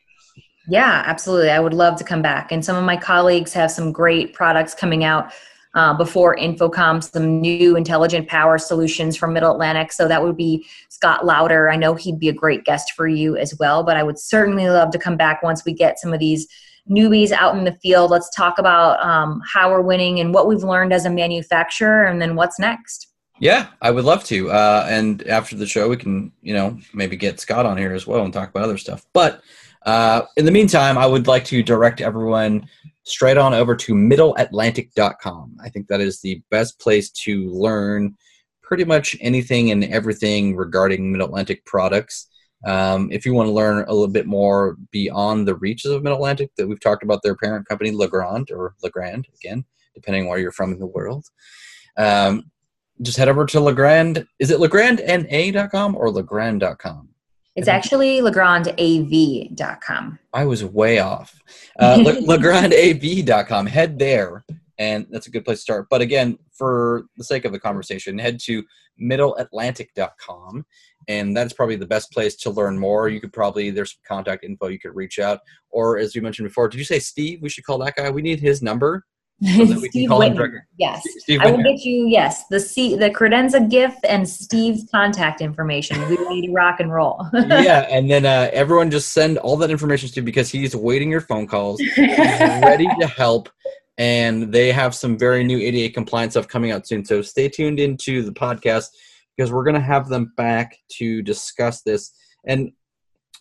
Yeah, 0.67 1.03
absolutely. 1.05 1.49
I 1.49 1.59
would 1.59 1.73
love 1.73 1.97
to 1.97 2.03
come 2.03 2.21
back. 2.21 2.51
And 2.51 2.63
some 2.63 2.75
of 2.75 2.83
my 2.83 2.97
colleagues 2.97 3.53
have 3.53 3.71
some 3.71 3.91
great 3.91 4.33
products 4.33 4.73
coming 4.73 5.05
out 5.05 5.31
uh, 5.75 5.93
before 5.93 6.35
InfoComm 6.35 7.03
some 7.03 7.39
new 7.39 7.77
intelligent 7.77 8.27
power 8.27 8.57
solutions 8.57 9.15
from 9.15 9.31
Middle 9.31 9.51
Atlantic. 9.51 9.91
So 9.93 10.07
that 10.07 10.23
would 10.23 10.35
be 10.35 10.65
Scott 10.89 11.25
Lauder. 11.25 11.69
I 11.69 11.75
know 11.75 11.93
he'd 11.93 12.19
be 12.19 12.29
a 12.29 12.33
great 12.33 12.65
guest 12.65 12.93
for 12.95 13.07
you 13.07 13.37
as 13.37 13.55
well, 13.59 13.83
but 13.83 13.95
I 13.95 14.03
would 14.03 14.19
certainly 14.19 14.67
love 14.67 14.91
to 14.91 14.99
come 14.99 15.15
back 15.15 15.43
once 15.43 15.63
we 15.63 15.73
get 15.73 15.99
some 15.99 16.13
of 16.13 16.19
these 16.19 16.47
newbies 16.89 17.31
out 17.31 17.55
in 17.55 17.63
the 17.63 17.77
field. 17.81 18.11
Let's 18.11 18.29
talk 18.35 18.57
about 18.59 18.99
um, 19.05 19.41
how 19.45 19.69
we're 19.69 19.81
winning 19.81 20.19
and 20.19 20.33
what 20.33 20.47
we've 20.47 20.63
learned 20.63 20.93
as 20.93 21.05
a 21.05 21.09
manufacturer, 21.09 22.05
and 22.05 22.21
then 22.21 22.35
what's 22.35 22.59
next. 22.59 23.07
Yeah, 23.39 23.67
I 23.81 23.91
would 23.91 24.05
love 24.05 24.23
to. 24.25 24.49
Uh, 24.49 24.85
and 24.89 25.25
after 25.27 25.55
the 25.55 25.67
show, 25.67 25.87
we 25.89 25.97
can, 25.97 26.31
you 26.41 26.53
know, 26.53 26.77
maybe 26.93 27.15
get 27.15 27.39
Scott 27.39 27.65
on 27.65 27.77
here 27.77 27.93
as 27.93 28.07
well 28.07 28.23
and 28.23 28.33
talk 28.33 28.49
about 28.49 28.63
other 28.63 28.77
stuff. 28.77 29.05
But 29.13 29.41
Uh, 29.85 30.25
in 30.35 30.43
the 30.43 30.51
meantime, 30.51 30.97
I 30.97 31.05
would 31.05 31.27
like 31.27 31.45
to 31.45 31.63
direct 31.63 32.01
everyone 32.01 32.67
straight 33.03 33.37
on 33.37 33.53
over 33.53 33.73
to 33.73 33.93
middleatlantic.com. 33.93 35.57
I 35.63 35.69
think 35.69 35.87
that 35.87 36.01
is 36.01 36.19
the 36.19 36.41
best 36.51 36.77
place 36.79 37.09
to 37.11 37.49
learn 37.51 38.17
pretty 38.61 38.83
much 38.83 39.15
anything 39.21 39.71
and 39.71 39.85
everything 39.85 40.57
regarding 40.57 41.09
Middle 41.09 41.27
Atlantic 41.27 41.63
products. 41.63 42.27
Um, 42.65 43.09
if 43.13 43.25
you 43.25 43.33
want 43.33 43.47
to 43.47 43.53
learn 43.53 43.85
a 43.87 43.93
little 43.93 44.09
bit 44.09 44.25
more 44.25 44.75
beyond 44.91 45.47
the 45.47 45.55
reaches 45.55 45.91
of 45.91 46.03
Middle 46.03 46.17
Atlantic, 46.17 46.49
that 46.57 46.67
we've 46.67 46.81
talked 46.81 47.03
about 47.03 47.21
their 47.23 47.35
parent 47.35 47.65
company, 47.65 47.91
Legrand 47.91 48.51
or 48.51 48.75
Legrand, 48.83 49.27
again, 49.35 49.63
depending 49.95 50.27
where 50.27 50.39
you're 50.39 50.51
from 50.51 50.73
in 50.73 50.79
the 50.79 50.85
world. 50.85 51.27
Um, 51.97 52.51
just 53.01 53.17
head 53.17 53.29
over 53.29 53.45
to 53.45 53.59
Legrand. 53.59 54.27
Is 54.39 54.51
it 54.51 54.59
legrandna.com 54.59 55.95
or 55.95 56.09
legrand.com? 56.09 57.09
It's 57.57 57.67
actually 57.67 58.19
legrandav.com. 58.21 60.19
I 60.31 60.45
was 60.45 60.63
way 60.63 60.99
off. 60.99 61.41
Uh, 61.79 61.97
legrandav.com. 62.03 63.65
Head 63.65 63.97
there, 63.97 64.45
and 64.77 65.07
that's 65.09 65.25
a 65.25 65.31
good 65.31 65.43
place 65.43 65.57
to 65.57 65.61
start. 65.63 65.87
But 65.89 66.01
again, 66.01 66.37
for 66.51 67.05
the 67.17 67.23
sake 67.23 67.45
of 67.45 67.51
the 67.51 67.59
conversation, 67.59 68.19
head 68.19 68.39
to 68.41 68.63
middleatlantic.com, 69.01 70.65
and 71.07 71.35
that's 71.35 71.53
probably 71.53 71.77
the 71.77 71.87
best 71.87 72.11
place 72.11 72.35
to 72.35 72.51
learn 72.51 72.77
more. 72.77 73.09
You 73.09 73.19
could 73.19 73.33
probably, 73.33 73.71
there's 73.71 73.93
some 73.93 74.01
contact 74.07 74.43
info 74.43 74.67
you 74.67 74.79
could 74.79 74.95
reach 74.95 75.17
out. 75.17 75.39
Or 75.71 75.97
as 75.97 76.13
you 76.13 76.21
mentioned 76.21 76.47
before, 76.47 76.69
did 76.69 76.77
you 76.77 76.83
say 76.83 76.99
Steve? 76.99 77.41
We 77.41 77.49
should 77.49 77.63
call 77.63 77.79
that 77.79 77.95
guy. 77.95 78.11
We 78.11 78.21
need 78.21 78.39
his 78.39 78.61
number. 78.61 79.03
So 79.43 79.65
Steve 79.65 80.09
Whitman. 80.09 80.61
Yes, 80.77 81.03
Steve 81.19 81.41
I 81.41 81.51
will 81.51 81.61
get 81.61 81.83
you. 81.83 82.07
Yes, 82.07 82.47
the 82.47 82.59
C, 82.59 82.95
the 82.95 83.11
credenza 83.11 83.69
gift 83.69 83.99
and 84.09 84.27
Steve's 84.27 84.89
contact 84.89 85.41
information. 85.41 86.01
We 86.09 86.17
need 86.29 86.47
to 86.47 86.53
rock 86.53 86.79
and 86.79 86.91
roll. 86.91 87.27
yeah, 87.33 87.87
and 87.89 88.09
then 88.09 88.25
uh, 88.25 88.49
everyone 88.51 88.89
just 88.89 89.13
send 89.13 89.37
all 89.37 89.55
that 89.57 89.69
information 89.69 90.09
to 90.09 90.21
because 90.23 90.49
he's 90.49 90.75
waiting 90.75 91.11
your 91.11 91.21
phone 91.21 91.45
calls. 91.45 91.79
He's 91.79 91.97
ready 91.97 92.87
to 92.99 93.07
help, 93.07 93.49
and 93.99 94.51
they 94.51 94.71
have 94.71 94.95
some 94.95 95.19
very 95.19 95.43
new 95.43 95.59
ADA 95.59 95.93
compliance 95.93 96.33
stuff 96.33 96.47
coming 96.47 96.71
out 96.71 96.87
soon. 96.87 97.05
So 97.05 97.21
stay 97.21 97.47
tuned 97.47 97.79
into 97.79 98.23
the 98.23 98.31
podcast 98.31 98.87
because 99.35 99.51
we're 99.51 99.63
going 99.63 99.75
to 99.75 99.79
have 99.81 100.09
them 100.09 100.33
back 100.35 100.79
to 100.93 101.21
discuss 101.21 101.83
this. 101.83 102.11
And 102.45 102.71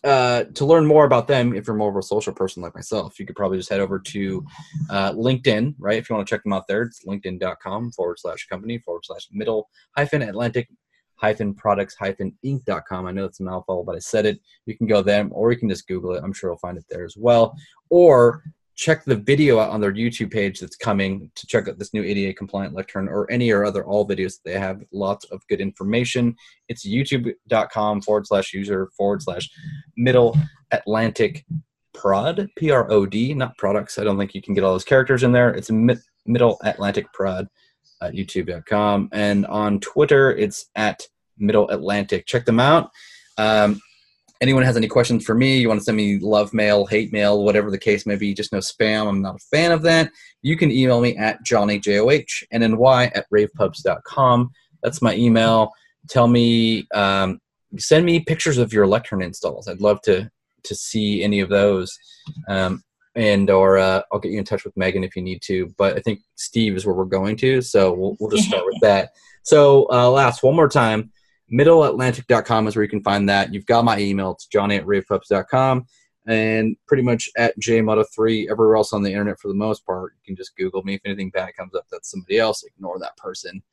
uh, 0.03 0.45
to 0.55 0.65
learn 0.65 0.85
more 0.85 1.05
about 1.05 1.27
them, 1.27 1.55
if 1.55 1.67
you're 1.67 1.75
more 1.75 1.89
of 1.89 1.95
a 1.95 2.03
social 2.03 2.33
person 2.33 2.61
like 2.61 2.75
myself, 2.75 3.19
you 3.19 3.25
could 3.25 3.35
probably 3.35 3.57
just 3.57 3.69
head 3.69 3.79
over 3.79 3.99
to 3.99 4.45
uh, 4.89 5.11
LinkedIn, 5.13 5.75
right? 5.79 5.97
If 5.97 6.09
you 6.09 6.15
want 6.15 6.27
to 6.27 6.33
check 6.33 6.43
them 6.43 6.53
out 6.53 6.67
there, 6.67 6.83
it's 6.83 7.05
linkedin.com 7.05 7.91
forward 7.91 8.19
slash 8.19 8.47
company 8.47 8.77
forward 8.79 9.05
slash 9.05 9.27
middle 9.31 9.69
hyphen 9.95 10.21
Atlantic 10.21 10.69
hyphen 11.17 11.53
products 11.53 11.95
hyphen 11.95 12.37
inc.com. 12.45 13.05
I 13.05 13.11
know 13.11 13.25
it's 13.25 13.39
a 13.39 13.43
mouthful, 13.43 13.83
but 13.83 13.95
I 13.95 13.99
said 13.99 14.25
it. 14.25 14.39
You 14.65 14.77
can 14.77 14.87
go 14.87 15.01
there 15.01 15.27
or 15.31 15.51
you 15.51 15.57
can 15.57 15.69
just 15.69 15.87
Google 15.87 16.13
it. 16.13 16.23
I'm 16.23 16.33
sure 16.33 16.51
you'll 16.51 16.59
find 16.59 16.77
it 16.77 16.85
there 16.89 17.03
as 17.03 17.17
well. 17.17 17.55
Or 17.89 18.43
check 18.77 19.03
the 19.03 19.15
video 19.15 19.59
out 19.59 19.71
on 19.71 19.81
their 19.81 19.91
YouTube 19.91 20.31
page 20.31 20.59
that's 20.59 20.75
coming 20.75 21.31
to 21.35 21.47
check 21.47 21.67
out 21.67 21.79
this 21.79 21.93
new 21.93 22.03
ADA 22.03 22.33
compliant 22.35 22.75
lectern 22.75 23.09
or 23.09 23.29
any 23.29 23.51
or 23.51 23.65
other 23.65 23.83
all 23.83 24.07
videos 24.07 24.35
they 24.45 24.57
have. 24.57 24.81
Lots 24.93 25.25
of 25.25 25.45
good 25.47 25.59
information. 25.59 26.35
It's 26.69 26.87
youtube.com 26.87 28.03
forward 28.03 28.27
slash 28.27 28.53
user 28.53 28.89
forward 28.95 29.23
slash 29.23 29.49
middle 29.97 30.37
Atlantic 30.71 31.43
prod, 31.95 32.47
P 32.55 32.69
R 32.69 32.89
O 32.91 33.07
D, 33.07 33.33
not 33.33 33.57
products. 33.57 33.97
I 33.97 34.03
don't 34.03 34.17
think 34.17 34.35
you 34.35 34.43
can 34.43 34.53
get 34.53 34.63
all 34.63 34.73
those 34.73 34.83
characters 34.83 35.23
in 35.23 35.31
there. 35.31 35.49
It's 35.49 35.71
mid- 35.71 35.99
middle 36.27 36.59
Atlantic 36.63 37.11
prod 37.13 37.47
at 38.01 38.13
youtube.com. 38.13 39.09
And 39.11 39.47
on 39.47 39.79
Twitter, 39.79 40.31
it's 40.31 40.67
at 40.75 41.01
middle 41.39 41.67
Atlantic. 41.69 42.27
Check 42.27 42.45
them 42.45 42.59
out. 42.59 42.91
Um, 43.39 43.81
anyone 44.41 44.63
has 44.63 44.77
any 44.77 44.87
questions 44.87 45.25
for 45.25 45.35
me, 45.35 45.57
you 45.57 45.67
want 45.67 45.79
to 45.79 45.83
send 45.83 45.97
me 45.97 46.19
love 46.19 46.53
mail, 46.53 46.85
hate 46.85 47.11
mail, 47.11 47.43
whatever 47.43 47.71
the 47.71 47.77
case 47.77 48.05
may 48.05 48.15
be, 48.15 48.33
just 48.33 48.53
no 48.53 48.59
spam. 48.59 49.07
I'm 49.07 49.21
not 49.21 49.35
a 49.35 49.45
fan 49.51 49.71
of 49.71 49.81
that. 49.83 50.11
You 50.41 50.57
can 50.57 50.71
email 50.71 51.01
me 51.01 51.15
at 51.17 51.43
Johnny, 51.43 51.79
J 51.79 51.99
O 51.99 52.09
H 52.09 52.43
N 52.51 52.63
N 52.63 52.77
Y, 52.77 53.11
at 53.15 53.25
ravepubs.com. 53.31 54.51
That's 54.83 55.01
my 55.01 55.15
email. 55.15 55.71
Tell 56.09 56.27
me, 56.27 56.87
um, 56.93 57.39
send 57.77 58.05
me 58.05 58.19
pictures 58.19 58.57
of 58.57 58.71
your 58.71 58.87
lectern 58.87 59.21
installs. 59.21 59.67
I'd 59.67 59.81
love 59.81 60.01
to 60.03 60.29
to 60.63 60.75
see 60.75 61.23
any 61.23 61.39
of 61.39 61.49
those. 61.49 61.97
Um, 62.47 62.83
and 63.15 63.49
or 63.49 63.79
uh, 63.79 64.01
I'll 64.11 64.19
get 64.19 64.31
you 64.31 64.37
in 64.37 64.45
touch 64.45 64.63
with 64.63 64.77
Megan 64.77 65.03
if 65.03 65.15
you 65.15 65.23
need 65.23 65.41
to. 65.43 65.73
But 65.77 65.97
I 65.97 66.01
think 66.01 66.19
Steve 66.35 66.75
is 66.75 66.85
where 66.85 66.93
we're 66.93 67.05
going 67.05 67.35
to, 67.37 67.61
so 67.61 67.91
we'll, 67.91 68.15
we'll 68.19 68.29
just 68.29 68.47
start 68.47 68.65
with 68.65 68.77
that. 68.81 69.09
So 69.41 69.87
uh, 69.91 70.09
last 70.09 70.43
one 70.43 70.55
more 70.55 70.69
time 70.69 71.11
middleatlantic.com 71.51 72.67
is 72.67 72.75
where 72.75 72.83
you 72.83 72.89
can 72.89 73.03
find 73.03 73.27
that. 73.29 73.53
You've 73.53 73.65
got 73.65 73.85
my 73.85 73.99
email. 73.99 74.31
It's 74.31 74.47
johnny 74.47 74.75
at 74.75 74.85
ravepubs.com. 74.85 75.85
And 76.27 76.75
pretty 76.87 77.03
much 77.03 77.29
at 77.37 77.57
jmoto3 77.59 78.51
everywhere 78.51 78.75
else 78.75 78.91
on 78.91 79.01
the 79.01 79.11
internet 79.11 79.39
for 79.39 79.47
the 79.47 79.53
most 79.53 79.85
part. 79.85 80.13
You 80.17 80.25
can 80.25 80.35
just 80.35 80.57
Google 80.57 80.83
me. 80.83 80.95
If 80.95 81.01
anything 81.05 81.29
bad 81.29 81.55
comes 81.55 81.73
up, 81.73 81.85
that's 81.89 82.11
somebody 82.11 82.37
else. 82.37 82.63
Ignore 82.63 82.99
that 82.99 83.15
person. 83.15 83.63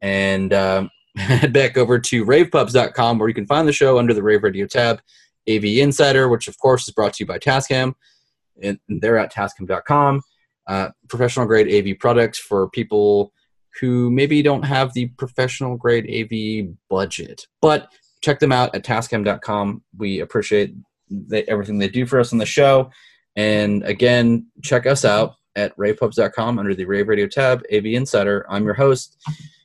And 0.00 0.52
um, 0.52 0.90
head 1.16 1.52
back 1.52 1.78
over 1.78 2.00
to 2.00 2.24
ravepubs.com 2.24 3.18
where 3.18 3.28
you 3.28 3.34
can 3.34 3.46
find 3.46 3.68
the 3.68 3.72
show 3.72 3.98
under 3.98 4.12
the 4.12 4.22
Rave 4.22 4.42
Radio 4.42 4.66
tab. 4.66 5.00
AV 5.48 5.64
Insider, 5.64 6.28
which 6.28 6.48
of 6.48 6.58
course 6.58 6.86
is 6.86 6.94
brought 6.94 7.14
to 7.14 7.24
you 7.24 7.26
by 7.26 7.38
Tascam. 7.38 7.94
And 8.62 8.78
they're 8.88 9.18
at 9.18 9.32
tascam.com. 9.32 10.22
Uh, 10.66 10.90
professional 11.08 11.46
grade 11.46 11.72
AV 11.72 11.98
products 11.98 12.38
for 12.38 12.68
people 12.70 13.32
who 13.78 14.10
maybe 14.10 14.42
don't 14.42 14.64
have 14.64 14.92
the 14.94 15.06
professional 15.18 15.76
grade 15.76 16.08
AV 16.08 16.74
budget. 16.88 17.46
But 17.60 17.92
check 18.20 18.40
them 18.40 18.52
out 18.52 18.74
at 18.74 18.84
tascam.com. 18.84 19.82
We 19.96 20.20
appreciate 20.20 20.74
the, 21.08 21.48
everything 21.48 21.78
they 21.78 21.88
do 21.88 22.06
for 22.06 22.20
us 22.20 22.32
on 22.32 22.38
the 22.38 22.46
show. 22.46 22.90
And 23.36 23.82
again, 23.84 24.46
check 24.62 24.86
us 24.86 25.04
out 25.04 25.34
at 25.56 25.76
ravepubs.com 25.76 26.58
under 26.58 26.74
the 26.74 26.84
Rave 26.84 27.08
Radio 27.08 27.26
tab, 27.26 27.62
AV 27.72 27.86
Insider. 27.86 28.46
I'm 28.48 28.64
your 28.64 28.74
host. 28.74 29.16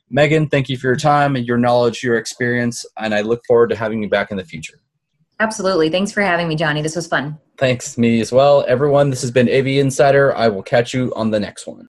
Megan, 0.08 0.48
thank 0.48 0.68
you 0.68 0.76
for 0.76 0.86
your 0.86 0.96
time 0.96 1.36
and 1.36 1.46
your 1.46 1.58
knowledge, 1.58 2.02
your 2.02 2.16
experience, 2.16 2.86
and 2.96 3.14
I 3.14 3.22
look 3.22 3.42
forward 3.46 3.70
to 3.70 3.76
having 3.76 4.02
you 4.02 4.08
back 4.08 4.30
in 4.30 4.36
the 4.36 4.44
future. 4.44 4.80
Absolutely. 5.40 5.90
Thanks 5.90 6.12
for 6.12 6.22
having 6.22 6.48
me, 6.48 6.56
Johnny. 6.56 6.80
This 6.80 6.96
was 6.96 7.06
fun. 7.06 7.38
Thanks, 7.58 7.98
me 7.98 8.20
as 8.20 8.32
well. 8.32 8.64
Everyone, 8.66 9.10
this 9.10 9.20
has 9.22 9.30
been 9.30 9.48
AV 9.48 9.66
Insider. 9.66 10.34
I 10.34 10.48
will 10.48 10.62
catch 10.62 10.94
you 10.94 11.12
on 11.14 11.30
the 11.30 11.40
next 11.40 11.66
one. 11.66 11.88